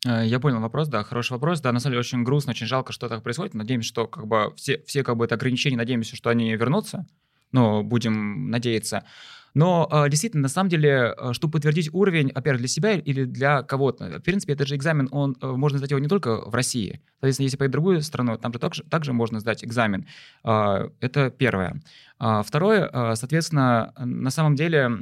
Э, 0.07 0.25
я 0.27 0.41
понял 0.41 0.61
вопрос, 0.61 0.89
да, 0.89 1.03
хороший 1.03 1.33
вопрос. 1.33 1.61
Да, 1.61 1.73
на 1.73 1.81
самом 1.81 1.93
деле 1.93 2.01
очень 2.01 2.25
грустно, 2.25 2.51
очень 2.51 2.67
жалко, 2.67 2.93
что 2.93 3.09
так 3.09 3.23
происходит. 3.23 3.55
Надеемся, 3.55 3.89
что 3.89 4.07
как 4.07 4.27
бы 4.27 4.53
все, 4.57 4.83
все 4.87 5.03
как 5.03 5.17
бы 5.17 5.25
это 5.25 5.35
ограничения, 5.35 5.77
надеемся, 5.77 6.17
что 6.17 6.31
они 6.31 6.55
вернутся. 6.55 7.07
Но 7.53 7.83
будем 7.83 8.51
надеяться. 8.51 9.05
Но 9.53 9.89
э, 9.91 10.09
действительно, 10.09 10.43
на 10.43 10.49
самом 10.49 10.71
деле, 10.71 11.15
э, 11.17 11.33
чтобы 11.33 11.53
подтвердить 11.53 11.93
уровень, 11.93 12.31
же, 12.31 12.59
для 12.59 12.69
себя 12.69 12.93
или 12.93 13.25
для 13.25 13.63
кого-то, 13.63 14.21
в 14.21 14.23
принципе, 14.23 14.53
этот 14.53 14.69
же 14.69 14.77
экзамен, 14.77 15.09
он, 15.11 15.37
можно 15.41 15.79
сдать 15.79 15.91
его 15.91 15.99
не 15.99 16.07
только 16.07 16.37
в 16.49 16.55
России. 16.55 17.01
Соответственно, 17.15 17.45
если 17.47 17.57
поехать 17.57 17.73
в 17.73 17.73
другую 17.73 18.03
страну, 18.03 18.39
там 18.39 18.53
же 18.53 18.61
также, 18.61 18.85
также 18.85 19.13
можно 19.13 19.41
сдать 19.41 19.65
экзамен. 19.65 20.07
Это 20.45 21.35
первое. 21.37 21.83
Второе, 22.19 23.15
соответственно, 23.17 23.93
на 23.99 24.31
самом 24.31 24.55
деле 24.55 24.89
а, 24.89 25.01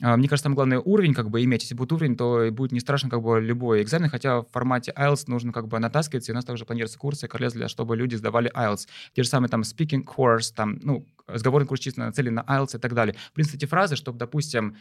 мне 0.00 0.28
кажется, 0.28 0.44
там 0.44 0.54
главное 0.54 0.78
уровень 0.78 1.12
как 1.12 1.30
бы 1.30 1.44
иметь. 1.44 1.62
Если 1.62 1.74
будет 1.74 1.92
уровень, 1.92 2.16
то 2.16 2.48
будет 2.50 2.72
не 2.72 2.80
страшно 2.80 3.10
как 3.10 3.22
бы 3.22 3.40
любой 3.40 3.82
экзамен, 3.82 4.08
хотя 4.08 4.40
в 4.40 4.46
формате 4.50 4.92
IELTS 4.96 5.24
нужно 5.26 5.52
как 5.52 5.68
бы 5.68 5.78
натаскиваться, 5.78 6.32
и 6.32 6.34
у 6.34 6.36
нас 6.36 6.44
также 6.44 6.64
планируются 6.64 6.98
курсы 6.98 7.28
как 7.28 7.40
для 7.40 7.68
чтобы 7.68 7.96
люди 7.96 8.14
сдавали 8.14 8.50
IELTS. 8.52 8.86
Те 9.14 9.22
же 9.22 9.28
самые 9.28 9.50
там 9.50 9.60
speaking 9.60 10.04
course, 10.04 10.52
там, 10.54 10.78
ну, 10.82 11.06
разговорный 11.26 11.66
курс 11.66 11.80
чисто 11.80 12.00
нацелен 12.00 12.34
на 12.34 12.40
IELTS 12.40 12.76
и 12.76 12.80
так 12.80 12.94
далее. 12.94 13.14
В 13.30 13.32
принципе, 13.32 13.58
эти 13.58 13.66
фразы, 13.66 13.96
чтобы, 13.96 14.18
допустим, 14.18 14.76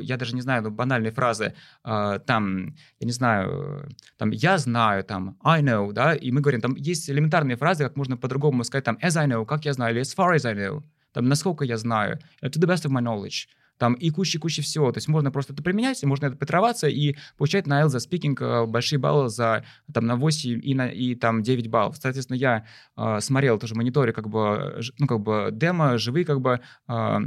я 0.00 0.16
даже 0.16 0.34
не 0.34 0.40
знаю, 0.40 0.62
ну, 0.62 0.70
банальные 0.70 1.12
фразы, 1.12 1.54
э, 1.84 2.18
там, 2.26 2.74
я 3.00 3.06
не 3.06 3.12
знаю, 3.12 3.88
там, 4.16 4.30
я 4.30 4.58
знаю, 4.58 5.04
там, 5.04 5.36
I 5.42 5.62
know, 5.62 5.92
да, 5.92 6.14
и 6.14 6.30
мы 6.30 6.40
говорим, 6.40 6.60
там 6.60 6.74
есть 6.74 7.08
элементарные 7.10 7.56
фразы, 7.56 7.84
как 7.84 7.96
можно 7.96 8.16
по-другому 8.16 8.64
сказать, 8.64 8.84
там, 8.84 8.98
as 9.02 9.16
I 9.16 9.26
know, 9.26 9.44
как 9.46 9.64
я 9.64 9.72
знаю, 9.72 9.94
или 9.94 10.02
as 10.02 10.16
far 10.16 10.34
as 10.36 10.46
I 10.48 10.54
know, 10.54 10.82
там, 11.12 11.28
насколько 11.28 11.64
я 11.64 11.76
знаю, 11.76 12.18
to 12.42 12.58
the 12.58 12.66
best 12.66 12.84
of 12.84 12.90
my 12.90 13.00
knowledge 13.00 13.46
там 13.78 13.94
и 13.94 14.10
куча-куча 14.10 14.62
всего. 14.62 14.92
То 14.92 14.98
есть 14.98 15.08
можно 15.08 15.30
просто 15.30 15.52
это 15.52 15.62
применять, 15.62 16.02
можно 16.04 16.26
это 16.26 16.36
потреваться 16.36 16.88
и 16.88 17.16
получать 17.36 17.66
на 17.66 17.88
за 17.88 17.98
спикинг 17.98 18.40
э, 18.40 18.66
большие 18.66 18.98
баллы 18.98 19.28
за 19.28 19.64
там 19.92 20.06
на 20.06 20.16
8 20.16 20.60
и, 20.62 20.74
на, 20.74 20.88
и 20.88 21.14
там 21.14 21.42
9 21.42 21.68
баллов. 21.68 21.96
Соответственно, 22.00 22.36
я 22.36 22.66
э, 22.96 23.20
смотрел 23.20 23.58
тоже 23.58 23.74
мониторе 23.74 24.12
как 24.12 24.28
бы, 24.28 24.80
ну, 24.98 25.06
как 25.06 25.20
бы 25.20 25.50
демо, 25.52 25.98
живые 25.98 26.24
как 26.24 26.40
бы 26.40 26.60
э, 26.88 27.18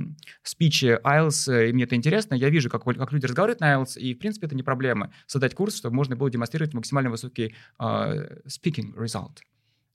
спичи 0.43 0.99
IELTS, 1.03 1.51
э, 1.51 1.69
и 1.69 1.73
мне 1.73 1.83
это 1.83 1.95
интересно. 1.95 2.35
Я 2.35 2.49
вижу, 2.49 2.69
как, 2.69 2.83
как 2.83 3.11
люди 3.11 3.25
разговаривают 3.25 3.59
на 3.59 3.73
IELTS, 3.73 3.99
и, 3.99 4.13
в 4.13 4.19
принципе, 4.19 4.47
это 4.47 4.55
не 4.55 4.63
проблема 4.63 5.11
создать 5.25 5.53
курс, 5.53 5.75
чтобы 5.77 5.95
можно 5.95 6.15
было 6.15 6.29
демонстрировать 6.29 6.73
максимально 6.73 7.09
высокий 7.09 7.55
э, 7.79 7.83
speaking 8.47 8.95
result. 8.95 9.37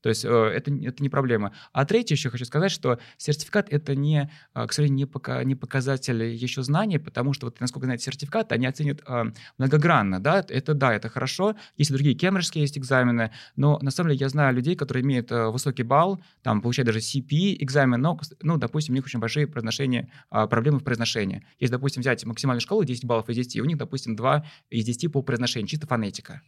То 0.02 0.08
есть 0.08 0.24
э, 0.24 0.28
это, 0.28 0.70
это 0.70 1.02
не 1.02 1.08
проблема. 1.08 1.52
А 1.72 1.84
третье 1.84 2.14
еще 2.14 2.30
хочу 2.30 2.44
сказать, 2.44 2.72
что 2.72 2.98
сертификат 3.16 3.72
это 3.72 3.94
не, 3.94 4.30
э, 4.54 4.66
к 4.66 4.72
сожалению, 4.72 4.96
не, 4.96 5.06
пока, 5.06 5.42
не 5.44 5.54
показатель 5.54 6.22
еще 6.22 6.62
знаний, 6.62 6.98
потому 6.98 7.32
что, 7.32 7.46
вот, 7.46 7.60
насколько 7.60 7.86
знаете, 7.86 8.04
сертификат 8.04 8.52
они 8.52 8.66
оценят 8.66 9.02
э, 9.06 9.24
многогранно. 9.58 10.20
Да? 10.20 10.44
Это 10.48 10.74
да, 10.74 10.92
это 10.92 11.08
хорошо. 11.08 11.54
Есть 11.76 11.90
и 11.90 11.94
другие 11.94 12.14
кембриджские 12.14 12.62
есть 12.62 12.76
экзамены, 12.76 13.30
но 13.56 13.78
на 13.80 13.90
самом 13.90 14.10
деле 14.10 14.20
я 14.20 14.28
знаю 14.28 14.54
людей, 14.54 14.74
которые 14.74 15.04
имеют 15.04 15.30
э, 15.30 15.48
высокий 15.48 15.84
балл, 15.84 16.22
там 16.42 16.60
получают 16.60 16.86
даже 16.86 16.98
CP 16.98 17.56
экзамен, 17.60 18.00
но, 18.00 18.18
ну, 18.42 18.56
допустим, 18.56 18.94
у 18.94 18.96
них 18.96 19.04
очень 19.04 19.20
большие 19.20 19.46
произношения, 19.46 20.10
э, 20.30 20.46
проблемы 20.48 20.80
в 20.80 20.84
произношении. 20.84 21.46
Если, 21.60 21.72
допустим, 21.72 22.00
взять 22.00 22.24
максимальную 22.24 22.60
школу 22.60 22.84
10 22.84 23.04
баллов 23.04 23.28
из 23.28 23.36
10, 23.36 23.60
у 23.60 23.64
них, 23.64 23.78
допустим, 23.78 24.16
2 24.16 24.44
из 24.70 24.84
10 24.84 25.12
по 25.12 25.22
произношению, 25.22 25.68
чисто 25.68 25.86
фонетика. 25.86 26.42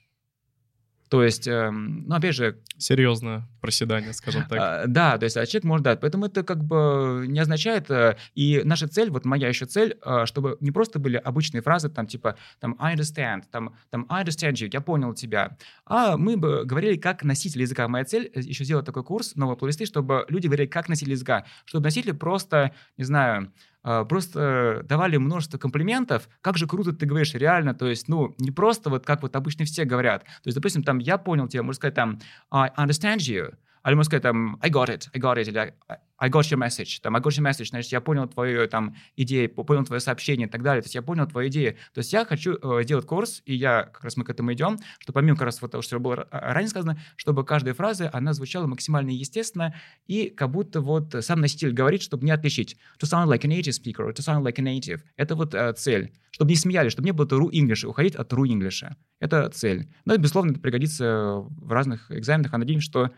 То 1.09 1.23
есть, 1.23 1.47
э, 1.47 1.71
ну, 1.71 2.15
опять 2.15 2.35
же... 2.35 2.59
Серьезное 2.79 3.47
проседание, 3.61 4.13
скажем 4.13 4.45
так. 4.49 4.85
Э, 4.85 4.89
да, 4.89 5.17
то 5.19 5.25
есть 5.25 5.37
а 5.37 5.47
человек 5.47 5.65
может 5.65 5.85
дать. 5.85 6.01
Поэтому 6.01 6.27
это 6.27 6.43
как 6.43 6.65
бы 6.65 7.25
не 7.29 7.39
означает... 7.39 7.91
Э, 7.91 8.17
и 8.35 8.63
наша 8.65 8.89
цель, 8.89 9.11
вот 9.11 9.25
моя 9.25 9.49
еще 9.49 9.67
цель, 9.67 9.97
э, 10.05 10.27
чтобы 10.27 10.57
не 10.61 10.71
просто 10.71 10.99
были 10.99 11.17
обычные 11.17 11.63
фразы, 11.63 11.89
там, 11.89 12.07
типа, 12.07 12.37
там, 12.61 12.77
I 12.79 12.95
understand, 12.97 13.45
там, 13.51 13.77
там, 13.91 14.07
I 14.09 14.25
understand 14.25 14.55
you, 14.55 14.69
я 14.73 14.81
понял 14.81 15.15
тебя. 15.15 15.57
А 15.87 16.17
мы 16.17 16.37
бы 16.37 16.65
говорили 16.65 16.97
как 16.97 17.23
носитель 17.23 17.63
языка. 17.63 17.87
Моя 17.89 18.05
цель 18.05 18.31
э, 18.35 18.41
еще 18.41 18.65
сделать 18.65 18.87
такой 18.87 19.05
курс, 19.05 19.35
новые 19.37 19.57
плейлисты, 19.57 19.87
чтобы 19.87 20.25
люди 20.29 20.47
говорили 20.47 20.67
как 20.67 20.89
носитель 20.89 21.13
языка. 21.13 21.45
Чтобы 21.65 21.85
носители 21.85 22.13
просто, 22.13 22.73
не 22.97 23.05
знаю, 23.05 23.35
а, 23.35 23.51
просто 24.09 24.83
давали 24.89 25.19
множество 25.19 25.59
комплиментов, 25.59 26.29
как 26.41 26.57
же 26.57 26.67
круто 26.67 26.93
ты 26.93 27.07
говоришь 27.07 27.35
реально, 27.35 27.75
то 27.75 27.87
есть, 27.87 28.09
ну, 28.09 28.35
не 28.39 28.51
просто 28.51 28.91
вот 28.91 29.05
как 29.05 29.23
вот 29.23 29.37
обычно 29.37 29.67
все 29.67 29.85
говорят. 29.85 30.25
То 30.25 30.47
есть, 30.47 30.57
допустим, 30.57 30.83
там, 30.83 30.99
я 30.99 31.19
понял 31.19 31.47
тебя, 31.49 31.63
можно 31.63 31.77
сказать 31.77 31.95
там, 31.95 32.19
I 32.51 32.73
understand 32.79 33.19
you, 33.19 33.55
или 33.91 33.97
можно 33.97 34.05
сказать 34.05 34.23
там, 34.23 34.59
I 34.63 34.71
got 34.71 34.89
it, 34.89 35.09
I 35.13 35.21
got 35.21 35.37
it, 35.37 35.49
или 35.49 35.75
I 36.17 36.31
got 36.31 36.43
your 36.43 36.59
message, 36.59 37.01
там, 37.03 37.17
I 37.17 37.21
got 37.21 37.33
your 37.33 37.43
message, 37.43 37.69
значит, 37.69 37.93
я 37.93 38.01
понял 38.01 38.27
твою 38.27 38.67
там 38.69 38.97
идею, 39.17 39.51
понял 39.51 39.85
твое 39.85 40.01
сообщение 40.01 40.47
и 40.47 40.51
так 40.51 40.63
далее, 40.63 40.81
то 40.81 40.87
есть 40.87 40.95
я 40.95 41.03
понял 41.03 41.27
твою 41.27 41.49
идею. 41.49 41.75
То 41.93 41.99
есть 41.99 42.13
я 42.13 42.25
хочу 42.25 42.57
э, 42.57 42.83
сделать 42.85 43.07
курс, 43.07 43.43
и 43.45 43.55
я, 43.55 43.83
как 43.93 44.05
раз 44.05 44.17
мы 44.17 44.25
к 44.25 44.31
этому 44.31 44.53
идем, 44.53 44.79
что 45.01 45.13
помимо 45.13 45.37
как 45.37 45.47
раз 45.47 45.61
вот 45.61 45.73
того, 45.73 45.83
что 45.83 45.99
было 45.99 46.27
ранее 46.31 46.69
сказано, 46.69 46.99
чтобы 47.17 47.45
каждая 47.45 47.75
фраза, 47.75 48.09
она 48.13 48.33
звучала 48.33 48.67
максимально 48.67 49.11
естественно, 49.11 49.75
и 50.07 50.31
как 50.31 50.51
будто 50.51 50.81
вот 50.81 51.15
сам 51.21 51.41
носитель 51.41 51.73
говорит, 51.73 52.01
чтобы 52.01 52.25
не 52.25 52.31
отличить. 52.31 52.77
To 53.01 53.07
sound 53.07 53.29
like 53.29 53.45
a 53.45 53.49
native 53.49 53.73
speaker, 53.73 54.11
to 54.13 54.23
sound 54.23 54.45
like 54.45 54.59
a 54.59 54.63
native. 54.63 55.01
Это 55.17 55.35
вот 55.35 55.55
э, 55.55 55.73
цель. 55.75 56.13
Чтобы 56.31 56.51
не 56.51 56.57
смеялись, 56.57 56.93
чтобы 56.93 57.07
не 57.07 57.13
было 57.13 57.27
true 57.27 57.51
English, 57.51 57.87
уходить 57.87 58.15
от 58.15 58.33
true 58.33 58.47
English. 58.47 58.83
Это 59.21 59.51
цель. 59.51 59.89
Но, 60.05 60.17
безусловно, 60.17 60.53
это 60.53 60.61
пригодится 60.61 61.37
в 61.39 61.71
разных 61.71 62.11
экзаменах, 62.11 62.55
а 62.55 62.59
надеемся, 62.59 62.87
что 62.87 63.05
Э, 63.07 63.11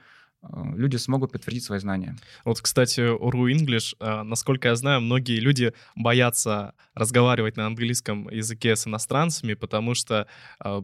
люди 0.42 0.96
смогут 0.96 1.32
подтвердить 1.32 1.64
свои 1.64 1.78
знания. 1.78 2.16
Вот, 2.44 2.60
кстати, 2.60 3.00
Ru 3.00 3.50
English, 3.50 3.96
э, 4.00 4.22
насколько 4.22 4.68
я 4.68 4.76
знаю, 4.76 5.00
многие 5.00 5.40
люди 5.40 5.72
боятся 5.94 6.74
разговаривать 6.94 7.56
на 7.56 7.66
английском 7.66 8.28
языке 8.28 8.76
с 8.76 8.86
иностранцами, 8.86 9.54
потому 9.54 9.94
что 9.94 10.26
э, 10.64 10.82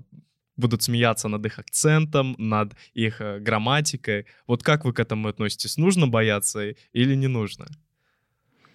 будут 0.56 0.82
смеяться 0.82 1.28
над 1.28 1.44
их 1.46 1.58
акцентом, 1.58 2.34
над 2.38 2.74
их 2.94 3.20
э, 3.20 3.38
грамматикой. 3.38 4.26
Вот 4.46 4.62
как 4.62 4.84
вы 4.84 4.92
к 4.92 5.00
этому 5.00 5.28
относитесь? 5.28 5.76
Нужно 5.76 6.06
бояться 6.06 6.70
или 6.92 7.14
не 7.14 7.28
нужно? 7.28 7.66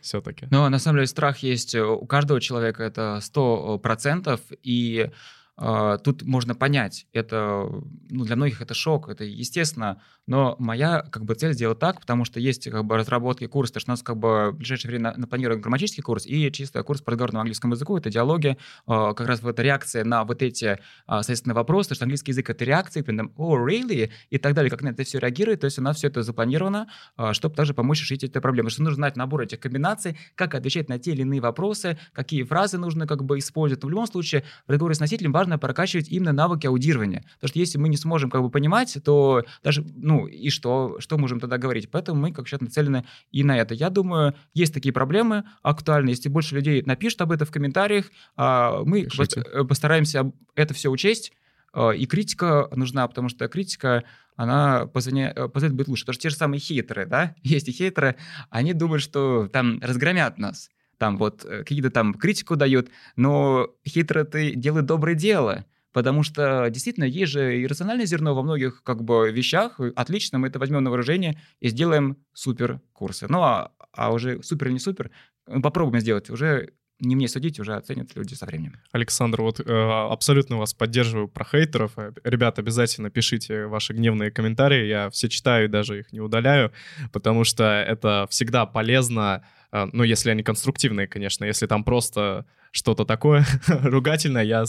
Все-таки. 0.02 0.48
Ну, 0.52 0.70
на 0.70 0.80
самом 0.80 0.98
деле, 0.98 1.08
страх 1.08 1.40
есть 1.40 1.76
у 1.76 2.06
каждого 2.06 2.40
человека, 2.40 2.84
это 2.84 3.20
сто 3.22 3.78
процентов, 3.80 4.40
и 4.64 5.12
тут 5.58 6.22
можно 6.24 6.54
понять, 6.54 7.08
это, 7.14 7.68
ну, 8.10 8.26
для 8.26 8.36
многих 8.36 8.62
это 8.62 8.74
шок, 8.74 9.10
это 9.10 9.24
естественно, 9.24 10.02
но 10.28 10.56
моя 10.60 11.02
как 11.10 11.24
бы 11.24 11.36
цель 11.36 11.54
сделать 11.54 11.80
так, 11.80 12.02
потому 12.02 12.26
что 12.26 12.40
есть 12.40 12.70
как 12.70 12.86
бы 12.86 12.98
разработки 12.98 13.48
курса, 13.48 13.74
то 13.74 13.80
что 13.80 13.92
у 13.92 13.94
нас 13.94 14.04
как 14.04 14.18
бы 14.18 14.52
в 14.52 14.58
ближайшее 14.58 14.92
время 14.92 15.14
напланирован 15.18 15.62
грамматический 15.62 16.04
курс 16.04 16.26
и 16.26 16.52
чисто 16.52 16.84
курс 16.84 17.02
по 17.02 17.12
разговорному 17.12 17.42
английскому 17.42 17.74
языку, 17.74 17.98
это 17.98 18.10
диалоги, 18.10 18.58
а, 18.86 19.14
как 19.14 19.28
раз 19.28 19.42
вот 19.42 19.60
реакция 19.60 20.04
на 20.04 20.26
вот 20.26 20.42
эти, 20.42 20.80
а, 21.06 21.24
соответственно, 21.24 21.56
вопросы, 21.56 21.96
что 21.96 22.04
английский 22.04 22.32
язык— 22.32 22.50
это 22.52 22.66
реакция, 22.66 23.04
там, 23.04 23.32
oh, 23.38 23.66
really? 23.66 24.12
и 24.30 24.38
так 24.38 24.54
далее, 24.54 24.70
как 24.70 24.82
на 24.82 24.90
это 24.90 25.04
все 25.04 25.20
реагирует, 25.20 25.62
то 25.62 25.66
есть 25.66 25.80
у 25.80 25.82
нас 25.82 25.98
все 25.98 26.08
это 26.08 26.24
запланировано, 26.24 26.88
чтобы 27.32 27.56
также 27.56 27.74
помочь 27.74 28.02
решить 28.02 28.24
эти 28.24 28.38
проблемы, 28.40 28.70
что 28.70 28.84
нужно 28.84 28.96
знать 28.96 29.16
набор 29.16 29.42
этих 29.42 29.60
комбинаций, 29.60 30.18
как 30.36 30.56
отвечать 30.56 30.90
на 30.90 31.00
те 31.00 31.12
или 31.12 31.22
иные 31.22 31.40
вопросы, 31.40 31.98
какие 32.14 32.44
фразы 32.44 32.78
нужно 32.78 33.08
как 33.08 33.24
бы 33.24 33.40
использовать, 33.40 33.84
в 33.84 33.90
любом 33.90 34.08
случае 34.08 34.44
в 34.68 34.72
разговоре 34.72 34.96
с 34.96 35.00
носителем 35.00 35.32
важно 35.32 35.47
важно 35.48 35.58
прокачивать 35.58 36.10
именно 36.10 36.34
навыки 36.34 36.68
аудирования. 36.68 37.24
Потому 37.36 37.50
что 37.50 37.60
если 37.60 37.78
мы 37.78 37.90
не 37.90 37.98
сможем 37.98 38.30
как 38.30 38.42
бы 38.42 38.50
понимать, 38.50 38.98
то 39.04 39.44
даже, 39.64 39.86
ну, 39.96 40.28
и 40.28 40.50
что, 40.50 40.98
что 41.00 41.18
можем 41.18 41.40
тогда 41.40 41.58
говорить? 41.58 41.90
Поэтому 41.90 42.20
мы 42.22 42.34
как 42.34 42.48
сейчас 42.48 42.62
нацелены 42.62 43.06
и 43.32 43.44
на 43.44 43.58
это. 43.58 43.74
Я 43.74 43.90
думаю, 43.90 44.34
есть 44.54 44.74
такие 44.74 44.92
проблемы 44.92 45.44
актуальные. 45.64 46.16
Если 46.16 46.30
больше 46.30 46.56
людей 46.56 46.84
напишут 46.86 47.22
об 47.22 47.32
этом 47.32 47.48
в 47.48 47.52
комментариях, 47.52 48.12
а, 48.36 48.84
мы 48.84 49.04
Пишите. 49.04 49.42
Э, 49.42 49.64
постараемся 49.64 50.32
это 50.56 50.74
все 50.74 50.90
учесть. 50.90 51.32
А, 51.74 51.92
и 51.92 52.06
критика 52.06 52.68
нужна, 52.76 53.08
потому 53.08 53.30
что 53.30 53.48
критика, 53.48 54.04
она 54.36 54.84
э, 54.84 54.88
позволяет 54.88 55.74
быть 55.74 55.88
лучше. 55.88 56.04
Потому 56.04 56.14
что 56.14 56.24
те 56.24 56.30
же 56.30 56.36
самые 56.36 56.60
хейтеры, 56.60 57.06
да, 57.06 57.36
есть 57.44 57.70
и 57.70 57.72
хейтеры, 57.72 58.18
они 58.50 58.74
думают, 58.74 59.02
что 59.02 59.48
там 59.48 59.80
разгромят 59.82 60.38
нас 60.38 60.70
там 60.98 61.18
вот 61.18 61.46
э, 61.46 61.60
какие-то 61.60 61.90
там 61.92 62.14
критику 62.14 62.56
дают, 62.56 62.90
но 63.16 63.70
хитро 63.88 64.24
ты 64.24 64.56
делает 64.56 64.86
доброе 64.86 65.16
дело, 65.16 65.66
потому 65.94 66.24
что 66.24 66.70
действительно 66.70 67.06
есть 67.06 67.32
же 67.32 67.64
иррациональное 67.64 68.06
зерно 68.06 68.36
во 68.36 68.44
многих 68.44 68.84
как 68.84 69.04
бы 69.04 69.32
вещах. 69.32 69.80
Отлично, 69.96 70.40
мы 70.40 70.48
это 70.48 70.60
возьмем 70.60 70.84
на 70.84 70.90
вооружение 70.90 71.42
и 71.60 71.70
сделаем 71.70 72.18
супер 72.34 72.82
курсы. 72.94 73.28
Ну 73.30 73.42
а, 73.42 73.72
а 73.92 74.12
уже 74.12 74.42
супер 74.44 74.68
или 74.68 74.74
не 74.74 74.80
супер, 74.80 75.12
попробуем 75.46 76.02
сделать. 76.02 76.30
Уже 76.30 76.74
не 77.00 77.16
мне 77.16 77.28
судить, 77.28 77.60
уже 77.60 77.76
оценят 77.76 78.16
люди 78.16 78.34
со 78.34 78.46
временем. 78.46 78.76
Александр, 78.92 79.42
вот 79.42 79.60
э, 79.60 79.64
абсолютно 79.64 80.58
вас 80.58 80.74
поддерживаю 80.74 81.28
про 81.28 81.46
хейтеров. 81.46 81.92
Э, 81.98 82.12
ребят, 82.24 82.58
обязательно 82.60 83.10
пишите 83.10 83.68
ваши 83.68 83.94
гневные 83.94 84.32
комментарии. 84.32 84.88
Я 84.88 85.10
все 85.12 85.30
читаю, 85.30 85.70
даже 85.70 86.00
их 86.00 86.12
не 86.12 86.20
удаляю, 86.20 86.72
потому 87.12 87.44
что 87.44 87.64
это 87.64 88.28
всегда 88.30 88.66
полезно 88.66 89.44
а, 89.72 89.88
ну, 89.92 90.04
если 90.04 90.30
они 90.30 90.44
конструктивные, 90.44 91.08
конечно, 91.08 91.46
если 91.46 91.68
там 91.68 91.84
просто 91.84 92.46
что-то 92.72 93.06
такое 93.06 93.46
ругательное, 93.68 94.44
я 94.44 94.64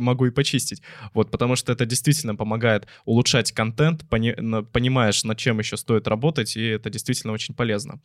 могу 0.00 0.26
и 0.26 0.30
почистить. 0.30 0.82
Вот, 1.12 1.30
потому 1.30 1.56
что 1.56 1.72
это 1.72 1.86
действительно 1.86 2.36
помогает 2.36 2.86
улучшать 3.04 3.52
контент, 3.52 4.08
пони, 4.08 4.34
понимаешь, 4.72 5.24
над 5.24 5.38
чем 5.38 5.58
еще 5.58 5.76
стоит 5.76 6.08
работать, 6.08 6.56
и 6.56 6.66
это 6.66 6.90
действительно 6.90 7.32
очень 7.32 7.54
полезно. 7.54 8.00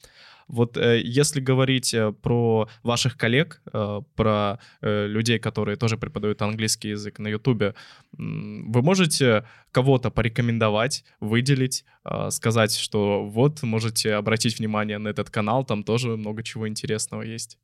Вот 0.49 0.77
э, 0.77 0.99
если 1.03 1.39
говорить 1.39 1.93
э, 1.93 2.11
про 2.11 2.67
ваших 2.81 3.17
коллег, 3.17 3.61
э, 3.71 4.01
про 4.15 4.59
людей, 4.81 5.37
которые 5.39 5.77
тоже 5.77 5.97
преподают 5.97 6.41
английский 6.41 6.89
язык 6.89 7.19
на 7.19 7.27
Ютубе, 7.27 7.75
вы 8.13 8.81
можете 8.81 9.45
кого-то 9.71 10.09
порекомендовать, 10.09 11.03
выделить, 11.19 11.85
сказать, 12.29 12.75
что 12.75 13.25
вот 13.25 13.61
можете 13.61 14.15
обратить 14.15 14.57
внимание 14.57 14.97
на 14.97 15.09
этот 15.09 15.29
канал, 15.29 15.63
там 15.63 15.83
тоже 15.83 16.17
много 16.17 16.43
чего 16.43 16.67
интересного 16.67 17.21
есть. 17.21 17.57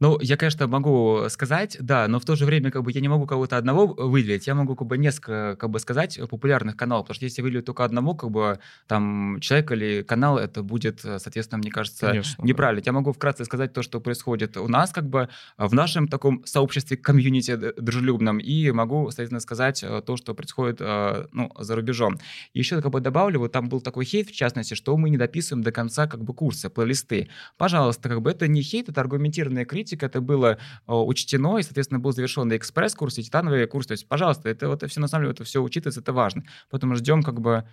Ну, 0.00 0.18
я, 0.20 0.36
конечно, 0.36 0.66
могу 0.66 1.26
сказать, 1.28 1.76
да, 1.80 2.08
но 2.08 2.18
в 2.18 2.24
то 2.24 2.34
же 2.34 2.46
время 2.46 2.70
как 2.70 2.82
бы 2.82 2.92
я 2.92 3.00
не 3.00 3.08
могу 3.08 3.26
кого-то 3.26 3.58
одного 3.58 3.86
выделить, 3.86 4.46
я 4.46 4.54
могу 4.54 4.74
как 4.74 4.88
бы 4.88 4.96
несколько 4.96 5.56
как 5.58 5.68
бы 5.68 5.78
сказать 5.78 6.18
популярных 6.28 6.76
каналов, 6.76 7.04
потому 7.04 7.16
что 7.16 7.24
если 7.26 7.42
выделить 7.42 7.66
только 7.66 7.84
одного 7.84 8.14
как 8.14 8.30
бы 8.30 8.58
там 8.86 9.38
человека 9.40 9.74
или 9.74 10.02
канал, 10.02 10.38
это 10.38 10.62
будет, 10.62 11.00
соответственно, 11.00 11.58
мне 11.58 11.70
кажется, 11.70 12.06
Конечно, 12.06 12.42
неправильно. 12.42 12.82
Да. 12.82 12.88
Я 12.88 12.92
могу 12.92 13.12
вкратце 13.12 13.44
сказать 13.44 13.72
то, 13.74 13.82
что 13.82 14.00
происходит 14.00 14.56
у 14.56 14.68
нас 14.68 14.90
как 14.90 15.08
бы 15.08 15.28
в 15.58 15.74
нашем 15.74 16.08
таком 16.08 16.44
сообществе, 16.46 16.96
комьюнити 16.96 17.56
дружелюбном, 17.56 18.38
и 18.38 18.70
могу, 18.70 19.10
соответственно, 19.10 19.40
сказать 19.40 19.82
э, 19.82 20.02
то, 20.04 20.16
что 20.16 20.34
происходит 20.34 20.78
э, 20.80 21.26
ну, 21.32 21.52
за 21.58 21.76
рубежом. 21.76 22.18
Еще 22.54 22.80
как 22.80 22.90
бы 22.90 23.00
добавлю, 23.00 23.40
вот 23.40 23.52
там 23.52 23.68
был 23.68 23.80
такой 23.80 24.06
хейт, 24.06 24.30
в 24.30 24.34
частности, 24.34 24.74
что 24.74 24.96
мы 24.96 25.10
не 25.10 25.18
дописываем 25.18 25.62
до 25.62 25.72
конца 25.72 26.06
как 26.06 26.24
бы 26.24 26.32
курсы, 26.32 26.70
плейлисты. 26.70 27.28
Пожалуйста, 27.58 28.08
как 28.08 28.22
бы 28.22 28.30
это 28.30 28.48
не 28.48 28.62
хейт, 28.62 28.88
это 28.88 29.00
аргументированная 29.00 29.64
критика, 29.66 29.89
практика, 29.90 30.06
это 30.06 30.20
было 30.20 30.58
учтено, 30.86 31.58
и, 31.58 31.62
соответственно, 31.62 32.00
был 32.00 32.12
завершен 32.12 32.54
экспресс-курс, 32.54 33.18
и 33.18 33.22
титановый 33.22 33.66
курс. 33.66 33.86
То 33.86 33.92
есть, 33.92 34.08
пожалуйста, 34.08 34.48
это 34.48 34.68
вот 34.68 34.82
все, 34.88 35.00
на 35.00 35.08
самом 35.08 35.24
деле, 35.24 35.32
это 35.32 35.44
все 35.44 35.62
учитывается, 35.62 36.00
это 36.00 36.12
важно. 36.12 36.44
Поэтому 36.70 36.96
ждем 36.96 37.22
как 37.22 37.40
бы 37.40 37.64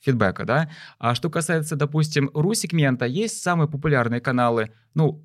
фидбэка, 0.00 0.44
да. 0.44 0.70
А 0.98 1.14
что 1.14 1.30
касается, 1.30 1.76
допустим, 1.76 2.30
ру-сегмента, 2.34 3.06
есть 3.06 3.42
самые 3.42 3.68
популярные 3.68 4.20
каналы, 4.20 4.70
ну, 4.94 5.24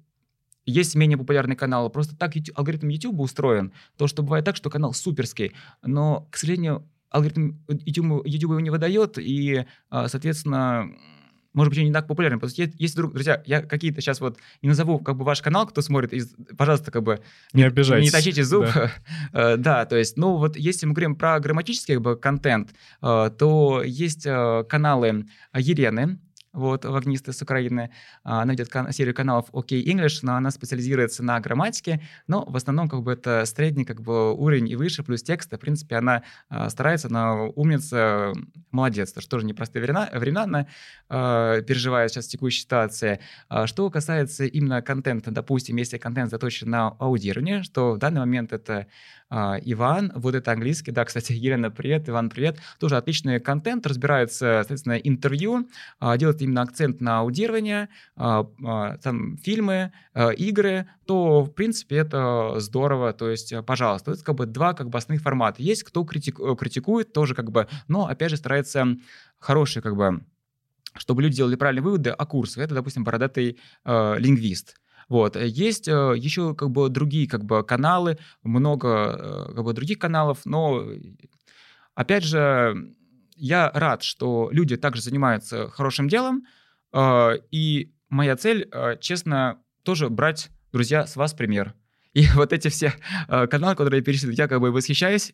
есть 0.65 0.95
менее 0.95 1.17
популярные 1.17 1.55
каналы. 1.55 1.89
Просто 1.89 2.15
так 2.15 2.35
YouTube, 2.35 2.57
алгоритм 2.57 2.89
YouTube 2.89 3.19
устроен, 3.19 3.73
то, 3.97 4.07
что 4.07 4.23
бывает 4.23 4.45
так, 4.45 4.55
что 4.55 4.69
канал 4.69 4.93
суперский, 4.93 5.53
но, 5.81 6.27
к 6.31 6.37
сожалению, 6.37 6.87
алгоритм 7.09 7.53
YouTube, 7.67 8.25
YouTube 8.25 8.51
его 8.51 8.59
не 8.59 8.69
выдает, 8.69 9.17
и, 9.17 9.65
а, 9.89 10.07
соответственно, 10.07 10.91
может 11.53 11.73
быть, 11.73 11.83
не 11.83 11.91
так 11.91 12.07
популярны. 12.07 12.37
Потому 12.39 12.51
что 12.51 12.71
если, 12.77 12.95
вдруг, 12.95 13.13
друзья, 13.13 13.41
я 13.45 13.61
какие-то 13.61 14.01
сейчас 14.01 14.21
вот 14.21 14.37
не 14.61 14.69
назову 14.69 14.99
как 14.99 15.17
бы 15.17 15.25
ваш 15.25 15.41
канал, 15.41 15.67
кто 15.67 15.81
смотрит, 15.81 16.13
и, 16.13 16.21
пожалуйста, 16.57 16.91
как 16.91 17.03
бы 17.03 17.21
не, 17.53 17.63
обижайтесь. 17.63 18.11
Не 18.11 18.17
точите 18.17 18.43
зуб. 18.43 18.65
Да. 18.73 18.91
Э, 19.33 19.57
да, 19.57 19.85
то 19.85 19.95
есть, 19.97 20.17
ну 20.17 20.37
вот 20.37 20.55
если 20.55 20.85
мы 20.85 20.93
говорим 20.93 21.15
про 21.15 21.39
грамматический 21.39 21.95
как 21.95 22.03
бы, 22.03 22.15
контент, 22.15 22.73
э, 23.01 23.31
то 23.37 23.81
есть 23.83 24.25
э, 24.25 24.63
каналы 24.67 25.25
Елены, 25.53 26.19
вот, 26.53 26.85
вагнисты 26.85 27.33
с 27.33 27.41
Украины. 27.41 27.91
А, 28.23 28.41
она 28.41 28.53
ведет 28.53 28.69
серию 28.91 29.15
каналов 29.15 29.49
OK 29.51 29.83
English, 29.83 30.19
но 30.21 30.35
она 30.35 30.51
специализируется 30.51 31.23
на 31.23 31.39
грамматике, 31.39 32.01
но 32.27 32.43
в 32.45 32.55
основном 32.55 32.89
как 32.89 33.01
бы 33.03 33.13
это 33.13 33.45
средний 33.45 33.85
как 33.85 34.01
бы 34.01 34.33
уровень 34.33 34.67
и 34.69 34.75
выше, 34.75 35.03
плюс 35.03 35.23
текст. 35.23 35.51
В 35.51 35.57
принципе, 35.57 35.95
она 35.95 36.23
а, 36.49 36.69
старается, 36.69 37.07
она 37.07 37.43
умница, 37.55 38.33
молодец. 38.71 39.11
Это 39.15 39.27
тоже 39.27 39.45
непростые 39.45 39.81
времена, 39.83 40.09
времена 40.13 40.43
она 40.43 40.67
а, 41.09 41.61
переживает 41.61 42.11
сейчас 42.11 42.27
текущей 42.27 42.61
ситуации. 42.61 43.19
А, 43.49 43.67
что 43.67 43.89
касается 43.89 44.45
именно 44.45 44.81
контента, 44.81 45.31
допустим, 45.31 45.77
если 45.77 45.97
контент 45.97 46.31
заточен 46.31 46.69
на 46.69 46.89
аудирование, 46.89 47.63
что 47.63 47.93
в 47.93 47.97
данный 47.97 48.19
момент 48.19 48.53
это 48.53 48.87
Иван, 49.29 50.11
вот 50.13 50.35
это 50.35 50.51
английский, 50.51 50.91
да, 50.91 51.05
кстати, 51.05 51.31
Елена, 51.31 51.71
привет, 51.71 52.09
Иван, 52.09 52.29
привет, 52.29 52.57
тоже 52.79 52.97
отличный 52.97 53.39
контент, 53.39 53.87
разбирается, 53.87 54.59
соответственно, 54.59 54.95
интервью, 54.95 55.69
а, 55.99 56.17
делает 56.17 56.40
именно 56.41 56.61
акцент 56.61 57.01
на 57.01 57.19
аудирование, 57.19 57.89
а, 58.15 58.45
там 59.03 59.37
фильмы, 59.37 59.91
игры, 60.37 60.87
то, 61.05 61.43
в 61.43 61.51
принципе, 61.51 61.97
это 61.97 62.55
здорово, 62.59 63.13
то 63.13 63.29
есть, 63.29 63.53
пожалуйста, 63.65 64.11
это 64.11 64.23
как 64.23 64.35
бы 64.35 64.45
два 64.45 64.73
как 64.73 64.89
бы 64.89 64.97
основных 64.97 65.21
формата. 65.21 65.61
Есть 65.61 65.83
кто 65.83 66.03
критик, 66.03 66.39
э, 66.39 66.55
критикует 66.55 67.13
тоже 67.13 67.35
как 67.35 67.51
бы, 67.51 67.67
но, 67.87 68.07
опять 68.07 68.31
же, 68.31 68.37
старается 68.37 68.97
хороший 69.39 69.81
как 69.81 69.95
бы 69.95 70.23
чтобы 70.97 71.21
люди 71.21 71.37
делали 71.37 71.55
правильные 71.55 71.83
выводы 71.83 72.09
о 72.09 72.25
курсе. 72.25 72.61
Это, 72.61 72.75
допустим, 72.75 73.05
бородатый 73.05 73.57
э, 73.85 74.15
лингвист. 74.17 74.75
Вот. 75.07 75.35
Э, 75.35 75.47
есть 75.47 75.87
э, 75.87 76.13
еще 76.17 76.55
как 76.55 76.69
бы 76.71 76.89
другие 76.89 77.27
как 77.27 77.43
бы 77.43 77.63
каналы, 77.63 78.17
много 78.43 78.87
э, 78.87 79.53
как 79.55 79.63
бы 79.63 79.73
других 79.73 79.99
каналов, 79.99 80.39
но 80.45 80.85
опять 81.95 82.23
же 82.23 82.93
я 83.35 83.71
рад, 83.73 84.03
что 84.03 84.49
люди 84.51 84.77
также 84.77 85.01
занимаются 85.01 85.69
хорошим 85.69 86.07
делом, 86.07 86.45
и 87.51 87.91
моя 88.09 88.35
цель, 88.35 88.69
честно, 88.99 89.59
тоже 89.83 90.09
брать, 90.09 90.49
друзья, 90.73 91.07
с 91.07 91.15
вас 91.15 91.33
пример. 91.33 91.73
И 92.13 92.27
вот 92.35 92.51
эти 92.51 92.67
все 92.67 92.93
каналы, 93.27 93.75
которые 93.75 93.99
я 93.99 94.03
перечислил, 94.03 94.31
я 94.31 94.49
как 94.49 94.59
бы 94.59 94.71
восхищаюсь 94.71 95.33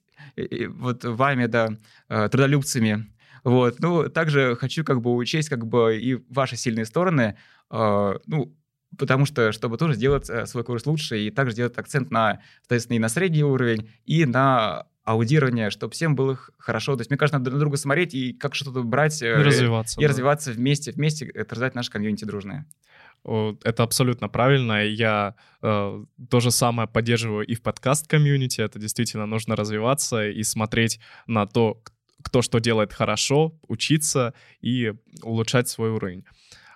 вот 0.68 1.04
вами, 1.04 1.48
да, 1.48 1.70
трудолюбцами. 2.08 3.12
Вот. 3.44 3.80
Ну, 3.80 4.10
также 4.10 4.56
хочу 4.56 4.84
как 4.84 5.02
бы 5.02 5.16
учесть 5.16 5.50
как 5.50 5.66
бы 5.66 5.98
и 5.98 6.24
ваши 6.30 6.56
сильные 6.56 6.86
стороны. 6.86 7.36
Ну, 7.72 8.56
потому 8.98 9.26
что, 9.26 9.52
чтобы 9.52 9.78
тоже 9.78 9.96
сделать 9.96 10.30
э, 10.30 10.46
свой 10.46 10.64
курс 10.64 10.86
лучше 10.86 11.20
и 11.20 11.32
также 11.32 11.54
сделать 11.54 11.78
акцент 11.78 12.12
на, 12.12 12.42
соответственно, 12.62 12.96
и 12.96 13.00
на 13.00 13.10
средний 13.10 13.44
уровень, 13.44 13.90
и 14.06 14.26
на 14.26 14.88
аудирование, 15.08 15.70
чтобы 15.70 15.94
всем 15.94 16.16
было 16.16 16.38
хорошо. 16.58 16.96
То 16.96 17.02
есть, 17.02 17.10
мне 17.10 17.18
кажется, 17.18 17.40
надо 17.40 17.50
друг 17.50 17.62
друга 17.62 17.78
смотреть 17.78 18.14
и 18.14 18.34
как 18.34 18.56
что-то 18.56 18.84
брать. 18.84 19.22
И 19.22 19.26
развиваться. 19.26 20.00
И 20.00 20.04
да. 20.04 20.10
развиваться 20.10 20.52
вместе, 20.52 20.92
вместе, 20.92 21.26
это 21.26 21.56
развивать 21.56 21.76
наше 21.76 21.90
комьюнити 21.90 22.26
дружное. 22.26 22.66
Это 23.24 23.84
абсолютно 23.84 24.28
правильно. 24.28 24.86
Я 24.86 25.36
э, 25.62 26.04
то 26.30 26.40
же 26.42 26.52
самое 26.52 26.90
поддерживаю 26.90 27.48
и 27.48 27.56
в 27.56 27.62
подкаст-комьюнити. 27.62 28.60
Это 28.60 28.80
действительно 28.80 29.26
нужно 29.26 29.56
развиваться 29.56 30.28
и 30.28 30.44
смотреть 30.44 31.00
на 31.26 31.48
то, 31.48 31.82
кто 32.22 32.42
что 32.42 32.60
делает 32.60 32.92
хорошо, 32.92 33.58
учиться 33.68 34.34
и 34.60 34.94
улучшать 35.24 35.70
свой 35.70 35.92
уровень. 35.92 36.26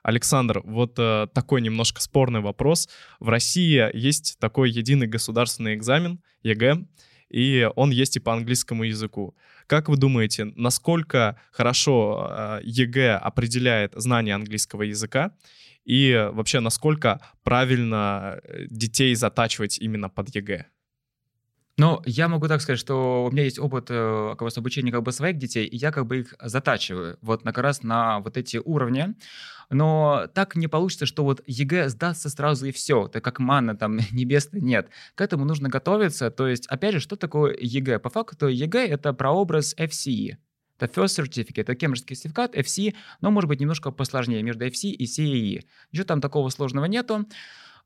Александр, 0.03 0.61
вот 0.63 0.97
э, 0.97 1.27
такой 1.33 1.61
немножко 1.61 2.01
спорный 2.01 2.39
вопрос. 2.39 2.87
В 3.19 3.27
России 3.27 3.89
есть 3.93 4.37
такой 4.39 4.71
единый 4.71 5.07
государственный 5.07 5.75
экзамен, 5.75 6.21
ЕГЭ, 6.43 6.85
и 7.31 7.69
он 7.75 7.91
есть 7.91 8.17
и 8.17 8.19
по 8.19 8.33
английскому 8.33 8.83
языку. 8.83 9.35
Как 9.67 9.89
вы 9.89 9.97
думаете, 9.97 10.45
насколько 10.55 11.39
хорошо 11.51 12.59
ЕГЭ 12.63 13.15
определяет 13.15 13.93
знание 13.95 14.35
английского 14.35 14.83
языка? 14.83 15.31
И 15.85 16.29
вообще, 16.33 16.59
насколько 16.59 17.19
правильно 17.43 18.39
э, 18.43 18.65
детей 18.69 19.15
затачивать 19.15 19.79
именно 19.79 20.09
под 20.09 20.35
ЕГЭ? 20.35 20.65
Ну, 21.77 22.01
я 22.05 22.27
могу 22.27 22.47
так 22.47 22.61
сказать, 22.61 22.79
что 22.79 23.25
у 23.25 23.31
меня 23.31 23.43
есть 23.43 23.57
опыт 23.57 23.87
э, 23.89 24.35
как 24.37 24.41
бы, 24.41 24.53
обучения 24.55 24.91
как 24.91 25.03
бы 25.03 25.11
своих 25.11 25.37
детей, 25.37 25.65
и 25.65 25.77
я 25.77 25.91
как 25.91 26.05
бы 26.05 26.19
их 26.19 26.35
затачиваю 26.41 27.17
вот 27.21 27.43
как 27.43 27.57
раз 27.57 27.81
на 27.83 28.19
вот 28.19 28.37
эти 28.37 28.57
уровни. 28.57 29.15
Но 29.69 30.27
так 30.33 30.55
не 30.57 30.67
получится, 30.67 31.05
что 31.05 31.23
вот 31.23 31.41
ЕГЭ 31.47 31.87
сдастся 31.89 32.29
сразу 32.29 32.65
и 32.65 32.71
все. 32.71 33.05
Это 33.05 33.21
как 33.21 33.39
манна 33.39 33.75
там 33.75 33.99
небесная, 34.11 34.61
нет. 34.61 34.89
К 35.15 35.21
этому 35.21 35.45
нужно 35.45 35.69
готовиться. 35.69 36.29
То 36.29 36.47
есть, 36.47 36.67
опять 36.67 36.95
же, 36.95 36.99
что 36.99 37.15
такое 37.15 37.55
ЕГЭ? 37.59 37.99
По 37.99 38.09
факту 38.09 38.47
ЕГЭ— 38.47 38.87
это 38.89 39.13
прообраз 39.13 39.73
FCE. 39.77 40.35
Это 40.77 41.01
First 41.01 41.23
Certificate, 41.23 41.61
это 41.61 41.75
кембриджский 41.75 42.15
сертификат, 42.15 42.55
FC, 42.55 42.95
но 43.21 43.29
может 43.29 43.47
быть 43.47 43.59
немножко 43.59 43.91
посложнее 43.91 44.41
между 44.41 44.65
FC 44.65 44.89
и 44.89 45.05
CAE. 45.05 45.63
Ничего 45.91 46.05
там 46.05 46.21
такого 46.21 46.49
сложного 46.49 46.85
нету. 46.85 47.27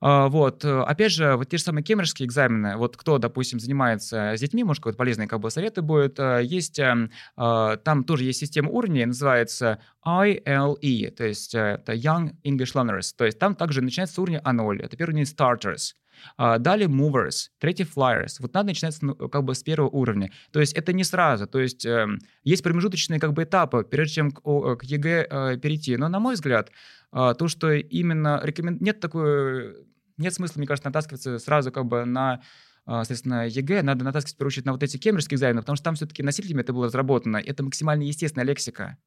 А, 0.02 0.28
вот, 0.28 0.64
э, 0.66 0.82
опять 0.82 1.12
же, 1.12 1.36
вот 1.36 1.50
те 1.50 1.58
же 1.58 1.64
самые 1.64 1.84
кембриджские 1.84 2.28
экзамены, 2.28 2.78
вот 2.78 2.98
кто, 2.98 3.18
допустим, 3.18 3.60
занимается 3.60 4.34
с 4.36 4.40
детьми, 4.40 4.64
может, 4.64 4.82
какой-то 4.82 4.98
полезный 4.98 5.28
как 5.28 5.40
бы 5.40 5.50
советы 5.50 5.82
будет, 5.82 6.20
э, 6.20 6.42
есть, 6.44 6.80
эм, 6.80 7.12
а, 7.36 7.78
там 7.78 8.04
тоже 8.04 8.26
есть 8.26 8.40
система 8.40 8.70
уровней, 8.70 9.06
называется 9.06 9.80
ILE, 10.06 11.12
то 11.12 11.26
есть 11.26 11.56
э, 11.56 11.60
это 11.60 11.94
Young 11.94 12.36
English 12.44 12.74
Learners, 12.74 13.14
то 13.18 13.26
есть 13.26 13.40
там 13.40 13.56
также 13.56 13.82
начинается 13.82 14.16
с 14.16 14.20
уровня 14.20 14.42
A0, 14.46 14.82
это 14.84 14.98
первый 14.98 15.14
уровень 15.14 15.24
Starters, 15.24 15.94
а, 15.94 16.05
далее 16.38 16.88
movers, 16.88 17.50
третий 17.60 17.84
flyers. 17.84 18.36
Вот 18.40 18.54
надо 18.54 18.68
начинать 18.68 18.98
ну, 19.02 19.16
как 19.16 19.44
бы 19.44 19.56
с 19.56 19.64
первого 19.64 19.90
уровня. 19.90 20.32
То 20.52 20.60
есть 20.60 20.74
это 20.74 20.94
не 20.94 21.04
сразу. 21.04 21.48
То 21.48 21.60
есть 21.60 21.86
э, 21.86 22.08
есть 22.44 22.64
промежуточные 22.64 23.20
как 23.20 23.34
бы 23.34 23.44
этапы, 23.44 23.84
прежде 23.84 24.16
чем 24.16 24.32
к, 24.32 24.42
к 24.42 24.84
ЕГЭ 24.84 25.28
э, 25.30 25.58
перейти. 25.58 25.98
Но 25.98 26.08
на 26.10 26.20
мой 26.20 26.36
взгляд, 26.36 26.72
э, 27.14 27.34
то, 27.38 27.48
что 27.48 27.72
именно 27.72 28.42
рекомен... 28.44 28.78
нет 28.80 29.00
такой 29.00 29.86
нет 30.18 30.34
смысла, 30.34 30.60
мне 30.60 30.68
кажется, 30.68 30.88
натаскиваться 30.88 31.40
сразу 31.40 31.72
как 31.72 31.86
бы 31.86 32.06
на 32.06 32.42
а, 32.88 33.00
соответственно, 33.00 33.48
ЕГЭ, 33.48 33.82
надо 33.82 34.06
натаскивать, 34.06 34.36
в 34.36 34.38
первую 34.38 34.50
очередь, 34.50 34.66
на 34.66 34.72
вот 34.74 34.84
эти 34.84 34.98
кембриджские 34.98 35.38
экзамены, 35.38 35.62
потому 35.62 35.76
что 35.76 35.86
там 35.86 35.96
все-таки 35.96 36.22
носителями 36.22 36.62
это 36.62 36.72
было 36.72 36.86
разработано. 36.86 37.38
Это 37.38 37.64
максимально 37.64 38.04
естественная 38.04 38.46
лексика. 38.46 38.98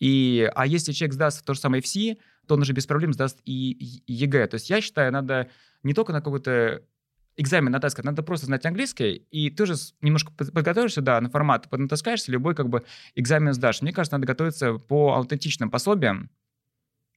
И, 0.00 0.50
а 0.54 0.66
если 0.66 0.92
человек 0.92 1.14
сдаст 1.14 1.44
то 1.44 1.54
же 1.54 1.60
самое 1.60 1.82
FC, 1.82 2.18
то 2.50 2.54
он 2.54 2.62
уже 2.62 2.72
без 2.72 2.84
проблем 2.84 3.12
сдаст 3.12 3.40
и 3.44 4.02
ЕГЭ. 4.08 4.48
То 4.48 4.56
есть 4.56 4.70
я 4.70 4.80
считаю, 4.80 5.12
надо 5.12 5.48
не 5.84 5.94
только 5.94 6.12
на 6.12 6.20
какой-то 6.20 6.82
экзамен 7.36 7.70
натаскивать, 7.70 8.06
надо 8.06 8.24
просто 8.24 8.46
знать 8.46 8.66
английский, 8.66 9.24
и 9.30 9.50
ты 9.50 9.66
же 9.66 9.74
немножко 10.00 10.32
подготовишься, 10.32 11.00
да, 11.00 11.20
на 11.20 11.30
формат, 11.30 11.70
поднатаскаешься, 11.70 12.32
любой 12.32 12.56
как 12.56 12.68
бы 12.68 12.82
экзамен 13.14 13.52
сдашь. 13.52 13.82
Мне 13.82 13.92
кажется, 13.92 14.16
надо 14.16 14.26
готовиться 14.26 14.72
по 14.78 15.14
аутентичным 15.14 15.70
пособиям, 15.70 16.28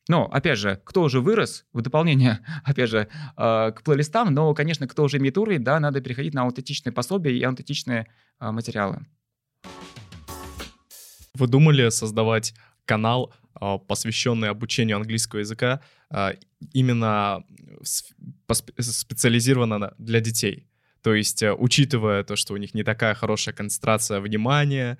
но, 0.07 0.25
опять 0.25 0.59
же, 0.59 0.79
кто 0.83 1.01
уже 1.01 1.19
вырос, 1.19 1.65
в 1.73 1.81
дополнение, 1.81 2.41
опять 2.63 2.91
же, 2.91 3.07
а, 3.35 3.71
к 3.71 3.81
плейлистам, 3.81 4.35
но, 4.35 4.53
конечно, 4.53 4.87
кто 4.87 5.01
уже 5.03 5.17
имеет 5.17 5.35
уровень, 5.39 5.63
да, 5.63 5.79
надо 5.79 5.99
переходить 5.99 6.35
на 6.35 6.43
аутентичные 6.43 6.93
пособия 6.93 7.35
и 7.35 7.41
аутентичные 7.41 8.05
а, 8.37 8.51
материалы. 8.51 9.07
Вы 11.33 11.47
думали 11.47 11.89
создавать 11.89 12.53
канал, 12.85 13.33
посвященный 13.87 14.49
обучению 14.49 14.97
английского 14.97 15.39
языка, 15.39 15.81
именно 16.73 17.43
специализированно 17.83 19.93
для 19.97 20.19
детей? 20.19 20.67
То 21.01 21.13
есть, 21.13 21.43
э, 21.43 21.53
учитывая 21.53 22.23
то, 22.23 22.35
что 22.35 22.53
у 22.53 22.57
них 22.57 22.73
не 22.73 22.83
такая 22.83 23.13
хорошая 23.13 23.53
концентрация 23.53 24.21
внимания, 24.21 24.97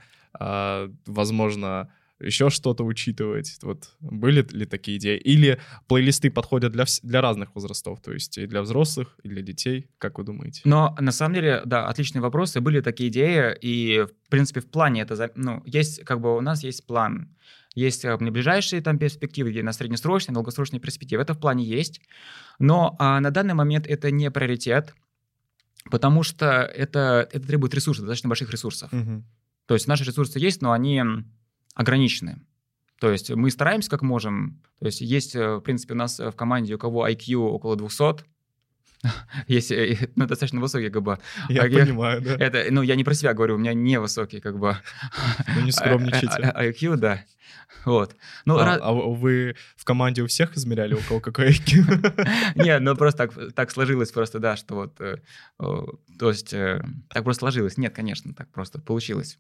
возможно, 1.05 1.89
еще 2.23 2.49
что-то 2.49 2.83
учитывать. 2.83 3.57
Вот 3.61 3.91
были 3.99 4.45
ли 4.51 4.65
такие 4.65 4.97
идеи? 4.97 5.17
Или 5.17 5.59
плейлисты 5.87 6.31
подходят 6.31 6.71
для, 6.71 6.85
для 7.03 7.21
разных 7.21 7.53
возрастов, 7.55 8.01
то 8.01 8.11
есть 8.11 8.37
и 8.37 8.47
для 8.47 8.61
взрослых, 8.61 9.19
и 9.23 9.29
для 9.29 9.41
детей, 9.41 9.89
как 9.97 10.17
вы 10.17 10.23
думаете? 10.23 10.61
Но 10.65 10.95
на 10.99 11.11
самом 11.11 11.35
деле, 11.35 11.61
да, 11.65 11.87
отличные 11.87 12.21
вопросы, 12.21 12.61
были 12.61 12.81
такие 12.81 13.09
идеи, 13.09 13.55
и 13.61 14.05
в 14.25 14.29
принципе 14.29 14.61
в 14.61 14.69
плане 14.69 15.01
это, 15.01 15.31
ну, 15.35 15.61
есть, 15.65 16.03
как 16.03 16.21
бы 16.21 16.35
у 16.35 16.41
нас 16.41 16.63
есть 16.63 16.87
план, 16.87 17.35
есть 17.75 18.03
не 18.03 18.31
ближайшие 18.31 18.81
там 18.81 18.97
перспективы, 18.99 19.51
где 19.51 19.63
на 19.63 19.73
среднесрочной, 19.73 20.33
долгосрочной 20.33 20.79
перспективе, 20.79 21.21
это 21.21 21.33
в 21.33 21.39
плане 21.39 21.63
есть, 21.63 22.01
но 22.59 22.95
а, 22.99 23.19
на 23.19 23.31
данный 23.31 23.53
момент 23.53 23.87
это 23.87 24.11
не 24.11 24.29
приоритет, 24.29 24.93
потому 25.89 26.23
что 26.23 26.45
это, 26.45 27.27
это 27.31 27.47
требует 27.47 27.73
ресурсов, 27.73 28.05
достаточно 28.05 28.29
больших 28.29 28.51
ресурсов. 28.51 28.93
Угу. 28.93 29.23
То 29.65 29.73
есть 29.73 29.87
наши 29.87 30.03
ресурсы 30.03 30.39
есть, 30.39 30.61
но 30.61 30.71
они 30.71 31.01
ограничены. 31.73 32.41
То 32.99 33.11
есть 33.11 33.29
мы 33.31 33.51
стараемся 33.51 33.89
как 33.89 34.01
можем. 34.01 34.61
То 34.79 34.85
есть 34.85 35.01
есть, 35.01 35.35
э, 35.35 35.55
в 35.57 35.61
принципе, 35.61 35.93
у 35.93 35.97
нас 35.97 36.19
в 36.19 36.31
команде, 36.33 36.75
у 36.75 36.77
кого 36.77 37.07
IQ 37.07 37.35
около 37.35 37.75
200, 37.75 38.23
есть 39.47 39.71
э, 39.71 40.09
ну, 40.15 40.25
достаточно 40.25 40.59
высокий 40.59 40.89
как 40.89 41.03
бы. 41.03 41.19
Я 41.49 41.67
IQ. 41.67 41.79
понимаю, 41.79 42.21
да. 42.21 42.35
Это, 42.35 42.65
ну, 42.71 42.81
я 42.81 42.95
не 42.95 43.03
про 43.03 43.13
себя 43.13 43.33
говорю, 43.33 43.55
у 43.55 43.57
меня 43.57 43.73
не 43.73 43.99
высокий 43.99 44.39
как 44.39 44.57
бы. 44.57 44.77
Ну, 45.55 45.61
не 45.61 45.71
скромничайте. 45.73 46.53
IQ, 46.55 46.97
да. 46.97 47.23
Вот. 47.85 48.15
Ну, 48.45 48.57
а, 48.57 48.65
ра... 48.65 48.79
а 48.81 48.93
вы 48.93 49.55
в 49.75 49.83
команде 49.83 50.21
у 50.21 50.27
всех 50.27 50.55
измеряли, 50.55 50.93
у 50.93 51.01
кого 51.01 51.19
какой 51.19 51.51
IQ? 51.51 52.55
Нет, 52.55 52.81
ну 52.81 52.95
просто 52.95 53.27
так, 53.27 53.53
так 53.53 53.71
сложилось 53.71 54.11
просто, 54.11 54.39
да, 54.39 54.55
что 54.55 54.75
вот, 54.75 55.01
э, 55.01 55.17
то 55.57 56.29
есть 56.29 56.49
так 56.51 57.23
просто 57.23 57.39
сложилось. 57.39 57.77
Нет, 57.77 57.93
конечно, 57.93 58.33
так 58.33 58.49
просто 58.51 58.79
получилось. 58.79 59.37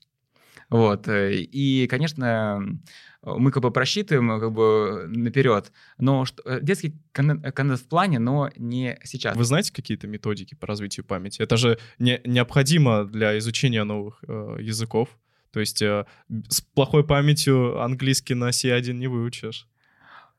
Вот. 0.69 1.07
Э, 1.07 1.33
и, 1.33 1.87
конечно, 1.87 2.79
мы 3.23 3.51
как 3.51 3.63
бы 3.63 3.71
просчитываем 3.71 4.39
как 4.39 4.51
бы 4.51 5.05
наперед, 5.07 5.71
но 5.97 6.25
что, 6.25 6.43
э, 6.43 6.59
детский 6.61 6.95
контент 7.11 7.79
в 7.79 7.87
плане, 7.87 8.19
но 8.19 8.49
не 8.57 8.97
сейчас. 9.03 9.35
Вы 9.35 9.43
знаете 9.45 9.71
какие-то 9.71 10.07
методики 10.07 10.55
по 10.55 10.67
развитию 10.67 11.05
памяти? 11.05 11.41
Это 11.41 11.57
же 11.57 11.79
не, 11.99 12.19
необходимо 12.25 13.05
для 13.05 13.37
изучения 13.37 13.83
новых 13.83 14.23
э, 14.27 14.57
языков. 14.59 15.09
То 15.51 15.59
есть 15.59 15.81
э, 15.81 16.05
с 16.49 16.61
плохой 16.61 17.05
памятью 17.05 17.79
английский 17.81 18.33
на 18.33 18.49
C1 18.49 18.93
не 18.93 19.07
выучишь. 19.07 19.67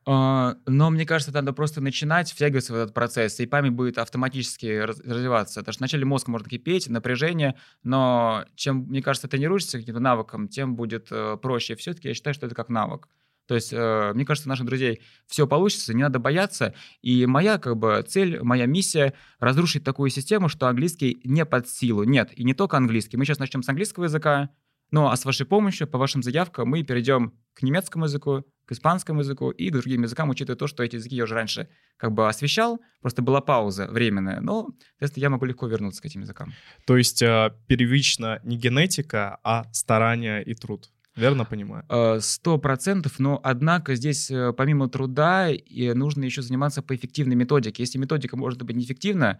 А, 0.07 0.55
но 0.67 0.91
мне 0.91 1.05
кажется, 1.05 1.33
надо 1.33 1.51
просто 1.51 1.81
начинать 1.81 2.31
втягиваться 2.31 2.73
в 2.73 2.75
этот 2.75 2.93
процесс, 2.93 3.39
и 3.39 3.47
память 3.47 3.73
будет 3.73 3.97
автоматически 3.97 4.79
развиваться. 4.79 5.61
Потому 5.61 5.73
что 5.73 5.79
вначале 5.79 6.05
мозг 6.05 6.27
может 6.27 6.47
кипеть, 6.47 6.87
напряжение, 6.87 7.55
но 7.83 8.45
чем, 8.55 8.85
мне 8.87 9.01
кажется, 9.01 9.27
тренируешься 9.27 9.79
каким-то 9.79 9.99
навыком, 9.99 10.47
тем 10.47 10.75
будет 10.75 11.07
э, 11.09 11.37
проще. 11.41 11.75
Все-таки 11.75 12.09
я 12.09 12.13
считаю, 12.13 12.35
что 12.35 12.45
это 12.45 12.55
как 12.55 12.69
навык. 12.69 13.07
То 13.47 13.55
есть, 13.55 13.73
э, 13.73 14.11
мне 14.13 14.25
кажется, 14.25 14.49
наших 14.49 14.65
друзей 14.65 15.01
все 15.27 15.47
получится, 15.47 15.93
не 15.93 16.03
надо 16.03 16.19
бояться. 16.19 16.73
И 17.01 17.25
моя 17.25 17.57
как 17.57 17.77
бы 17.77 18.03
цель, 18.07 18.41
моя 18.41 18.67
миссия— 18.67 19.13
разрушить 19.39 19.83
такую 19.83 20.09
систему, 20.11 20.49
что 20.49 20.67
английский 20.67 21.19
не 21.23 21.45
под 21.45 21.67
силу. 21.67 22.03
Нет, 22.03 22.31
и 22.35 22.43
не 22.43 22.53
только 22.53 22.77
английский. 22.77 23.17
Мы 23.17 23.25
сейчас 23.25 23.39
начнем 23.39 23.63
с 23.63 23.69
английского 23.69 24.05
языка, 24.05 24.49
ну 24.91 25.07
а 25.07 25.15
с 25.15 25.25
вашей 25.25 25.45
помощью, 25.45 25.87
по 25.87 25.97
вашим 25.97 26.23
заявкам, 26.23 26.69
мы 26.69 26.83
перейдем 26.83 27.33
к 27.53 27.63
немецкому 27.63 28.05
языку, 28.05 28.43
к 28.65 28.71
испанскому 28.71 29.21
языку 29.21 29.51
и 29.51 29.69
к 29.69 29.73
другим 29.73 30.03
языкам, 30.03 30.29
учитывая 30.29 30.57
то, 30.57 30.67
что 30.67 30.83
эти 30.83 30.95
языки 30.95 31.15
я 31.15 31.23
уже 31.23 31.35
раньше 31.35 31.69
как 31.97 32.11
бы 32.11 32.27
освещал, 32.27 32.79
просто 33.01 33.21
была 33.21 33.41
пауза 33.41 33.87
временная, 33.87 34.41
но, 34.41 34.69
соответственно, 34.93 35.21
я 35.23 35.29
могу 35.29 35.45
легко 35.45 35.67
вернуться 35.67 36.01
к 36.01 36.05
этим 36.05 36.21
языкам. 36.21 36.53
То 36.85 36.97
есть 36.97 37.21
э, 37.21 37.51
первично 37.67 38.39
не 38.43 38.57
генетика, 38.57 39.39
а 39.43 39.65
старание 39.71 40.43
и 40.43 40.53
труд. 40.53 40.89
Верно 41.15 41.45
понимаю? 41.45 41.85
Э, 41.89 42.19
сто 42.19 42.57
процентов, 42.57 43.19
но 43.19 43.39
однако 43.43 43.95
здесь 43.95 44.29
э, 44.29 44.51
помимо 44.53 44.89
труда 44.89 45.49
нужно 45.93 46.25
еще 46.25 46.41
заниматься 46.41 46.81
по 46.81 46.95
эффективной 46.95 47.35
методике. 47.35 47.83
Если 47.83 47.97
методика 47.97 48.35
может 48.35 48.61
быть 48.63 48.75
неэффективна, 48.75 49.39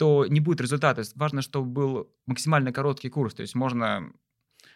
то 0.00 0.24
не 0.26 0.40
будет 0.40 0.62
результата. 0.62 1.02
Важно, 1.14 1.42
чтобы 1.42 1.66
был 1.66 2.10
максимально 2.24 2.72
короткий 2.72 3.10
курс. 3.10 3.34
То 3.34 3.42
есть 3.42 3.54
можно 3.54 4.10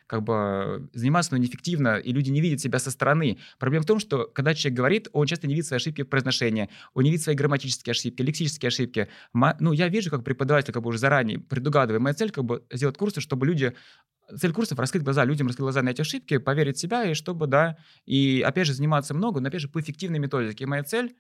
как 0.07 0.22
бы 0.22 0.91
заниматься, 0.93 1.33
но 1.33 1.39
неэффективно, 1.39 1.97
и 1.97 2.12
люди 2.12 2.29
не 2.29 2.43
видят 2.43 2.61
себя 2.61 2.79
со 2.79 2.91
стороны. 2.91 3.39
Проблема 3.59 3.85
в 3.85 3.87
том, 3.87 4.01
что 4.01 4.27
когда 4.27 4.53
человек 4.53 4.77
говорит, 4.77 5.09
он 5.14 5.27
часто 5.27 5.47
не 5.47 5.55
видит 5.55 5.66
свои 5.66 5.79
ошибки 5.79 6.03
в 6.03 6.11
произношении, 6.11 6.68
он 6.93 7.05
не 7.05 7.11
видит 7.11 7.25
свои 7.25 7.35
грамматические 7.35 7.93
ошибки, 7.93 8.20
лексические 8.20 8.68
ошибки. 8.68 9.09
Ну, 9.33 9.72
я 9.72 9.89
вижу, 9.89 10.11
как 10.11 10.25
преподаватель, 10.25 10.75
как 10.75 10.83
бы 10.83 10.91
уже 10.91 10.99
заранее 10.99 11.39
предугадывая, 11.39 12.01
моя 12.01 12.12
цель, 12.12 12.31
как 12.31 12.45
бы 12.45 12.62
сделать 12.70 12.99
курсы, 12.99 13.22
чтобы 13.22 13.47
люди 13.47 13.75
цель 14.39 14.53
курсов 14.53 14.79
раскрыть 14.79 15.05
глаза 15.05 15.25
людям, 15.25 15.47
раскрыть 15.47 15.64
глаза 15.64 15.81
на 15.81 15.89
эти 15.89 16.03
ошибки, 16.03 16.37
поверить 16.37 16.77
в 16.77 16.81
себя, 16.81 17.11
и 17.11 17.14
чтобы, 17.14 17.47
да, 17.47 17.79
и 18.05 18.45
опять 18.47 18.66
же 18.66 18.75
заниматься 18.75 19.14
много, 19.14 19.41
но 19.41 19.49
опять 19.49 19.62
же 19.62 19.68
по 19.68 19.81
эффективной 19.81 20.18
методике. 20.18 20.64
И 20.64 20.66
моя 20.66 20.85
цель 20.85 21.16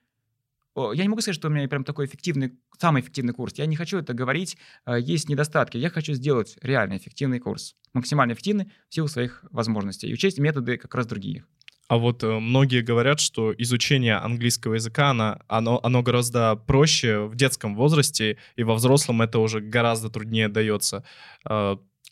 я 0.76 1.02
не 1.02 1.08
могу 1.08 1.20
сказать, 1.20 1.36
что 1.36 1.48
у 1.48 1.50
меня 1.50 1.68
прям 1.68 1.84
такой 1.84 2.06
эффективный, 2.06 2.52
самый 2.78 3.02
эффективный 3.02 3.32
курс. 3.32 3.54
Я 3.56 3.66
не 3.66 3.76
хочу 3.76 3.98
это 3.98 4.12
говорить, 4.12 4.56
э, 4.86 4.98
есть 5.00 5.28
недостатки. 5.28 5.76
Я 5.76 5.90
хочу 5.90 6.14
сделать 6.14 6.56
реально 6.62 6.96
эффективный 6.96 7.38
курс, 7.38 7.76
максимально 7.92 8.32
эффективный 8.32 8.72
в 8.88 8.94
силу 8.94 9.08
своих 9.08 9.44
возможностей 9.50 10.08
и 10.08 10.12
учесть 10.12 10.38
методы 10.38 10.76
как 10.76 10.94
раз 10.94 11.06
других. 11.06 11.46
А 11.86 11.98
вот 11.98 12.24
э, 12.24 12.38
многие 12.38 12.80
говорят, 12.80 13.20
что 13.20 13.54
изучение 13.56 14.16
английского 14.16 14.74
языка, 14.74 15.10
оно, 15.10 15.38
оно, 15.48 15.80
оно 15.82 16.02
гораздо 16.02 16.56
проще 16.56 17.26
в 17.26 17.36
детском 17.36 17.76
возрасте, 17.76 18.38
и 18.56 18.62
во 18.64 18.74
взрослом 18.74 19.22
это 19.22 19.38
уже 19.38 19.60
гораздо 19.60 20.08
труднее 20.08 20.48
дается. 20.48 21.04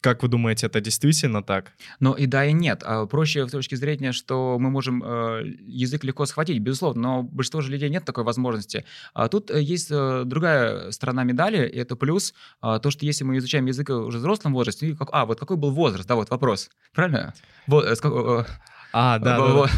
Как 0.02 0.22
вы 0.24 0.28
думаете, 0.28 0.66
это 0.66 0.80
действительно 0.80 1.44
так? 1.44 1.72
Ну 2.00 2.12
и 2.12 2.26
да, 2.26 2.44
и 2.44 2.52
нет. 2.52 2.82
А 2.84 3.06
проще 3.06 3.44
в 3.44 3.50
точке 3.52 3.76
зрения, 3.76 4.10
что 4.10 4.58
мы 4.58 4.68
можем 4.68 5.00
э, 5.04 5.44
язык 5.60 6.02
легко 6.02 6.26
схватить, 6.26 6.58
безусловно, 6.58 7.02
но 7.02 7.22
большинство 7.22 7.60
же 7.60 7.70
людей 7.70 7.88
нет 7.88 8.04
такой 8.04 8.24
возможности. 8.24 8.84
А 9.14 9.28
тут 9.28 9.52
э, 9.52 9.62
есть 9.62 9.92
э, 9.92 10.24
другая 10.26 10.90
сторона 10.90 11.22
медали, 11.22 11.68
и 11.68 11.78
это 11.78 11.94
плюс, 11.94 12.34
э, 12.64 12.80
то, 12.82 12.90
что 12.90 13.06
если 13.06 13.22
мы 13.22 13.38
изучаем 13.38 13.66
язык 13.66 13.90
уже 13.90 14.18
в 14.18 14.20
взрослом 14.20 14.54
возрасте, 14.54 14.96
как, 14.96 15.08
а, 15.12 15.24
вот 15.24 15.38
какой 15.38 15.56
был 15.56 15.70
возраст, 15.70 16.08
да, 16.08 16.16
вот 16.16 16.30
вопрос, 16.30 16.68
правильно? 16.92 17.32
Вот, 17.68 17.86
а, 18.92 19.20
да, 19.20 19.38
да, 19.38 19.52
да. 19.54 19.70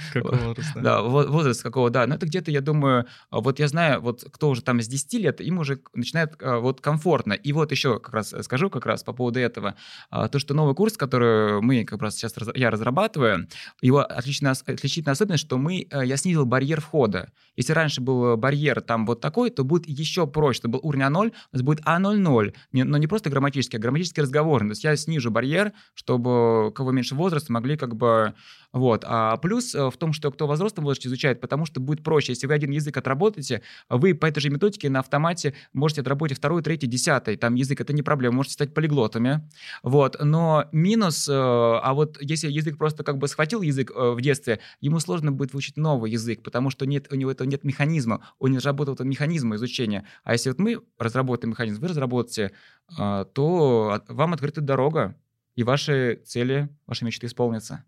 Какого 0.12 0.36
возраста? 0.36 0.80
Да, 0.80 1.02
возраст 1.02 1.62
какого, 1.62 1.90
да. 1.90 2.06
Но 2.06 2.14
это 2.14 2.26
где-то, 2.26 2.50
я 2.50 2.60
думаю, 2.60 3.06
вот 3.30 3.58
я 3.58 3.68
знаю, 3.68 4.00
вот 4.00 4.24
кто 4.32 4.50
уже 4.50 4.62
там 4.62 4.80
с 4.80 4.88
10 4.88 5.14
лет, 5.14 5.40
им 5.40 5.58
уже 5.58 5.80
начинает 5.94 6.34
а, 6.40 6.58
вот 6.58 6.80
комфортно. 6.80 7.32
И 7.32 7.52
вот 7.52 7.70
еще 7.70 7.98
как 7.98 8.14
раз 8.14 8.34
скажу 8.42 8.70
как 8.70 8.86
раз 8.86 9.02
по 9.02 9.12
поводу 9.12 9.38
этого. 9.40 9.74
А, 10.10 10.28
то, 10.28 10.38
что 10.38 10.54
новый 10.54 10.74
курс, 10.74 10.96
который 10.96 11.60
мы 11.60 11.84
как 11.84 12.02
раз 12.02 12.16
сейчас 12.16 12.34
я 12.54 12.70
разрабатываю, 12.70 13.48
его 13.80 14.00
отличная, 14.00 14.52
отличительная 14.52 15.12
особенность, 15.12 15.44
что 15.44 15.58
мы, 15.58 15.86
э, 15.90 16.06
я 16.06 16.16
снизил 16.16 16.46
барьер 16.46 16.80
входа. 16.80 17.30
Если 17.56 17.72
раньше 17.72 18.00
был 18.00 18.36
барьер 18.36 18.80
там 18.80 19.06
вот 19.06 19.20
такой, 19.20 19.50
то 19.50 19.64
будет 19.64 19.88
еще 19.88 20.26
проще. 20.26 20.60
Что 20.60 20.68
был 20.68 20.80
уровень 20.82 21.04
А0, 21.04 21.28
у 21.28 21.56
нас 21.56 21.62
будет 21.62 21.80
А00, 21.86 22.54
но 22.72 22.96
не 22.98 23.06
просто 23.06 23.30
грамматический, 23.30 23.78
а 23.78 23.80
грамматический 23.80 24.22
разговорный. 24.22 24.70
То 24.70 24.72
есть 24.72 24.84
я 24.84 24.96
снижу 24.96 25.30
барьер, 25.30 25.72
чтобы 25.94 26.72
кого 26.74 26.90
меньше 26.92 27.14
возраста 27.14 27.52
могли 27.52 27.76
как 27.76 27.96
бы 27.96 28.34
вот. 28.72 29.04
А 29.06 29.36
плюс 29.38 29.74
э, 29.74 29.90
в 29.90 29.96
том, 29.96 30.12
что 30.12 30.30
кто 30.30 30.46
в 30.46 30.48
возрастном 30.48 30.84
возрасте 30.84 31.08
изучает, 31.08 31.40
потому 31.40 31.66
что 31.66 31.80
будет 31.80 32.04
проще. 32.04 32.32
Если 32.32 32.46
вы 32.46 32.54
один 32.54 32.70
язык 32.70 32.96
отработаете, 32.96 33.62
вы 33.88 34.14
по 34.14 34.26
этой 34.26 34.40
же 34.40 34.50
методике 34.50 34.88
на 34.90 35.00
автомате 35.00 35.54
можете 35.72 36.02
отработать 36.02 36.38
второй, 36.38 36.62
третий, 36.62 36.86
десятый. 36.86 37.36
Там 37.36 37.54
язык— 37.56 37.80
это 37.82 37.92
не 37.92 38.02
проблема, 38.02 38.36
можете 38.36 38.54
стать 38.54 38.72
полиглотами. 38.72 39.48
Вот. 39.82 40.16
Но 40.22 40.66
минус, 40.70 41.28
э, 41.28 41.32
а 41.32 41.92
вот 41.94 42.18
если 42.20 42.48
язык 42.48 42.78
просто 42.78 43.02
как 43.02 43.18
бы 43.18 43.26
схватил 43.26 43.62
язык 43.62 43.90
э, 43.90 44.10
в 44.12 44.20
детстве, 44.20 44.60
ему 44.80 45.00
сложно 45.00 45.32
будет 45.32 45.52
выучить 45.52 45.76
новый 45.76 46.12
язык, 46.12 46.42
потому 46.42 46.70
что 46.70 46.86
нет, 46.86 47.08
у 47.10 47.16
него 47.16 47.30
этого 47.32 47.48
нет 47.48 47.64
механизма, 47.64 48.24
он 48.38 48.52
не 48.52 48.58
разработал 48.58 48.94
этого 48.94 49.06
механизма 49.06 49.56
изучения. 49.56 50.06
А 50.22 50.32
если 50.32 50.50
вот 50.50 50.60
мы 50.60 50.80
разработаем 50.98 51.50
механизм, 51.50 51.80
вы 51.80 51.88
разработаете, 51.88 52.52
то 52.96 54.02
вам 54.08 54.32
открыта 54.32 54.60
дорога, 54.60 55.16
и 55.54 55.62
ваши 55.62 56.22
цели, 56.24 56.68
ваши 56.86 57.04
мечты 57.04 57.26
исполнятся. 57.26 57.84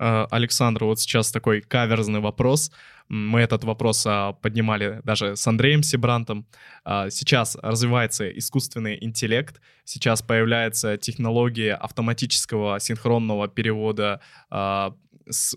Э, 0.00 0.26
Александр, 0.30 0.84
вот 0.84 0.98
сейчас 0.98 1.30
такой 1.30 1.60
каверзный 1.60 2.20
вопрос. 2.20 2.72
Мы 3.08 3.40
этот 3.40 3.64
вопрос 3.64 4.04
а, 4.06 4.32
поднимали 4.34 5.00
даже 5.04 5.34
с 5.36 5.46
Андреем 5.46 5.82
Сибрантом. 5.82 6.46
А, 6.84 7.10
сейчас 7.10 7.56
развивается 7.60 8.30
искусственный 8.30 8.96
интеллект, 9.04 9.60
сейчас 9.84 10.22
появляется 10.22 10.96
технология 10.96 11.74
автоматического 11.74 12.78
синхронного 12.78 13.48
перевода 13.48 14.20
а, 14.48 14.94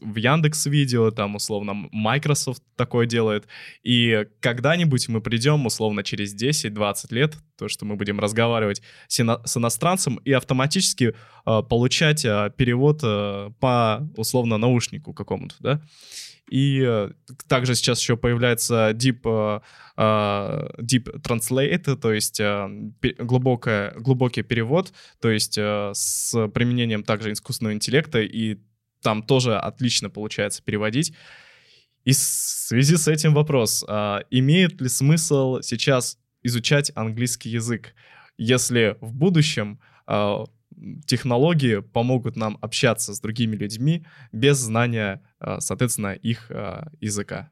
в 0.02 0.16
Яндекс 0.16 0.66
Видео, 0.66 1.12
там, 1.12 1.36
условно, 1.36 1.90
Microsoft 1.92 2.64
такое 2.76 3.06
делает. 3.06 3.48
И 3.84 4.26
когда-нибудь 4.40 5.10
мы 5.10 5.22
придем, 5.22 5.66
условно, 5.66 6.04
через 6.04 6.36
10-20 6.36 7.14
лет, 7.14 7.38
то, 7.58 7.68
что 7.68 7.86
мы 7.86 7.96
будем 7.96 8.20
разговаривать 8.20 8.82
с, 9.08 9.20
ино- 9.20 9.42
с 9.46 9.58
иностранцем 9.58 10.18
и 10.18 10.32
автоматически 10.32 11.16
э, 11.46 11.62
получать 11.70 12.26
э, 12.26 12.52
перевод 12.56 13.02
э, 13.04 13.52
по, 13.60 14.10
условно, 14.18 14.58
наушнику 14.58 15.14
какому-то, 15.14 15.56
да. 15.60 15.82
И 16.50 16.84
э, 16.86 17.10
также 17.48 17.76
сейчас 17.76 18.00
еще 18.00 18.18
появляется 18.18 18.92
Deep, 18.92 19.22
э, 19.26 19.62
э, 19.98 20.82
deep 20.82 21.22
Translate, 21.22 21.96
то 21.96 22.12
есть 22.12 22.42
глубокое, 23.20 23.94
глубокий 23.96 24.44
перевод, 24.44 24.94
то 25.22 25.30
есть 25.30 25.58
с 25.58 26.48
применением 26.54 27.04
также 27.04 27.32
искусственного 27.32 27.74
интеллекта 27.74 28.22
и 28.22 28.60
там 29.04 29.22
тоже 29.24 29.58
отлично 29.58 30.10
получается 30.10 30.64
переводить. 30.64 31.14
И 32.06 32.12
в 32.12 32.16
связи 32.16 32.98
с 32.98 33.08
этим 33.08 33.34
вопрос, 33.34 33.86
а, 33.88 34.24
имеет 34.30 34.82
ли 34.82 34.90
смысл 34.90 35.62
сейчас 35.62 36.18
изучать 36.42 36.92
английский 36.96 37.50
язык, 37.50 37.94
если 38.38 38.98
в 39.00 39.14
будущем 39.14 39.80
а, 40.06 40.46
технологии 41.06 41.80
помогут 41.80 42.36
нам 42.36 42.58
общаться 42.62 43.14
с 43.14 43.20
другими 43.22 43.56
людьми 43.56 44.06
без 44.32 44.58
знания, 44.58 45.22
а, 45.40 45.60
соответственно, 45.62 46.14
их 46.14 46.50
а, 46.50 46.88
языка? 47.00 47.52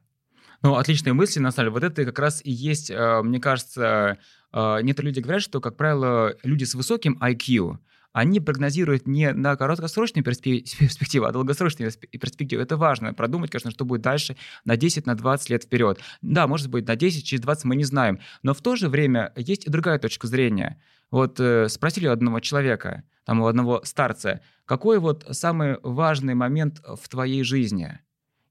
Ну, 0.62 0.76
отличные 0.76 1.12
мысли, 1.12 1.40
на 1.40 1.50
самом 1.50 1.72
деле. 1.72 1.74
Вот 1.74 1.84
это 1.84 2.04
как 2.04 2.18
раз 2.18 2.40
и 2.44 2.50
есть, 2.50 2.90
а, 2.90 3.22
мне 3.22 3.40
кажется, 3.40 4.18
а, 4.52 4.80
некоторые 4.80 5.10
люди 5.10 5.20
говорят, 5.20 5.42
что, 5.42 5.60
как 5.60 5.76
правило, 5.76 6.36
люди 6.44 6.64
с 6.64 6.74
высоким 6.74 7.18
IQ, 7.20 7.78
они 8.12 8.40
прогнозируют 8.40 9.06
не 9.06 9.32
на 9.32 9.56
короткосрочную 9.56 10.24
перспективу, 10.24 11.26
а 11.26 11.32
долгосрочную 11.32 11.92
перспективу. 11.92 12.62
Это 12.62 12.76
важно. 12.76 13.14
Продумать, 13.14 13.50
конечно, 13.50 13.70
что 13.70 13.84
будет 13.84 14.02
дальше 14.02 14.36
на 14.64 14.76
10, 14.76 15.06
на 15.06 15.14
20 15.14 15.50
лет 15.50 15.64
вперед. 15.64 16.00
Да, 16.20 16.46
может 16.46 16.68
быть, 16.68 16.86
на 16.86 16.96
10, 16.96 17.24
через 17.24 17.42
20 17.42 17.64
мы 17.64 17.76
не 17.76 17.84
знаем. 17.84 18.20
Но 18.42 18.54
в 18.54 18.60
то 18.60 18.76
же 18.76 18.88
время 18.88 19.32
есть 19.36 19.66
и 19.66 19.70
другая 19.70 19.98
точка 19.98 20.26
зрения. 20.26 20.80
Вот 21.10 21.38
э, 21.40 21.68
спросили 21.68 22.08
у 22.08 22.12
одного 22.12 22.40
человека, 22.40 23.04
там 23.24 23.40
у 23.40 23.46
одного 23.46 23.82
старца, 23.84 24.40
какой 24.64 24.98
вот 24.98 25.26
самый 25.30 25.78
важный 25.82 26.34
момент 26.34 26.80
в 26.82 27.08
твоей 27.08 27.44
жизни? 27.44 28.00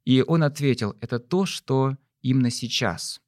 И 0.06 0.24
он 0.26 0.44
ответил, 0.44 0.96
это 1.02 1.20
то, 1.20 1.46
что 1.46 1.98
именно 2.22 2.52
сейчас. 2.52 3.22